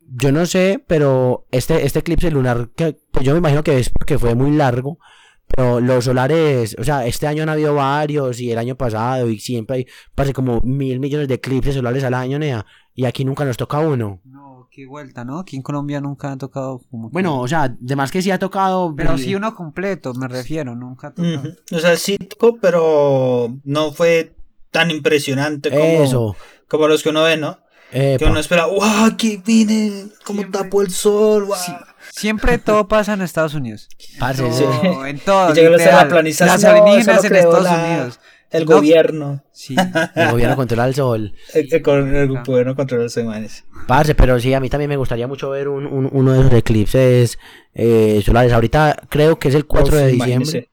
yo 0.00 0.32
no 0.32 0.46
sé, 0.46 0.82
pero 0.86 1.46
este, 1.50 1.84
este 1.84 1.98
eclipse 2.00 2.30
lunar, 2.30 2.70
que, 2.74 2.96
pues 3.10 3.24
yo 3.24 3.32
me 3.32 3.38
imagino 3.38 3.62
que 3.62 3.78
es 3.78 3.90
porque 3.90 4.18
fue 4.18 4.34
muy 4.34 4.50
largo, 4.52 4.98
pero 5.46 5.80
los 5.80 6.04
solares, 6.04 6.76
o 6.78 6.84
sea, 6.84 7.06
este 7.06 7.26
año 7.26 7.42
han 7.42 7.48
habido 7.48 7.74
varios 7.74 8.40
y 8.40 8.50
el 8.52 8.58
año 8.58 8.76
pasado 8.76 9.28
y 9.30 9.38
siempre 9.38 9.76
hay, 9.76 9.86
parece 10.14 10.32
como 10.34 10.60
mil 10.62 11.00
millones 11.00 11.28
de 11.28 11.34
eclipses 11.34 11.74
solares 11.74 12.04
al 12.04 12.14
año, 12.14 12.38
Nea, 12.38 12.64
y 12.94 13.04
aquí 13.04 13.24
nunca 13.24 13.44
nos 13.44 13.56
toca 13.56 13.78
uno. 13.78 14.20
No, 14.24 14.68
qué 14.70 14.86
vuelta, 14.86 15.24
¿no? 15.24 15.38
Aquí 15.40 15.56
en 15.56 15.62
Colombia 15.62 16.00
nunca 16.00 16.32
ha 16.32 16.36
tocado 16.36 16.80
como. 16.90 17.08
que- 17.08 17.12
Bueno, 17.12 17.40
o 17.40 17.48
sea, 17.48 17.74
de 17.78 17.96
más 17.96 18.10
que 18.10 18.20
sí 18.22 18.30
ha 18.30 18.38
tocado. 18.38 18.94
Pero 18.96 19.14
eh, 19.14 19.18
sí 19.18 19.34
uno 19.34 19.54
completo, 19.54 20.12
me 20.14 20.28
refiero, 20.28 20.74
nunca 20.74 21.08
ha 21.08 21.14
tocado. 21.14 21.38
Ujú. 21.38 21.48
O 21.76 21.78
sea, 21.78 21.96
sí 21.96 22.16
tocó, 22.18 22.58
pero 22.60 23.54
no 23.64 23.92
fue 23.92 24.34
tan 24.70 24.90
impresionante 24.90 25.70
como, 25.70 25.82
Eso. 25.82 26.36
como 26.68 26.88
los 26.88 27.02
que 27.02 27.08
uno 27.10 27.22
ve, 27.22 27.36
¿no? 27.36 27.58
Epa. 27.92 28.18
Que 28.24 28.30
uno 28.30 28.40
espera, 28.40 28.66
¡wow! 28.66 29.06
Aquí 29.06 29.40
vine, 29.44 30.06
como 30.24 30.40
Siempre- 30.40 30.60
tapó 30.60 30.82
el 30.82 30.90
sol, 30.90 31.44
wow. 31.44 31.56
Sí, 31.56 31.72
siempre 32.10 32.58
todo 32.58 32.86
pasa 32.88 33.14
en 33.14 33.22
Estados 33.22 33.54
Unidos. 33.54 33.88
Parce, 34.18 34.42
Todo, 34.42 34.52
sí. 34.52 34.64
En 35.06 35.18
todo. 35.20 35.48
La 35.48 35.54
literal. 35.54 35.76
terraplanización, 35.78 36.48
Las 36.48 36.64
alienígenas 36.64 37.22
lo 37.22 37.28
en 37.28 37.36
Estados 37.36 37.62
la- 37.64 37.84
Unidos. 37.84 38.20
El 38.50 38.64
No, 38.64 38.76
gobierno, 38.76 39.44
Sí. 39.52 39.76
El 40.14 40.30
gobierno 40.30 40.56
controla 40.56 40.86
el 40.86 40.94
sol. 40.94 41.34
el, 41.52 41.68
el, 41.70 41.82
con- 41.82 42.16
el 42.16 42.28
gobierno 42.42 42.74
controla 42.74 43.02
los 43.04 43.16
imanes. 43.18 43.64
Parce, 43.86 44.14
pero 44.14 44.40
sí, 44.40 44.54
a 44.54 44.60
mí 44.60 44.70
también 44.70 44.88
me 44.88 44.96
gustaría 44.96 45.26
mucho 45.26 45.50
ver 45.50 45.68
un, 45.68 45.84
un- 45.84 46.08
uno 46.10 46.32
de 46.32 46.40
esos 46.40 46.52
eclipses 46.54 47.38
eh, 47.74 48.22
solares. 48.24 48.52
Ahorita 48.54 49.02
creo 49.10 49.38
que 49.38 49.48
es 49.48 49.54
el 49.54 49.66
4 49.66 49.96
de 49.98 50.06
diciembre 50.12 50.34
imagínese. 50.50 50.70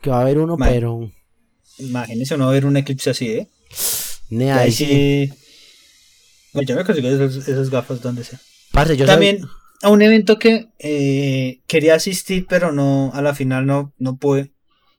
que 0.00 0.10
va 0.10 0.18
a 0.18 0.20
haber 0.20 0.38
uno, 0.38 0.56
Ma- 0.56 0.66
pero. 0.68 1.10
Imagínese 1.78 2.36
uno 2.36 2.50
ver 2.50 2.64
un 2.64 2.76
eclipse 2.76 3.10
así, 3.10 3.28
¿eh? 3.32 3.48
Nea, 4.30 4.58
ahí 4.58 4.70
sí. 4.70 5.32
Yo 6.62 6.76
me 6.76 6.84
consigo 6.84 7.08
esas, 7.08 7.48
esas 7.48 7.70
gafas 7.70 8.00
donde 8.00 8.24
sea. 8.24 8.40
Parce, 8.72 8.96
yo 8.96 9.06
También 9.06 9.46
a 9.82 9.90
un 9.90 10.02
evento 10.02 10.38
que 10.38 10.68
eh, 10.78 11.62
quería 11.66 11.94
asistir, 11.94 12.46
pero 12.48 12.72
no, 12.72 13.10
a 13.12 13.22
la 13.22 13.34
final 13.34 13.66
no, 13.66 13.92
no 13.98 14.16
pude. 14.16 14.52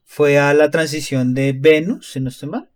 Fue 0.03 0.37
a 0.37 0.53
la 0.53 0.69
transición 0.69 1.33
de 1.33 1.53
Venus, 1.53 2.11
si 2.11 2.19
no 2.19 2.29
estoy 2.29 2.49
mal. 2.49 2.69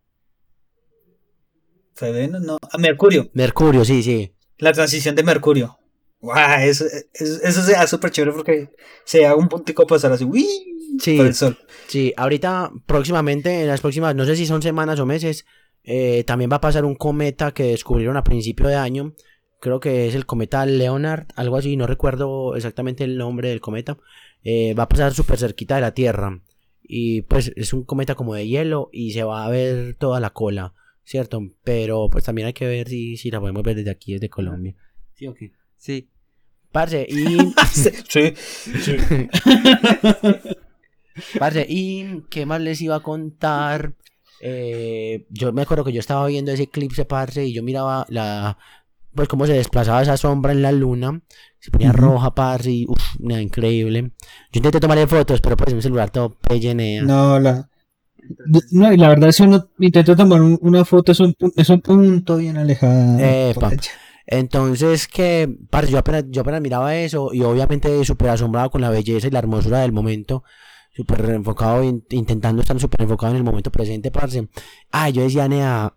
Fue 1.94 2.12
Venus, 2.12 2.42
no, 2.42 2.58
a 2.62 2.78
Mercurio. 2.78 3.30
Mercurio, 3.34 3.86
sí, 3.86 4.02
sí. 4.02 4.34
La 4.58 4.74
transición 4.74 5.16
de 5.16 5.24
Mercurio. 5.24 5.78
Guau, 6.20 6.62
eso, 6.62 6.86
eso, 7.14 7.40
eso 7.44 7.64
se 7.64 7.74
da 7.74 7.88
súper 7.88 8.12
chévere 8.12 8.34
porque 8.34 8.70
se 9.06 9.22
da 9.22 9.36
un 9.36 9.48
puntico 9.48 9.86
pasar 9.86 10.12
así, 10.12 10.26
¡uy! 10.26 10.48
Sí. 11.00 11.18
por 11.18 11.28
el 11.28 11.36
sol. 11.36 11.58
Sí, 11.88 12.14
ahorita, 12.18 12.72
próximamente, 12.86 13.62
en 13.62 13.68
las 13.68 13.82
próximas, 13.82 14.16
no 14.16 14.26
sé 14.26 14.36
si 14.36 14.46
son 14.46 14.62
semanas 14.62 15.00
o 15.00 15.06
meses, 15.06 15.46
eh, 15.92 16.24
también 16.24 16.52
va 16.52 16.58
a 16.58 16.62
pasar 16.62 16.86
un 16.86 16.94
cometa 16.94 17.52
que 17.52 17.64
descubrieron 17.64 18.16
a 18.16 18.24
principio 18.24 18.68
de 18.68 18.76
año. 18.76 19.16
Creo 19.60 19.80
que 19.80 20.08
es 20.08 20.14
el 20.14 20.28
cometa 20.28 20.64
Leonard, 20.68 21.26
algo 21.36 21.58
así, 21.58 21.76
no 21.78 21.88
recuerdo 21.88 22.56
exactamente 22.56 23.04
el 23.04 23.18
nombre 23.18 23.50
del 23.50 23.60
cometa. 23.60 23.98
Eh, 24.44 24.76
va 24.76 24.84
a 24.84 24.88
pasar 24.88 25.16
súper 25.16 25.40
cerquita 25.40 25.74
de 25.74 25.82
la 25.82 25.96
Tierra. 25.96 26.42
Y 26.84 27.24
pues 27.24 27.52
es 27.56 27.74
un 27.74 27.86
cometa 27.86 28.14
como 28.14 28.36
de 28.36 28.48
hielo 28.48 28.90
y 28.94 29.14
se 29.14 29.24
va 29.24 29.44
a 29.44 29.50
ver 29.50 29.96
toda 29.96 30.20
la 30.20 30.30
cola, 30.30 30.76
¿cierto? 31.04 31.42
Pero 31.64 32.08
pues 32.12 32.24
también 32.24 32.46
hay 32.46 32.54
que 32.54 32.68
ver 32.68 32.88
si, 32.88 33.18
si 33.18 33.32
la 33.32 33.40
podemos 33.40 33.64
ver 33.64 33.76
desde 33.76 33.90
aquí, 33.90 34.14
desde 34.14 34.30
Colombia. 34.30 34.76
¿Sí 35.16 35.26
o 35.26 35.34
qué? 35.34 35.54
Sí. 35.78 36.08
Parce, 36.72 37.08
y. 37.10 37.38
sí, 37.74 38.34
sí. 38.80 38.98
parce, 41.40 41.66
y. 41.68 42.22
¿Qué 42.30 42.46
más 42.46 42.62
les 42.62 42.80
iba 42.80 42.98
a 42.98 43.00
contar? 43.00 43.96
Eh, 44.42 45.26
yo 45.30 45.52
me 45.52 45.62
acuerdo 45.62 45.84
que 45.84 45.94
yo 45.94 46.00
estaba 46.00 46.26
viendo 46.28 46.52
ese 46.52 46.64
eclipse, 46.64 47.06
parce, 47.06 47.46
y 47.46 47.54
yo 47.54 47.64
miraba 47.64 48.06
la. 48.10 48.58
Pues 49.14 49.28
cómo 49.28 49.48
se 49.48 49.54
desplazaba 49.54 50.02
esa 50.02 50.18
sombra 50.18 50.52
en 50.52 50.62
la 50.62 50.72
luna. 50.72 51.22
Se 51.60 51.72
ponía 51.72 51.92
roja, 51.92 52.34
parce, 52.34 52.72
y. 52.72 52.86
Uf, 52.88 53.20
nada, 53.20 53.42
increíble. 53.42 54.12
Yo 54.52 54.58
intenté 54.60 54.80
tomarle 54.80 55.08
fotos, 55.08 55.42
pero 55.42 55.58
pues 55.58 55.74
mi 55.74 55.82
celular 55.82 56.10
todo 56.10 56.36
pellenea. 56.36 57.04
No, 57.04 57.40
la. 57.40 57.70
No, 58.72 58.94
y 58.94 58.98
la 58.98 59.10
verdad, 59.10 59.32
si 59.32 59.44
uno 59.44 59.70
intenta 59.80 60.16
tomar 60.16 60.42
una 60.42 60.86
foto, 60.86 61.12
es 61.12 61.20
un, 61.20 61.36
es 61.56 61.70
un 61.70 61.82
punto 61.82 62.38
bien 62.38 62.58
alejado. 62.58 63.20
Epa. 63.20 63.72
Entonces, 64.32 65.08
que, 65.08 65.50
parce, 65.72 65.92
yo 65.92 65.98
apenas, 65.98 66.26
yo 66.30 66.42
apenas 66.42 66.62
miraba 66.62 66.96
eso 66.96 67.34
y 67.34 67.42
obviamente 67.42 68.06
súper 68.06 68.30
asombrado 68.30 68.70
con 68.70 68.82
la 68.82 68.92
belleza 68.92 69.28
y 69.28 69.32
la 69.32 69.40
hermosura 69.40 69.80
del 69.80 69.92
momento, 69.92 70.44
súper 71.00 71.30
enfocado, 71.30 71.82
intentando 72.10 72.62
estar 72.62 72.78
súper 72.78 73.04
enfocado 73.04 73.32
en 73.32 73.38
el 73.38 73.44
momento 73.44 73.72
presente, 73.72 74.12
parce. 74.12 74.50
Ah, 74.92 75.10
yo 75.10 75.22
decía, 75.24 75.48
Nea, 75.48 75.96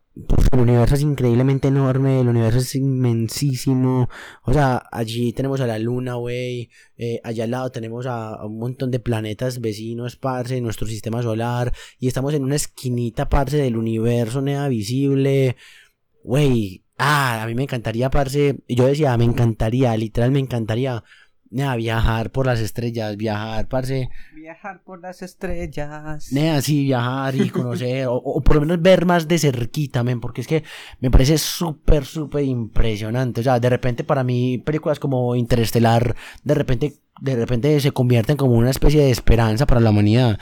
el 0.52 0.60
universo 0.60 0.94
es 0.94 1.00
increíblemente 1.00 1.66
enorme, 1.68 2.20
el 2.20 2.28
universo 2.28 2.60
es 2.60 2.76
inmensísimo. 2.76 4.08
O 4.44 4.52
sea, 4.52 4.80
allí 4.92 5.32
tenemos 5.32 5.60
a 5.60 5.66
la 5.66 5.80
luna, 5.80 6.14
güey. 6.14 6.70
Eh, 6.96 7.20
allá 7.24 7.44
al 7.44 7.50
lado 7.50 7.72
tenemos 7.72 8.06
a, 8.06 8.44
un 8.46 8.60
montón 8.60 8.92
de 8.92 9.00
planetas 9.00 9.60
vecinos, 9.60 10.14
parce, 10.14 10.58
en 10.58 10.64
nuestro 10.64 10.86
sistema 10.86 11.20
solar. 11.20 11.72
Y 11.98 12.06
estamos 12.06 12.32
en 12.34 12.44
una 12.44 12.54
esquinita, 12.54 13.28
parce, 13.28 13.56
del 13.56 13.76
universo, 13.76 14.40
nea, 14.40 14.68
visible. 14.68 15.56
Güey, 16.22 16.84
Ah, 17.04 17.42
a 17.42 17.46
mí 17.48 17.54
me 17.56 17.64
encantaría, 17.64 18.10
parce. 18.10 18.58
Yo 18.68 18.86
decía, 18.86 19.16
me 19.16 19.24
encantaría, 19.24 19.96
literal, 19.96 20.30
me 20.30 20.38
encantaría 20.38 21.02
Nea, 21.52 21.76
viajar 21.76 22.30
por 22.30 22.46
las 22.46 22.60
estrellas, 22.60 23.18
viajar, 23.18 23.68
parce. 23.68 24.08
Viajar 24.34 24.82
por 24.82 25.02
las 25.02 25.20
estrellas. 25.20 26.32
Nea, 26.32 26.62
sí, 26.62 26.84
viajar 26.84 27.34
y 27.36 27.50
conocer, 27.50 28.06
o, 28.08 28.40
por 28.40 28.54
lo 28.54 28.62
menos 28.62 28.80
ver 28.80 29.04
más 29.04 29.28
de 29.28 29.38
cerquita, 29.38 30.02
men, 30.02 30.18
porque 30.18 30.40
es 30.40 30.46
que 30.46 30.64
me 31.00 31.10
parece 31.10 31.36
súper, 31.36 32.06
súper 32.06 32.44
impresionante. 32.44 33.42
O 33.42 33.44
sea, 33.44 33.60
de 33.60 33.68
repente 33.68 34.02
para 34.02 34.24
mí, 34.24 34.58
películas 34.64 34.98
como 34.98 35.36
Interestelar, 35.36 36.16
de 36.42 36.54
repente 36.54 36.94
de 37.22 37.36
repente 37.36 37.78
se 37.78 37.92
convierten 37.92 38.36
como 38.36 38.54
una 38.54 38.70
especie 38.70 39.00
de 39.00 39.12
esperanza 39.12 39.64
para 39.64 39.80
la 39.80 39.90
humanidad. 39.90 40.40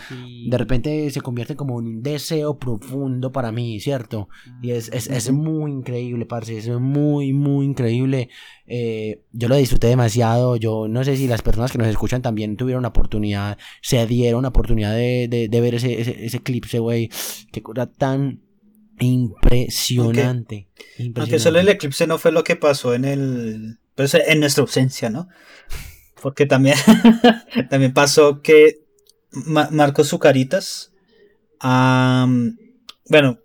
De 0.49 0.57
repente 0.57 1.11
se 1.11 1.21
convierten 1.21 1.55
como 1.55 1.75
un 1.75 2.03
deseo 2.03 2.59
profundo 2.59 3.31
para 3.33 3.53
mí, 3.53 3.79
¿cierto? 3.81 4.31
Y 4.62 4.71
es, 4.71 4.88
es, 4.88 5.07
es 5.09 5.31
muy 5.31 5.73
increíble, 5.73 6.25
parce, 6.25 6.57
es 6.57 6.71
muy, 6.71 7.35
muy 7.35 7.66
increíble. 7.66 8.31
Eh, 8.66 9.21
yo 9.31 9.49
lo 9.49 9.57
disfruté 9.57 9.88
demasiado. 9.88 10.57
Yo 10.57 10.88
no 10.88 11.05
sé 11.05 11.19
si 11.19 11.29
las 11.29 11.43
personas 11.43 11.71
que 11.71 11.77
nos 11.77 11.87
escuchan 11.87 12.23
también 12.23 12.57
tuvieron 12.57 12.81
la 12.81 12.88
oportunidad, 12.88 13.59
se 13.83 14.07
dieron 14.07 14.40
la 14.40 14.49
oportunidad 14.49 14.95
de, 14.95 15.29
de, 15.51 15.61
ver 15.61 15.75
ese, 15.75 16.01
ese, 16.01 16.38
eclipse, 16.38 16.79
güey. 16.79 17.11
Qué 17.53 17.61
cosa 17.61 17.93
tan 17.93 18.40
impresionante. 19.01 20.71
Aunque 21.14 21.38
solo 21.38 21.61
el 21.61 21.69
eclipse 21.69 22.07
no 22.07 22.16
fue 22.16 22.33
lo 22.33 22.43
que 22.43 22.57
pasó 22.57 22.95
en 22.95 23.05
el... 23.05 23.79
Pues 23.97 24.14
en 24.14 24.40
nuestra 24.40 24.62
ausencia, 24.62 25.11
¿no? 25.11 25.29
Porque 26.20 26.46
también, 26.46 26.76
también 27.70 27.92
pasó 27.92 28.42
que 28.42 28.85
Marcos 29.30 30.09
Zucaritas, 30.09 30.92
bueno, 31.61 33.38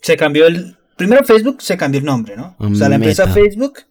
se 0.00 0.16
cambió 0.16 0.46
el... 0.46 0.76
Primero 0.96 1.24
Facebook 1.24 1.62
se 1.62 1.76
cambió 1.76 2.00
el 2.00 2.06
nombre, 2.06 2.36
¿no? 2.36 2.56
O 2.58 2.74
sea, 2.74 2.88
la 2.88 2.96
empresa 2.96 3.28
Facebook 3.28 3.84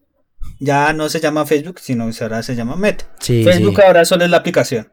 ya 0.60 0.92
no 0.94 1.08
se 1.08 1.20
llama 1.20 1.46
Facebook, 1.46 1.80
sino 1.80 2.10
que 2.10 2.24
ahora 2.24 2.44
se 2.44 2.56
llama 2.56 2.76
Meta. 2.76 3.06
Facebook 3.20 3.82
ahora 3.82 4.04
solo 4.04 4.26
es 4.26 4.32
la 4.32 4.38
aplicación. 4.38 4.92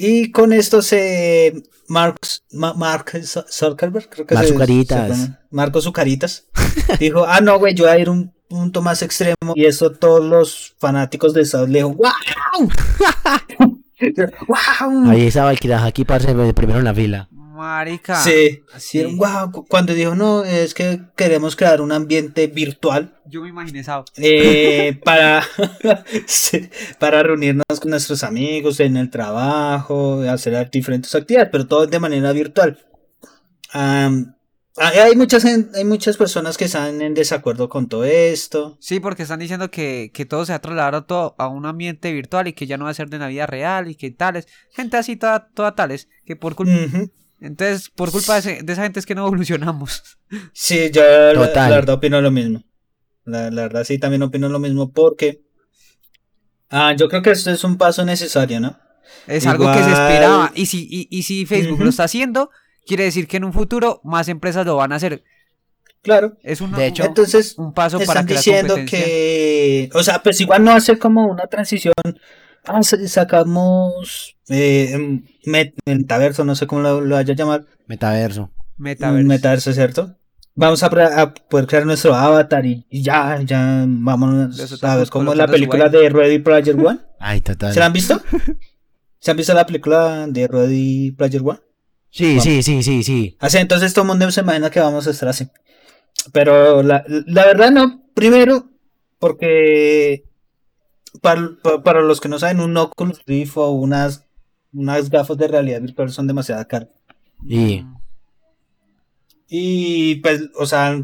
Y 0.00 0.30
con 0.30 0.52
esto 0.52 0.80
se. 0.80 1.60
Marcos, 1.88 2.44
Mark 2.52 3.10
Zuckerberg, 3.50 4.08
creo 4.08 4.26
que 4.26 4.36
Zucaritas. 4.46 5.30
Marcos 5.50 5.82
Zucaritas. 5.82 6.46
dijo: 7.00 7.24
Ah, 7.26 7.40
no, 7.40 7.58
güey, 7.58 7.74
yo 7.74 7.84
voy 7.84 7.92
a 7.92 7.98
ir 7.98 8.08
un 8.08 8.32
punto 8.48 8.82
más 8.82 9.02
extremo 9.02 9.52
y 9.54 9.66
eso 9.66 9.92
todos 9.92 10.24
los 10.24 10.74
fanáticos 10.78 11.34
de 11.34 11.44
South 11.44 11.68
le 11.68 11.82
¡Wow! 11.82 11.96
¡Wow! 14.48 15.10
Ahí 15.10 15.26
estaba 15.26 15.52
el 15.52 15.72
aquí 15.72 16.04
parce 16.04 16.32
primero 16.54 16.78
en 16.78 16.84
la 16.84 16.94
fila. 16.94 17.28
Marica. 17.58 18.14
Sí, 18.22 18.62
sí. 18.76 19.02
Wow. 19.16 19.66
Cuando 19.68 19.92
dijo, 19.92 20.14
no, 20.14 20.44
es 20.44 20.74
que 20.74 21.00
queremos 21.16 21.56
crear 21.56 21.80
un 21.80 21.90
ambiente 21.90 22.46
virtual. 22.46 23.18
Yo 23.26 23.42
me 23.42 23.48
imaginé 23.48 23.80
eso. 23.80 24.04
Eh, 24.16 25.00
para, 25.04 25.42
para 27.00 27.22
reunirnos 27.24 27.64
con 27.80 27.90
nuestros 27.90 28.22
amigos 28.22 28.78
en 28.78 28.96
el 28.96 29.10
trabajo, 29.10 30.20
hacer 30.22 30.70
diferentes 30.70 31.12
actividades, 31.16 31.48
pero 31.50 31.66
todo 31.66 31.88
de 31.88 31.98
manera 31.98 32.30
virtual. 32.30 32.78
Hay 34.80 35.16
muchas, 35.16 35.44
hay 35.44 35.84
muchas 35.84 36.16
personas 36.16 36.56
que 36.56 36.66
están 36.66 37.00
en 37.02 37.14
desacuerdo 37.14 37.68
con 37.68 37.88
todo 37.88 38.04
esto. 38.04 38.76
Sí, 38.80 39.00
porque 39.00 39.22
están 39.22 39.40
diciendo 39.40 39.70
que, 39.70 40.10
todo 40.28 40.44
se 40.44 40.52
ha 40.52 40.60
trasladado 40.60 41.04
todo 41.04 41.34
a 41.38 41.48
un 41.48 41.66
ambiente 41.66 42.12
virtual 42.12 42.48
y 42.48 42.52
que 42.52 42.66
ya 42.66 42.76
no 42.76 42.84
va 42.84 42.90
a 42.90 42.94
ser 42.94 43.08
de 43.08 43.18
la 43.18 43.28
vida 43.28 43.46
real 43.46 43.88
y 43.88 43.94
que 43.94 44.10
tales. 44.10 44.46
Gente 44.72 44.96
así 44.96 45.16
toda, 45.16 45.48
toda 45.48 45.74
tales, 45.74 46.08
que 46.24 46.36
por 46.36 46.54
culpa... 46.54 46.72
Entonces, 47.40 47.88
por 47.90 48.10
culpa 48.10 48.40
de, 48.40 48.64
esa 48.66 48.82
gente 48.82 48.98
es 48.98 49.06
que 49.06 49.14
no 49.14 49.22
evolucionamos. 49.26 50.18
Sí, 50.52 50.90
yo 50.92 51.02
la, 51.02 51.68
verdad 51.68 51.96
opino 51.96 52.20
lo 52.20 52.30
mismo. 52.30 52.64
La, 53.24 53.50
verdad 53.50 53.84
sí, 53.84 53.98
también 53.98 54.22
opino 54.22 54.48
lo 54.48 54.58
mismo 54.58 54.92
porque... 54.92 55.42
Ah, 56.70 56.94
yo 56.96 57.08
creo 57.08 57.22
que 57.22 57.30
esto 57.30 57.50
es 57.50 57.64
un 57.64 57.78
paso 57.78 58.04
necesario, 58.04 58.60
¿no? 58.60 58.78
Es 59.26 59.46
algo 59.46 59.72
que 59.72 59.82
se 59.82 59.90
esperaba. 59.90 60.52
Y 60.54 60.66
si, 60.66 61.08
y, 61.10 61.22
si 61.22 61.46
Facebook 61.46 61.80
lo 61.80 61.88
está 61.88 62.04
haciendo 62.04 62.50
quiere 62.88 63.04
decir 63.04 63.28
que 63.28 63.36
en 63.36 63.44
un 63.44 63.52
futuro 63.52 64.00
más 64.02 64.28
empresas 64.28 64.66
lo 64.66 64.76
van 64.76 64.92
a 64.92 64.96
hacer. 64.96 65.22
Claro. 66.02 66.36
Es 66.42 66.60
un, 66.60 66.72
de 66.72 66.86
hecho, 66.86 67.04
entonces, 67.04 67.56
un 67.58 67.72
paso 67.72 68.00
para 68.00 68.24
que 68.24 68.34
diciendo 68.34 68.76
que, 68.88 69.90
o 69.94 70.02
sea, 70.02 70.22
pues 70.22 70.40
igual 70.40 70.64
no 70.64 70.72
hace 70.72 70.98
como 70.98 71.26
una 71.26 71.46
transición. 71.46 71.94
Ah, 72.64 72.82
sacamos 72.82 74.36
eh, 74.48 75.20
metaverso, 75.84 76.44
no 76.44 76.54
sé 76.54 76.66
cómo 76.66 76.82
lo, 76.82 77.00
lo 77.00 77.16
haya 77.16 77.34
llamar. 77.34 77.66
Metaverso. 77.86 78.50
Metaverso. 78.76 79.28
Metaverso, 79.28 79.72
¿cierto? 79.72 80.16
Vamos 80.54 80.82
a, 80.82 80.90
poder 80.90 81.66
crear 81.68 81.86
nuestro 81.86 82.14
avatar 82.14 82.66
y, 82.66 82.84
ya, 82.90 83.40
ya, 83.42 83.84
vamos, 83.86 84.56
¿sabes? 84.80 85.08
Como 85.08 85.32
la 85.34 85.46
película 85.46 85.88
de 85.88 86.08
Ready 86.08 86.40
Player 86.40 86.76
One. 86.84 86.98
Ay, 87.20 87.40
total. 87.40 87.72
¿Se 87.72 87.78
la 87.78 87.86
han 87.86 87.92
visto? 87.92 88.20
¿Se 89.20 89.30
han 89.30 89.36
visto 89.36 89.54
la 89.54 89.66
película 89.66 90.26
de 90.26 90.48
Ready 90.48 91.12
Player 91.12 91.42
One? 91.44 91.60
Sí, 92.10 92.40
sí, 92.40 92.62
sí, 92.62 92.82
sí, 92.82 93.02
sí. 93.02 93.36
Así, 93.38 93.58
entonces 93.58 93.92
todo 93.92 94.02
el 94.04 94.08
mundo 94.08 94.30
se 94.30 94.40
imagina 94.40 94.70
que 94.70 94.80
vamos 94.80 95.06
a 95.06 95.10
estar 95.10 95.28
así. 95.28 95.48
Pero 96.32 96.82
la, 96.82 97.04
verdad 97.26 97.70
no. 97.70 98.02
Primero, 98.14 98.68
porque 99.18 100.24
para, 101.20 102.00
los 102.00 102.20
que 102.20 102.28
no 102.28 102.38
saben, 102.38 102.60
un 102.60 102.76
Oculus 102.76 103.24
Rift 103.26 103.56
o 103.56 103.70
unas, 103.70 104.26
unas 104.72 105.08
gafas 105.08 105.36
de 105.36 105.48
realidad 105.48 105.80
virtual 105.80 106.10
son 106.10 106.26
demasiado 106.26 106.66
caras. 106.66 106.88
Y... 107.46 107.84
Y 109.50 110.16
pues, 110.16 110.42
o 110.56 110.66
sea, 110.66 111.00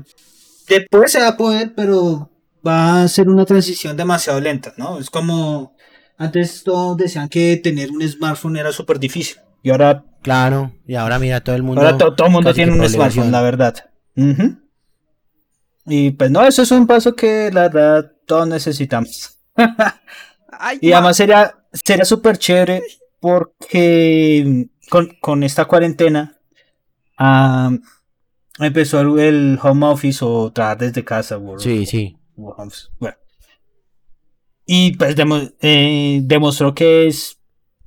después 0.68 1.12
se 1.12 1.20
va 1.20 1.28
a 1.28 1.36
poder, 1.36 1.72
pero 1.74 2.30
va 2.66 3.02
a 3.02 3.08
ser 3.08 3.28
una 3.28 3.46
transición 3.46 3.96
demasiado 3.96 4.40
lenta, 4.40 4.74
¿no? 4.76 4.98
Es 4.98 5.08
como 5.08 5.74
antes 6.16 6.62
todos 6.62 6.96
decían 6.96 7.28
que 7.28 7.56
tener 7.56 7.90
un 7.90 8.06
smartphone 8.06 8.56
era 8.56 8.72
súper 8.72 8.98
difícil. 8.98 9.38
Y 9.64 9.70
ahora. 9.70 10.04
Claro, 10.22 10.72
y 10.86 10.94
ahora 10.94 11.18
mira, 11.18 11.42
todo 11.42 11.56
el 11.56 11.64
mundo. 11.64 11.80
Ahora 11.80 11.98
todo 11.98 12.26
el 12.26 12.32
mundo 12.32 12.54
tiene 12.54 12.72
un 12.72 12.88
smartphone, 12.88 13.32
la 13.32 13.42
verdad. 13.42 13.90
Y 15.86 16.12
pues 16.12 16.30
no, 16.30 16.46
eso 16.46 16.62
es 16.62 16.70
un 16.70 16.86
paso 16.86 17.14
que 17.16 17.50
la 17.52 17.68
verdad 17.68 18.12
todos 18.26 18.46
necesitamos. 18.46 19.38
y 20.80 20.92
además 20.92 21.16
sería 21.16 21.54
sería 21.72 22.04
súper 22.04 22.38
chévere 22.38 22.82
porque 23.20 24.68
con, 25.20 25.42
esta 25.42 25.64
cuarentena 25.66 26.38
empezó 28.58 29.18
el, 29.18 29.58
home 29.62 29.86
office 29.86 30.24
o 30.24 30.52
trabajar 30.52 30.78
desde 30.78 31.04
casa. 31.04 31.38
sí, 31.58 31.84
sí. 31.84 32.16
Y 34.66 34.96
pues 34.96 35.16
eh, 35.60 36.20
demostró 36.22 36.74
que 36.74 37.06
es 37.06 37.38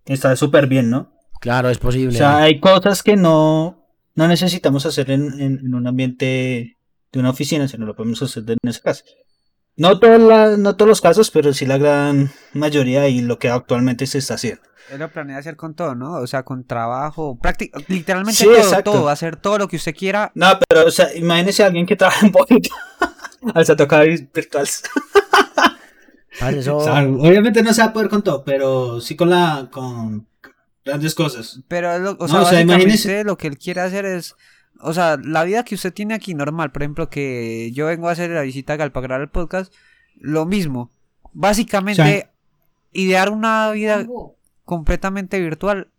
está 0.06 0.36
súper 0.36 0.68
bien, 0.68 0.90
¿no? 0.90 1.17
Claro, 1.48 1.70
es 1.70 1.78
posible. 1.78 2.14
O 2.14 2.18
sea, 2.18 2.40
hay 2.40 2.60
cosas 2.60 3.02
que 3.02 3.16
no, 3.16 3.88
no 4.16 4.28
necesitamos 4.28 4.86
hacer 4.86 5.10
en, 5.12 5.74
un 5.74 5.88
ambiente 5.88 6.76
de 7.14 7.20
una 7.22 7.30
oficina, 7.30 7.70
sino 7.70 7.86
lo 7.86 7.96
podemos 7.96 8.22
hacer 8.22 8.44
en 8.48 8.58
esa 8.70 8.82
casa. 8.82 9.06
No, 9.78 9.94
no 9.94 10.76
todos 10.76 10.90
los 10.90 11.00
casos, 11.00 11.32
pero 11.32 11.54
sí 11.54 11.66
la 11.66 11.78
gran 11.78 12.32
mayoría 12.52 13.08
y 13.08 13.22
lo 13.22 13.40
que 13.40 13.48
actualmente 13.48 14.08
se 14.08 14.18
está 14.18 14.34
haciendo. 14.34 14.62
Él 14.92 15.00
lo 15.00 15.10
planea 15.10 15.38
hacer 15.38 15.56
con 15.56 15.74
todo, 15.74 15.96
¿no? 15.96 16.16
O 16.16 16.28
sea, 16.28 16.44
con 16.44 16.66
trabajo, 16.66 17.40
literalmente 17.88 18.44
todo, 18.44 18.84
todo, 18.84 19.08
hacer 19.08 19.38
todo 19.38 19.58
lo 19.58 19.70
que 19.70 19.78
usted 19.78 19.96
quiera. 19.96 20.34
No, 20.36 20.48
pero, 20.68 20.88
o 20.88 20.92
sea, 20.92 21.16
imagínese 21.16 21.64
a 21.64 21.68
alguien 21.68 21.86
que 21.86 21.96
trabaja 21.96 22.26
en 22.26 22.34
Boeing. 22.34 22.62
Al 23.54 23.66
tocar 23.66 24.06
virtuales. 24.06 24.84
obviamente 26.42 27.64
no 27.64 27.74
se 27.74 27.82
va 27.84 27.88
a 27.88 27.94
poder 27.94 28.10
con 28.10 28.22
todo, 28.22 28.44
pero 28.44 29.00
sí 29.00 29.16
con 29.16 29.30
la 29.30 29.70
con 29.72 30.28
grandes 30.88 31.14
cosas. 31.14 31.62
Pero 31.68 32.00
lo, 32.00 32.18
o 32.20 32.28
sea, 32.28 32.62
imagínese... 32.62 33.24
lo 33.24 33.38
que 33.38 33.48
él 33.48 33.58
quiere 33.58 33.82
hacer 33.82 34.06
es 34.06 34.36
o 34.82 34.94
sea, 34.94 35.18
la 35.22 35.44
vida 35.44 35.64
que 35.64 35.76
usted 35.76 35.94
tiene 35.94 36.14
aquí 36.14 36.34
normal, 36.34 36.72
por 36.72 36.84
ejemplo, 36.84 37.10
que 37.10 37.72
yo 37.74 37.88
vengo 37.88 38.10
a 38.10 38.12
hacer 38.12 38.30
la 38.30 38.42
visita 38.42 38.74
a 38.74 38.78
Galpa 38.78 39.00
el 39.00 39.30
podcast, 39.30 39.74
lo 40.16 40.46
mismo. 40.46 40.92
Básicamente, 41.34 42.30
idear 42.92 43.32
una 43.32 43.72
vida 43.72 44.06
completamente 44.66 45.40
virtual, 45.40 45.90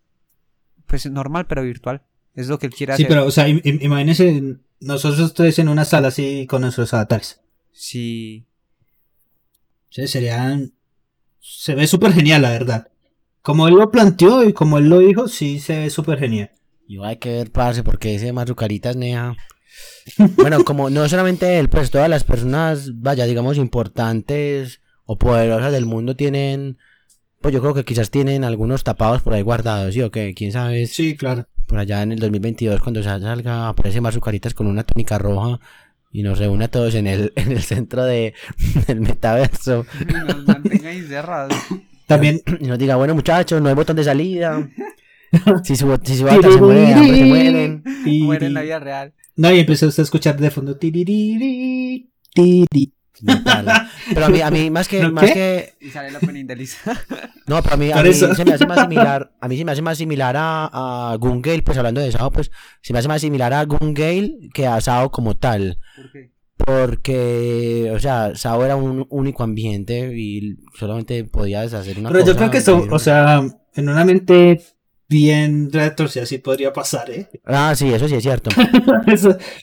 pues 0.86 1.10
normal, 1.10 1.46
pero 1.46 1.62
virtual. 1.62 2.02
Es 2.34 2.48
lo 2.48 2.58
que 2.58 2.66
él 2.66 2.74
quiere 2.74 2.92
hacer. 2.92 3.06
Sí, 3.06 3.08
pero, 3.08 3.26
o 3.26 3.30
sea, 3.30 3.48
imagínese 3.48 4.58
nosotros 4.80 5.34
tres 5.34 5.58
en 5.58 5.68
una 5.68 5.84
sala 5.84 6.08
así 6.08 6.46
con 6.46 6.62
nuestros 6.62 6.94
avatares. 6.94 7.40
Sí. 7.72 8.46
Sí, 9.90 10.06
serían. 10.06 10.72
Se 11.40 11.74
ve 11.74 11.86
súper 11.86 12.12
genial, 12.12 12.42
la 12.42 12.50
verdad. 12.50 12.88
Como 13.48 13.66
él 13.66 13.76
lo 13.76 13.90
planteó 13.90 14.46
y 14.46 14.52
como 14.52 14.76
él 14.76 14.90
lo 14.90 14.98
dijo, 14.98 15.26
sí 15.26 15.58
se 15.58 15.78
ve 15.78 15.88
súper 15.88 16.18
genial. 16.18 16.50
Y 16.86 17.02
hay 17.02 17.16
que 17.16 17.32
ver, 17.32 17.50
parce, 17.50 17.82
porque 17.82 18.14
ese 18.14 18.30
Mazucaritas 18.30 18.94
Neja. 18.94 19.36
Bueno, 20.36 20.62
como 20.66 20.90
no 20.90 21.08
solamente 21.08 21.58
él, 21.58 21.70
pues 21.70 21.90
todas 21.90 22.10
las 22.10 22.24
personas, 22.24 23.00
vaya, 23.00 23.24
digamos, 23.24 23.56
importantes 23.56 24.82
o 25.06 25.16
poderosas 25.16 25.72
del 25.72 25.86
mundo 25.86 26.14
tienen. 26.14 26.76
Pues 27.40 27.54
yo 27.54 27.62
creo 27.62 27.72
que 27.72 27.86
quizás 27.86 28.10
tienen 28.10 28.44
algunos 28.44 28.84
tapados 28.84 29.22
por 29.22 29.32
ahí 29.32 29.40
guardados, 29.40 29.94
¿sí 29.94 30.02
o 30.02 30.10
qué? 30.10 30.34
¿Quién 30.36 30.52
sabe? 30.52 30.86
Sí, 30.86 31.16
claro. 31.16 31.46
Por 31.66 31.78
allá 31.78 32.02
en 32.02 32.12
el 32.12 32.18
2022, 32.18 32.82
cuando 32.82 33.02
salga, 33.02 33.68
aparece 33.68 34.02
Mazucaritas 34.02 34.52
con 34.52 34.66
una 34.66 34.84
túnica 34.84 35.16
roja 35.16 35.58
y 36.12 36.22
nos 36.22 36.38
reúne 36.38 36.66
a 36.66 36.70
todos 36.70 36.94
en 36.94 37.06
el, 37.06 37.32
en 37.36 37.52
el 37.52 37.62
centro 37.62 38.04
de, 38.04 38.34
del 38.86 39.00
metaverso. 39.00 39.86
Y 40.06 40.12
nos 40.12 40.46
mantenga 40.46 40.92
encerrados. 40.92 41.56
También. 42.08 42.42
Y 42.60 42.66
nos 42.66 42.78
diga, 42.78 42.96
bueno, 42.96 43.14
muchachos, 43.14 43.62
no 43.62 43.68
hay 43.68 43.76
botón 43.76 43.94
de 43.94 44.02
salida. 44.02 44.68
si 45.62 45.76
su, 45.76 45.96
si 46.02 46.16
su 46.16 46.24
bata 46.24 46.50
se 46.50 46.60
muere, 46.60 46.94
se 46.94 47.24
mueren. 47.24 47.84
Mueren 48.04 48.48
en 48.48 48.54
la 48.54 48.62
vida 48.62 48.80
real. 48.80 49.14
No, 49.36 49.52
y 49.52 49.60
empezó 49.60 49.86
usted 49.86 50.02
a 50.02 50.04
escuchar 50.04 50.36
de 50.36 50.50
fondo. 50.50 50.76
Pero 54.14 54.26
a 54.26 54.28
mí, 54.28 54.40
a 54.40 54.50
mí 54.50 54.70
más 54.70 54.88
que, 54.88 55.08
más 55.08 55.30
que... 55.30 55.74
Y 55.80 55.90
sale 55.90 56.10
la. 56.10 56.18
No, 57.46 57.62
pero 57.62 57.74
a 57.74 57.76
mí, 57.76 57.90
a 57.92 58.02
mí 58.02 58.12
se 58.12 58.44
me 58.44 58.52
hace 58.52 58.66
más 58.66 58.80
similar, 58.80 59.32
a 59.40 59.48
mí 59.48 59.56
se 59.56 59.64
me 59.64 59.72
hace 59.72 59.82
más 59.82 59.96
similar 59.98 60.36
a, 60.36 61.12
a 61.12 61.16
Gungale, 61.16 61.62
pues 61.62 61.78
hablando 61.78 62.00
de 62.00 62.12
Sao, 62.12 62.30
pues 62.30 62.50
se 62.82 62.92
me 62.92 62.98
hace 62.98 63.08
más 63.08 63.22
similar 63.22 63.54
a 63.54 63.64
Gungale 63.64 64.50
que 64.52 64.66
a 64.66 64.80
Sao 64.80 65.10
como 65.10 65.36
tal. 65.36 65.78
¿Por 65.96 66.12
qué? 66.12 66.37
Porque, 66.58 67.90
o 67.94 68.00
sea, 68.00 68.34
Sao 68.34 68.64
era 68.64 68.76
un 68.76 69.06
único 69.10 69.44
ambiente 69.44 70.12
y 70.18 70.56
solamente 70.78 71.24
podías 71.24 71.72
hacer 71.72 71.98
una 71.98 72.10
Pero 72.10 72.26
yo 72.26 72.36
creo 72.36 72.50
que 72.50 72.58
eso, 72.58 72.86
o 72.90 72.98
sea, 72.98 73.42
en 73.74 73.88
una 73.88 74.04
mente 74.04 74.60
bien 75.08 75.72
retorcida 75.72 76.24
así 76.24 76.38
podría 76.38 76.72
pasar, 76.72 77.10
¿eh? 77.10 77.28
Ah, 77.44 77.74
sí, 77.74 77.92
eso 77.92 78.08
sí 78.08 78.16
es 78.16 78.22
cierto. 78.22 78.50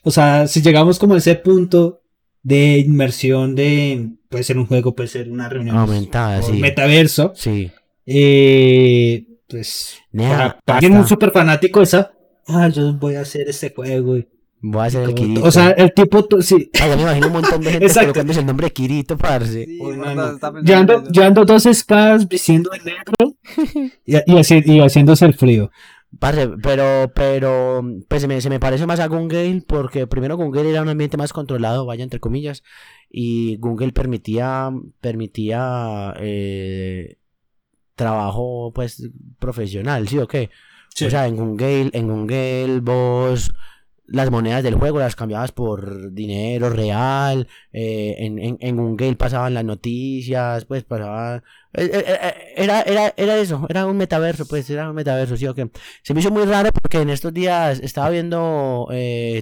o 0.03 0.11
sea, 0.11 0.47
si 0.47 0.61
llegamos 0.61 0.97
como 0.97 1.15
a 1.15 1.17
ese 1.17 1.35
punto 1.35 2.01
de 2.41 2.79
inmersión 2.79 3.55
de, 3.55 4.11
puede 4.29 4.43
ser 4.43 4.57
un 4.57 4.65
juego, 4.65 4.95
puede 4.95 5.09
ser 5.09 5.29
una 5.29 5.49
reunión. 5.49 5.75
Aumentada, 5.75 6.41
sí. 6.41 6.53
Metaverso. 6.53 7.33
Sí. 7.35 7.71
Eh, 8.05 9.25
pues, 9.47 9.97
para, 10.15 10.59
alguien 10.65 10.95
un 10.95 11.07
súper 11.07 11.31
fanático 11.31 11.81
esa, 11.81 12.13
ah, 12.47 12.69
yo 12.69 12.93
voy 12.93 13.15
a 13.15 13.21
hacer 13.21 13.49
este 13.49 13.73
juego 13.73 14.17
y 14.17 14.27
Voy 14.68 14.82
a 14.82 14.86
hacer 14.86 15.03
el 15.03 15.13
Kirito. 15.13 15.43
O 15.43 15.51
sea, 15.51 15.70
el 15.72 15.93
tipo, 15.93 16.26
sí. 16.41 16.72
Ay, 16.82 16.89
ya 16.89 16.95
me 16.95 17.03
imagino 17.03 17.28
un 17.28 17.34
montón 17.34 17.61
de 17.61 17.72
gente 17.72 17.93
colocándose 17.93 18.39
el 18.39 18.47
nombre 18.47 18.66
de 18.66 18.74
Kirito, 18.74 19.16
parce. 19.16 19.63
Sí, 19.63 19.80
ya, 20.63 21.28
ando, 21.28 21.45
dos 21.45 21.68
espadas 21.68 22.28
vistiendo 22.28 22.72
de 22.72 22.80
negro 22.80 23.38
y, 24.05 24.16
y, 24.16 24.80
haciéndose 24.80 25.26
el 25.26 25.36
frío. 25.36 25.70
Parce, 26.18 26.49
pero, 26.63 27.11
pero, 27.13 27.84
pues 28.07 28.22
se 28.22 28.28
me, 28.28 28.41
se 28.41 28.49
me 28.49 28.59
parece 28.59 28.88
más 28.88 28.99
a 28.99 29.07
Gungale 29.07 29.63
porque 29.68 30.07
primero 30.07 30.36
Gungale 30.36 30.72
era 30.72 30.82
un 30.82 30.89
ambiente 30.89 31.18
más 31.18 31.32
controlado, 31.32 31.86
vaya 31.86 32.03
entre 32.03 32.20
comillas, 32.20 32.63
y 33.07 33.57
Gungale 33.57 33.91
permitía, 33.91 34.72
permitía 34.99 36.16
eh, 36.18 37.18
trabajo, 37.95 38.72
pues, 38.74 39.11
profesional, 39.38 40.07
¿sí 40.07 40.18
o 40.18 40.28
qué? 40.28 40.49
O 41.05 41.09
sea, 41.09 41.28
en 41.28 41.36
Gungale, 41.36 41.91
en 41.93 42.07
Gungale 42.07 42.80
vos 42.80 43.51
las 44.08 44.30
monedas 44.30 44.64
del 44.64 44.76
juego 44.76 44.99
las 44.99 45.16
cambiabas 45.16 45.51
por 45.51 46.12
dinero 46.14 46.70
real, 46.70 47.47
eh, 47.72 48.16
en, 48.20 48.39
en, 48.39 48.58
en 48.60 48.80
un 48.80 48.95
game 48.95 49.16
pasaban 49.16 49.53
las 49.53 49.66
noticias, 49.66 50.66
pues 50.66 50.84
pasaba... 50.84 51.43
Eh, 51.74 51.89
eh, 51.93 52.53
era, 52.56 52.82
era, 52.82 53.14
era 53.18 53.38
eso, 53.38 53.66
era 53.70 53.86
un 53.86 53.97
metaverso, 53.97 54.47
pues 54.47 54.70
era 54.70 54.89
un 54.89 54.95
metaverso, 54.95 55.36
sí, 55.38 55.45
que 55.56 55.70
Se 56.03 56.14
me 56.14 56.20
hizo 56.20 56.32
muy 56.32 56.45
raro 56.45 56.70
porque 56.72 57.01
en 57.01 57.10
estos 57.10 57.34
días 57.34 57.80
estaba 57.80 58.10
viendo 58.10 58.88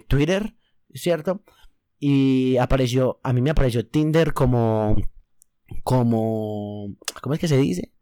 Twitter, 0.07 0.55
¿cierto? 0.93 1.43
Y 1.99 2.57
apareció, 2.57 3.19
a 3.23 3.33
mí 3.33 3.41
me 3.41 3.51
apareció 3.51 3.87
Tinder 3.87 4.33
como, 4.33 4.95
como, 5.83 6.95
¿cómo 7.21 7.33
es 7.33 7.39
que 7.39 7.47
se 7.47 7.57
dice? 7.57 7.93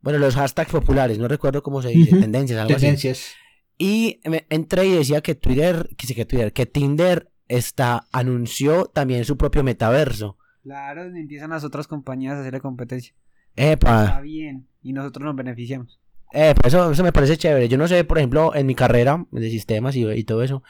Bueno, 0.00 0.18
los 0.18 0.34
hashtags 0.36 0.70
populares, 0.70 1.18
no 1.18 1.26
recuerdo 1.26 1.62
cómo 1.62 1.82
se 1.82 1.88
dice, 1.88 2.16
tendencias, 2.20 2.60
algo 2.60 2.74
tendencias. 2.74 3.34
Y 3.78 4.20
entré 4.48 4.86
y 4.86 4.92
decía 4.92 5.20
que 5.20 5.34
Twitter, 5.34 5.90
que, 5.96 6.14
que 6.14 6.24
Twitter, 6.24 6.52
que 6.52 6.66
Tinder 6.66 7.30
está, 7.48 8.06
anunció 8.12 8.86
también 8.86 9.24
su 9.24 9.36
propio 9.36 9.62
metaverso. 9.62 10.38
Claro, 10.62 11.04
empiezan 11.04 11.50
las 11.50 11.64
otras 11.64 11.86
compañías 11.86 12.36
a 12.36 12.40
hacerle 12.40 12.60
competencia. 12.60 13.14
Epa. 13.54 14.04
Está 14.04 14.20
bien, 14.20 14.66
y 14.82 14.92
nosotros 14.92 15.24
nos 15.24 15.36
beneficiamos. 15.36 16.00
Epa, 16.32 16.66
eso, 16.66 16.90
eso 16.90 17.02
me 17.02 17.12
parece 17.12 17.36
chévere. 17.36 17.68
Yo 17.68 17.78
no 17.78 17.86
sé, 17.86 18.02
por 18.04 18.18
ejemplo, 18.18 18.54
en 18.54 18.66
mi 18.66 18.74
carrera 18.74 19.26
de 19.30 19.50
sistemas 19.50 19.94
y, 19.94 20.06
y 20.06 20.24
todo 20.24 20.42
eso, 20.42 20.62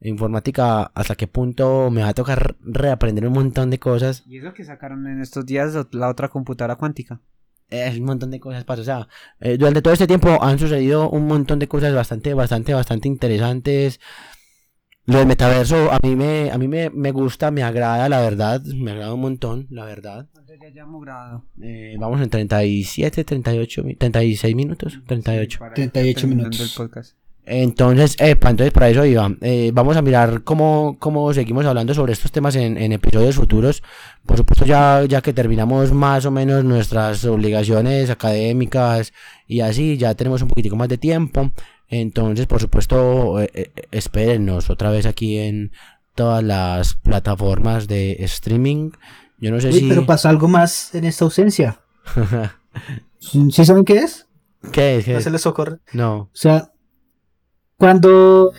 informática, 0.00 0.84
hasta 0.94 1.14
qué 1.14 1.26
punto 1.26 1.90
me 1.90 2.02
va 2.02 2.08
a 2.08 2.14
tocar 2.14 2.56
reaprender 2.60 3.26
un 3.26 3.32
montón 3.32 3.70
de 3.70 3.78
cosas. 3.78 4.22
Y 4.26 4.38
eso 4.38 4.54
que 4.54 4.64
sacaron 4.64 5.06
en 5.06 5.20
estos 5.20 5.46
días 5.46 5.74
la 5.92 6.08
otra 6.08 6.28
computadora 6.28 6.76
cuántica 6.76 7.20
es 7.70 7.98
un 7.98 8.04
montón 8.04 8.30
de 8.30 8.40
cosas 8.40 8.64
pasa. 8.64 8.82
O 8.82 8.84
sea, 8.84 9.08
eh, 9.40 9.56
durante 9.56 9.82
todo 9.82 9.92
este 9.92 10.06
tiempo 10.06 10.42
han 10.42 10.58
sucedido 10.58 11.08
un 11.10 11.26
montón 11.26 11.58
de 11.58 11.68
cosas 11.68 11.94
bastante, 11.94 12.34
bastante, 12.34 12.74
bastante 12.74 13.08
interesantes. 13.08 14.00
Lo 15.06 15.18
del 15.18 15.26
metaverso 15.26 15.90
a 15.90 15.98
mí 16.02 16.14
me, 16.14 16.50
a 16.50 16.58
mí 16.58 16.68
me, 16.68 16.90
me 16.90 17.10
gusta, 17.10 17.50
me 17.50 17.62
agrada, 17.62 18.08
la 18.08 18.20
verdad. 18.20 18.62
Me 18.62 18.92
agrada 18.92 19.14
un 19.14 19.20
montón, 19.20 19.66
la 19.70 19.84
verdad. 19.84 20.28
Eh, 21.62 21.96
vamos 21.98 22.20
en 22.20 22.30
37, 22.30 23.24
38, 23.24 23.82
36 23.98 24.54
minutos. 24.54 25.00
38. 25.06 25.58
38 25.74 26.26
minutos. 26.28 26.80
Entonces, 27.52 28.14
epa, 28.20 28.48
entonces 28.48 28.72
para 28.72 28.88
eso 28.88 29.04
iba. 29.04 29.28
Eh, 29.40 29.72
vamos 29.74 29.96
a 29.96 30.02
mirar 30.02 30.44
cómo, 30.44 30.96
cómo 31.00 31.34
seguimos 31.34 31.66
hablando 31.66 31.92
sobre 31.94 32.12
estos 32.12 32.30
temas 32.30 32.54
en, 32.54 32.78
en, 32.78 32.92
episodios 32.92 33.34
futuros. 33.34 33.82
Por 34.24 34.36
supuesto, 34.36 34.64
ya, 34.64 35.04
ya 35.08 35.20
que 35.20 35.32
terminamos 35.32 35.90
más 35.92 36.24
o 36.26 36.30
menos 36.30 36.62
nuestras 36.62 37.24
obligaciones 37.24 38.08
académicas 38.08 39.12
y 39.48 39.62
así, 39.62 39.96
ya 39.96 40.14
tenemos 40.14 40.42
un 40.42 40.48
poquitico 40.48 40.76
más 40.76 40.88
de 40.88 40.98
tiempo. 40.98 41.50
Entonces, 41.88 42.46
por 42.46 42.60
supuesto, 42.60 43.40
eh, 43.40 43.50
eh, 43.52 43.72
espérennos 43.90 44.70
otra 44.70 44.92
vez 44.92 45.04
aquí 45.06 45.38
en 45.38 45.72
todas 46.14 46.44
las 46.44 46.94
plataformas 46.94 47.88
de 47.88 48.12
streaming. 48.20 48.92
Yo 49.38 49.50
no 49.50 49.60
sé 49.60 49.72
si. 49.72 49.88
Pero 49.88 50.06
pasa 50.06 50.28
algo 50.28 50.46
más 50.46 50.94
en 50.94 51.04
esta 51.04 51.24
ausencia. 51.24 51.80
¿Sí 53.18 53.64
saben 53.64 53.84
qué 53.84 53.98
es? 53.98 54.28
¿Qué 54.70 54.98
es? 54.98 55.08
¿No 55.08 55.20
se 55.20 55.30
les 55.30 55.44
ocurre? 55.46 55.78
No. 55.92 56.14
O 56.16 56.30
sea, 56.32 56.70
cuando 57.80 58.52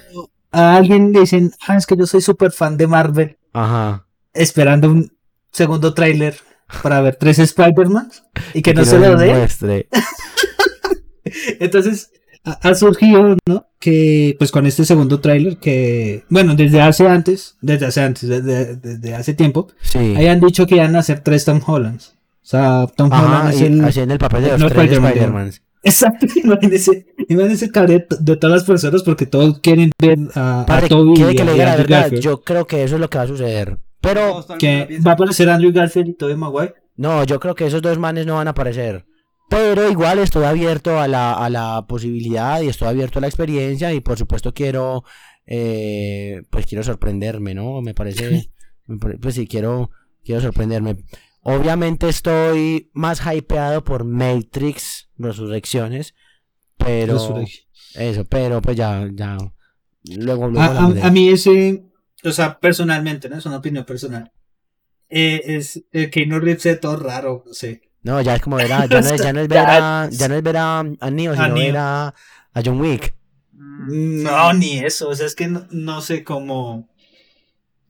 a 0.52 0.76
alguien 0.76 1.14
le 1.14 1.20
dicen, 1.20 1.52
ah, 1.68 1.78
es 1.78 1.86
que 1.86 1.96
yo 1.96 2.08
soy 2.08 2.22
súper 2.22 2.52
fan 2.52 2.76
de 2.76 2.88
Marvel, 2.88 3.38
Ajá. 3.54 4.08
esperando 4.34 4.90
un 4.90 5.14
segundo 5.52 5.94
tráiler 5.94 6.36
para 6.82 7.02
ver 7.02 7.18
tres 7.18 7.38
Spider-Man 7.38 8.10
y 8.56 8.64
que, 8.64 8.74
no 8.74 8.84
se 8.84 8.98
lo 8.98 9.16
dé. 9.16 9.48
Entonces 11.60 12.12
ha, 12.44 12.74
surgido, 12.74 13.38
¿no? 13.46 13.68
Que 13.78 14.36
pues 14.40 14.52
con 14.52 14.66
este 14.66 14.86
segundo 14.86 15.20
tráiler 15.20 15.58
que, 15.58 16.24
bueno, 16.28 16.56
desde 16.56 16.82
hace 16.82 17.08
antes, 17.08 17.58
desde 17.62 17.86
hace 17.86 18.02
antes, 18.02 18.28
desde, 18.28 19.14
hace 19.14 19.36
tiempo, 19.36 19.68
sí. 19.82 20.16
hayan 20.18 20.40
dicho 20.40 20.66
que 20.66 20.78
iban 20.78 20.96
a 20.96 21.00
hacer 21.00 21.20
tres 21.20 21.46
Tom 21.46 21.62
Hollands. 21.64 22.16
O 22.42 22.48
sea, 22.52 22.88
Tom 22.96 23.12
Holland 23.12 23.54
es 23.54 23.62
el, 23.62 23.86
haciendo 23.86 24.16
el 24.16 24.20
papel 24.20 24.46
de 24.46 24.58
los 24.58 24.74
tres 24.74 24.92
Spider-Man. 24.92 25.52
Exacto, 25.84 26.28
imagínense, 26.36 27.08
imagínense 27.28 27.66
el 27.66 27.72
cabrón 27.72 28.06
de 28.20 28.36
todas 28.36 28.56
las 28.58 28.64
personas 28.64 29.02
porque 29.04 29.26
todos 29.26 29.60
quieren 29.60 29.92
ver 30.00 30.20
a, 30.36 30.66
a 30.68 30.88
Toby 30.88 31.14
y 31.14 31.36
que 31.36 31.44
le 31.44 31.54
diga 31.54 31.66
la 31.66 31.76
verdad, 31.76 32.12
Yo 32.12 32.42
creo 32.42 32.68
que 32.68 32.84
eso 32.84 32.96
es 32.96 33.02
lo 33.02 33.10
que 33.10 33.18
va 33.18 33.24
a 33.24 33.28
suceder. 33.28 33.80
Pero 34.00 34.46
que 34.60 35.00
va 35.06 35.12
a 35.12 35.14
aparecer 35.14 35.50
Andrew 35.50 35.72
Garfield 35.72 36.10
y 36.10 36.14
Tobey 36.14 36.36
Maguire. 36.36 36.74
No, 36.98 37.24
yo 37.24 37.40
creo 37.40 37.56
que 37.56 37.68
esos 37.68 37.82
dos 37.82 37.98
manes 37.98 38.26
no 38.26 38.36
van 38.36 38.48
a 38.48 38.52
aparecer. 38.52 39.06
Pero 39.50 39.90
igual 39.90 40.20
estoy 40.20 40.46
abierto 40.46 41.00
a 41.00 41.08
la, 41.08 41.34
a 41.34 41.50
la 41.50 41.86
posibilidad 41.88 42.62
y 42.62 42.70
estoy 42.70 42.88
abierto 42.88 43.20
a 43.20 43.22
la 43.22 43.28
experiencia 43.28 43.94
y 43.94 44.00
por 44.00 44.18
supuesto 44.18 44.54
quiero, 44.54 45.04
eh, 45.46 46.42
pues 46.50 46.66
quiero 46.66 46.84
sorprenderme, 46.84 47.54
¿no? 47.54 47.82
Me 47.82 47.94
parece, 47.94 48.50
pues 49.22 49.36
sí, 49.36 49.48
quiero, 49.48 49.92
quiero 50.24 50.42
sorprenderme. 50.42 50.98
Obviamente 51.44 52.08
estoy 52.08 52.92
más 52.94 53.22
hypeado 53.26 53.84
por 53.84 54.04
Matrix 54.04 55.10
Resurrecciones, 55.18 56.14
pero 56.78 57.44
eso, 57.96 58.26
pero 58.26 58.62
pues 58.62 58.78
ya, 58.78 59.08
ya. 59.12 59.38
Luego, 60.04 60.52
a, 60.60 60.86
a, 60.86 61.12
mí 61.12 61.30
ese, 61.30 61.84
o 62.24 62.32
sea, 62.32 62.60
personalmente, 62.60 63.30
¿no? 63.30 63.38
Es 63.38 63.46
una 63.46 63.58
opinión 63.58 63.86
personal. 63.86 64.32
Eh, 65.10 65.42
es 65.46 65.84
el 65.92 66.10
que 66.10 66.26
no 66.26 66.40
Reeves 66.40 66.80
todo 66.80 66.96
raro, 66.96 67.44
no 67.46 67.54
sé. 67.54 67.82
No, 68.04 68.22
ya 68.22 68.36
es 68.36 68.42
como 68.42 68.56
ver 68.56 68.72
a, 68.72 68.86
ya, 68.88 69.02
no 69.02 69.10
es, 69.10 69.22
ya 69.22 69.34
no 69.34 69.42
es 69.42 69.48
ver 69.48 69.60
a, 69.60 70.10
ya 70.12 70.28
no 70.28 70.36
es 70.36 70.44
ver 70.44 70.58
a, 70.58 70.80
a 70.80 71.12
Neo, 71.12 71.36
sino 71.36 71.54
ver 71.56 71.78
a, 71.78 72.14
John 72.64 72.80
Wick. 72.80 73.16
Mm, 73.52 74.24
no, 74.24 74.54
ni 74.54 74.80
eso, 74.80 75.10
o 75.10 75.16
sea, 75.16 75.26
es 75.26 75.36
que 75.36 75.48
no, 75.48 75.68
no 75.72 76.02
sé 76.02 76.24
cómo... 76.24 76.90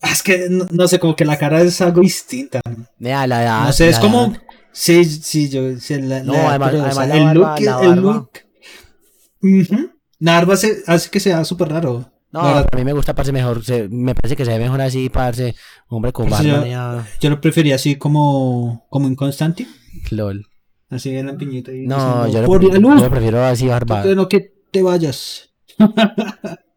Es 0.01 0.23
que 0.23 0.47
no, 0.49 0.87
sé, 0.87 0.99
como 0.99 1.15
que 1.15 1.25
la 1.25 1.37
cara 1.37 1.61
es 1.61 1.79
algo 1.81 2.01
distinta. 2.01 2.61
la 2.99 3.23
edad. 3.23 3.65
No 3.65 3.73
sé, 3.73 3.89
es 3.89 3.99
como... 3.99 4.33
Sí, 4.73 5.03
sí, 5.05 5.49
yo... 5.49 5.63
la, 6.01 6.23
no, 6.23 6.33
además, 6.33 6.97
el 7.09 7.33
look, 7.33 7.49
el 7.59 7.99
look... 7.99 8.31
La 10.19 10.33
barba 10.35 10.53
hace 10.53 11.09
que 11.09 11.19
sea 11.19 11.43
súper 11.45 11.69
raro. 11.69 12.11
No, 12.31 12.41
a 12.41 12.65
mí 12.75 12.85
me 12.85 12.93
gusta, 12.93 13.13
parece 13.13 13.33
mejor. 13.33 13.61
me 13.89 14.15
parece 14.15 14.35
que 14.35 14.45
se 14.45 14.51
ve 14.51 14.59
mejor 14.59 14.81
así, 14.81 15.09
parece 15.09 15.55
hombre 15.89 16.13
con 16.13 16.29
barba. 16.29 16.65
Yo, 16.65 17.03
yo, 17.19 17.29
lo 17.29 17.41
prefería 17.41 17.75
así 17.75 17.97
como, 17.97 18.85
como 18.89 19.07
en 19.07 19.15
Constantine. 19.15 19.69
LOL. 20.11 20.47
Así 20.89 21.15
en 21.15 21.27
la 21.27 21.37
piñita. 21.37 21.73
Y 21.73 21.87
no, 21.87 22.27
yo, 22.27 22.41
lo, 22.41 23.09
prefiero 23.09 23.43
así 23.43 23.67
barba. 23.67 24.03
No 24.05 24.29
que 24.29 24.53
te 24.71 24.81
vayas. 24.81 25.49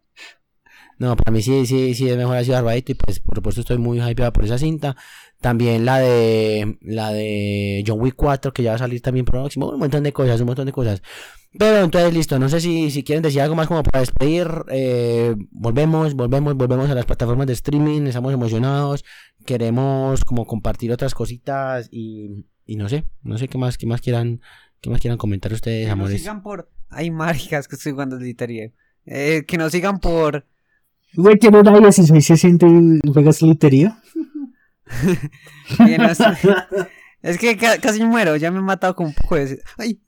no, 0.98 1.16
para 1.16 1.32
mí 1.32 1.42
sí, 1.42 1.66
sí, 1.66 1.94
sí 1.94 2.08
es 2.08 2.16
mejor 2.16 2.36
así 2.36 2.50
barbadito. 2.50 2.92
Y 2.92 2.94
pues 2.94 3.20
por 3.20 3.36
supuesto 3.36 3.60
estoy 3.60 3.78
muy 3.78 4.00
hypeado 4.00 4.32
por 4.32 4.44
esa 4.44 4.58
cinta. 4.58 4.96
También 5.40 5.84
la 5.84 5.98
de 5.98 6.78
la 6.80 7.12
de 7.12 7.84
John 7.86 8.00
Wick 8.00 8.14
4, 8.16 8.52
que 8.52 8.62
ya 8.62 8.70
va 8.70 8.76
a 8.76 8.78
salir 8.78 9.00
también 9.02 9.26
próximo. 9.26 9.70
Un 9.70 9.78
montón 9.78 10.02
de 10.02 10.12
cosas, 10.12 10.40
un 10.40 10.46
montón 10.46 10.66
de 10.66 10.72
cosas. 10.72 11.02
Pero 11.56 11.84
entonces 11.84 12.12
listo, 12.12 12.38
no 12.38 12.48
sé 12.48 12.60
si, 12.60 12.90
si 12.90 13.04
quieren 13.04 13.22
decir 13.22 13.40
algo 13.40 13.54
más 13.54 13.68
como 13.68 13.82
para 13.84 14.00
despedir. 14.00 14.48
Eh, 14.70 15.36
volvemos, 15.52 16.14
volvemos, 16.14 16.54
volvemos 16.56 16.90
a 16.90 16.94
las 16.94 17.04
plataformas 17.04 17.46
de 17.46 17.52
streaming, 17.52 18.02
estamos 18.06 18.32
emocionados, 18.32 19.04
queremos 19.46 20.24
como 20.24 20.46
compartir 20.46 20.90
otras 20.90 21.14
cositas 21.14 21.88
y, 21.92 22.46
y 22.66 22.76
no 22.76 22.88
sé, 22.88 23.04
no 23.22 23.38
sé 23.38 23.46
qué 23.46 23.56
más, 23.56 23.78
qué 23.78 23.86
más 23.86 24.00
quieran, 24.00 24.40
qué 24.80 24.90
más 24.90 25.00
quieran 25.00 25.16
comentar 25.16 25.52
ustedes, 25.52 25.86
que 25.86 25.92
amores. 25.92 26.14
Nos 26.14 26.20
sigan 26.22 26.42
por. 26.42 26.70
Hay 26.88 27.10
maricas 27.10 27.68
que 27.68 27.76
estoy 27.76 27.92
jugando 27.92 28.18
de 28.18 28.72
Eh, 29.06 29.44
que 29.46 29.56
nos 29.56 29.70
sigan 29.70 30.00
por. 30.00 30.46
Güey, 31.16 31.38
tiene 31.38 31.60
una 31.60 31.78
16 31.78 32.24
se 32.24 32.36
siente 32.36 32.66
juegas 33.12 33.42
litería. 33.42 34.00
es 37.22 37.38
que 37.38 37.56
casi 37.56 38.04
muero, 38.04 38.36
ya 38.36 38.50
me 38.50 38.58
he 38.58 38.62
matado 38.62 38.94
con 38.94 39.06
un 39.06 39.14
poco 39.14 39.36
de. 39.36 39.60
Ay, 39.78 40.00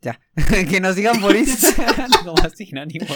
ya. 0.00 0.20
que 0.70 0.80
nos 0.80 0.96
sigan 0.96 1.20
por 1.20 1.36
Instagram 1.36 2.10
como 2.24 2.50
Sinónimo 2.50 3.06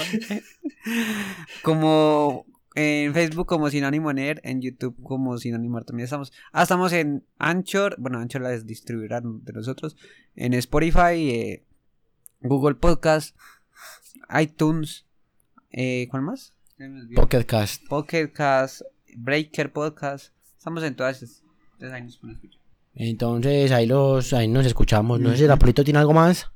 Como 1.62 2.46
en 2.74 3.14
Facebook 3.14 3.46
como 3.46 3.70
Sinónimo 3.70 4.12
Nerd, 4.12 4.40
en 4.42 4.60
YouTube 4.60 5.00
como 5.02 5.38
Sinónimo 5.38 5.80
también 5.82 6.04
estamos. 6.04 6.32
Ah, 6.52 6.64
estamos 6.64 6.92
en 6.92 7.24
Anchor, 7.38 7.96
bueno, 7.98 8.18
Anchor 8.18 8.42
la 8.42 8.58
distribuirán 8.58 9.44
de 9.44 9.52
nosotros, 9.52 9.96
en 10.34 10.54
Spotify, 10.54 11.30
eh, 11.30 11.64
Google 12.40 12.74
Podcast, 12.74 13.36
iTunes, 14.40 15.06
eh, 15.70 16.08
¿cuál 16.10 16.22
más? 16.22 16.53
Pocket 17.14 17.44
Cast. 17.44 17.86
Pocket 17.86 18.32
Cast, 18.32 18.82
Breaker 19.16 19.72
Podcast. 19.72 20.32
Estamos 20.58 20.82
en 20.82 20.96
todas 20.96 21.22
esas. 21.22 21.42
Entonces 21.74 21.92
ahí 21.92 22.02
nos 22.02 22.18
pueden 22.18 22.36
escuchar. 22.36 22.60
Entonces 22.94 23.70
ahí 23.70 23.86
los 23.86 24.32
ahí 24.32 24.48
nos 24.48 24.66
escuchamos. 24.66 25.20
No 25.20 25.30
sé 25.30 25.36
si 25.38 25.44
el 25.44 25.52
Apolito 25.52 25.84
tiene 25.84 26.00
algo 26.00 26.12
más. 26.12 26.50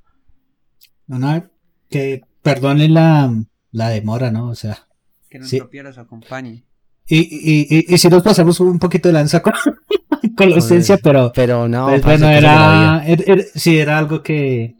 No, 1.07 1.21
no, 1.21 1.49
que 1.89 2.23
perdone 2.43 2.89
la, 2.89 3.33
la 3.71 3.89
demora, 3.91 4.33
¿no? 4.33 4.49
O 4.49 4.55
sea. 4.57 4.89
Que 5.31 5.39
nos 5.39 5.49
sí. 5.49 5.61
los 5.73 5.99
acompañe. 5.99 6.65
Y, 7.07 7.19
y, 7.19 7.67
y, 7.71 7.95
y, 7.95 7.99
si 7.99 8.09
nos 8.09 8.23
pasamos 8.23 8.59
un 8.61 8.79
poquito 8.79 9.09
de 9.09 9.15
lanza 9.15 9.41
con, 9.41 9.55
con 10.37 10.51
la 10.51 10.57
ausencia, 10.57 10.99
pero. 11.01 11.31
Pero 11.33 11.69
no. 11.69 11.87
Pues, 11.87 12.03
bueno, 12.03 12.29
era, 12.29 13.05
era, 13.07 13.43
Sí, 13.55 13.79
era 13.79 13.99
algo 13.99 14.23
que, 14.23 14.75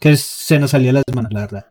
que 0.00 0.16
se 0.16 0.58
nos 0.58 0.72
salió 0.72 0.88
de 0.88 0.94
las 0.94 1.04
manos, 1.14 1.32
la 1.32 1.40
verdad. 1.42 1.66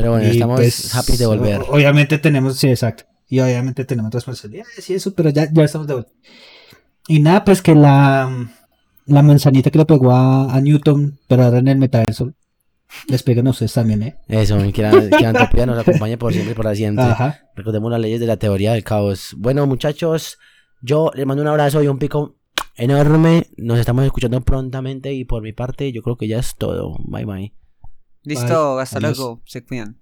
Pero 0.00 0.12
bueno, 0.12 0.26
estamos 0.26 0.60
pues, 0.60 0.94
happy 0.94 1.16
de 1.16 1.26
volver. 1.26 1.60
Obviamente 1.68 2.18
tenemos, 2.18 2.56
sí, 2.56 2.68
exacto. 2.68 3.04
Y 3.28 3.40
obviamente 3.40 3.84
tenemos 3.84 4.12
responsabilidades 4.12 4.90
y 4.90 4.94
eso, 4.94 5.14
pero 5.14 5.30
ya, 5.30 5.48
ya 5.52 5.64
estamos 5.64 5.86
de 5.86 5.94
vuelta. 5.94 6.12
Y 7.06 7.20
nada, 7.20 7.44
pues 7.44 7.62
que 7.62 7.74
la, 7.74 8.50
la 9.06 9.22
manzanita 9.22 9.70
que 9.70 9.78
le 9.78 9.84
pegó 9.84 10.12
a, 10.12 10.52
a 10.54 10.60
Newton, 10.60 11.18
pero 11.28 11.44
ahora 11.44 11.58
en 11.58 11.68
el 11.68 11.78
metaverso, 11.78 12.32
a 13.08 13.50
ustedes 13.50 13.72
también, 13.72 14.02
¿eh? 14.02 14.16
Eso, 14.28 14.58
que 14.72 14.82
la 14.82 14.90
Antropía 15.28 15.66
nos 15.66 15.78
acompañe 15.78 16.18
por 16.18 16.32
siempre 16.32 16.52
y 16.52 16.54
por 16.54 16.74
siempre. 16.74 17.04
Recordemos 17.54 17.90
las 17.90 18.00
leyes 18.00 18.20
de 18.20 18.26
la 18.26 18.36
teoría 18.36 18.72
del 18.72 18.84
caos. 18.84 19.34
Bueno, 19.36 19.66
muchachos, 19.66 20.38
yo 20.82 21.10
les 21.14 21.26
mando 21.26 21.42
un 21.42 21.48
abrazo 21.48 21.82
y 21.82 21.88
un 21.88 21.98
pico 21.98 22.36
enorme. 22.76 23.46
Nos 23.56 23.78
estamos 23.78 24.04
escuchando 24.04 24.40
prontamente 24.40 25.12
y 25.12 25.24
por 25.24 25.42
mi 25.42 25.52
parte 25.52 25.92
yo 25.92 26.02
creo 26.02 26.16
que 26.16 26.28
ya 26.28 26.38
es 26.38 26.56
todo. 26.56 26.96
Bye 27.06 27.24
bye. 27.24 27.60
Listo, 28.22 28.78
hasta 28.78 29.00
luego. 29.00 29.42
Se 29.44 29.64
cuidan. 29.64 29.99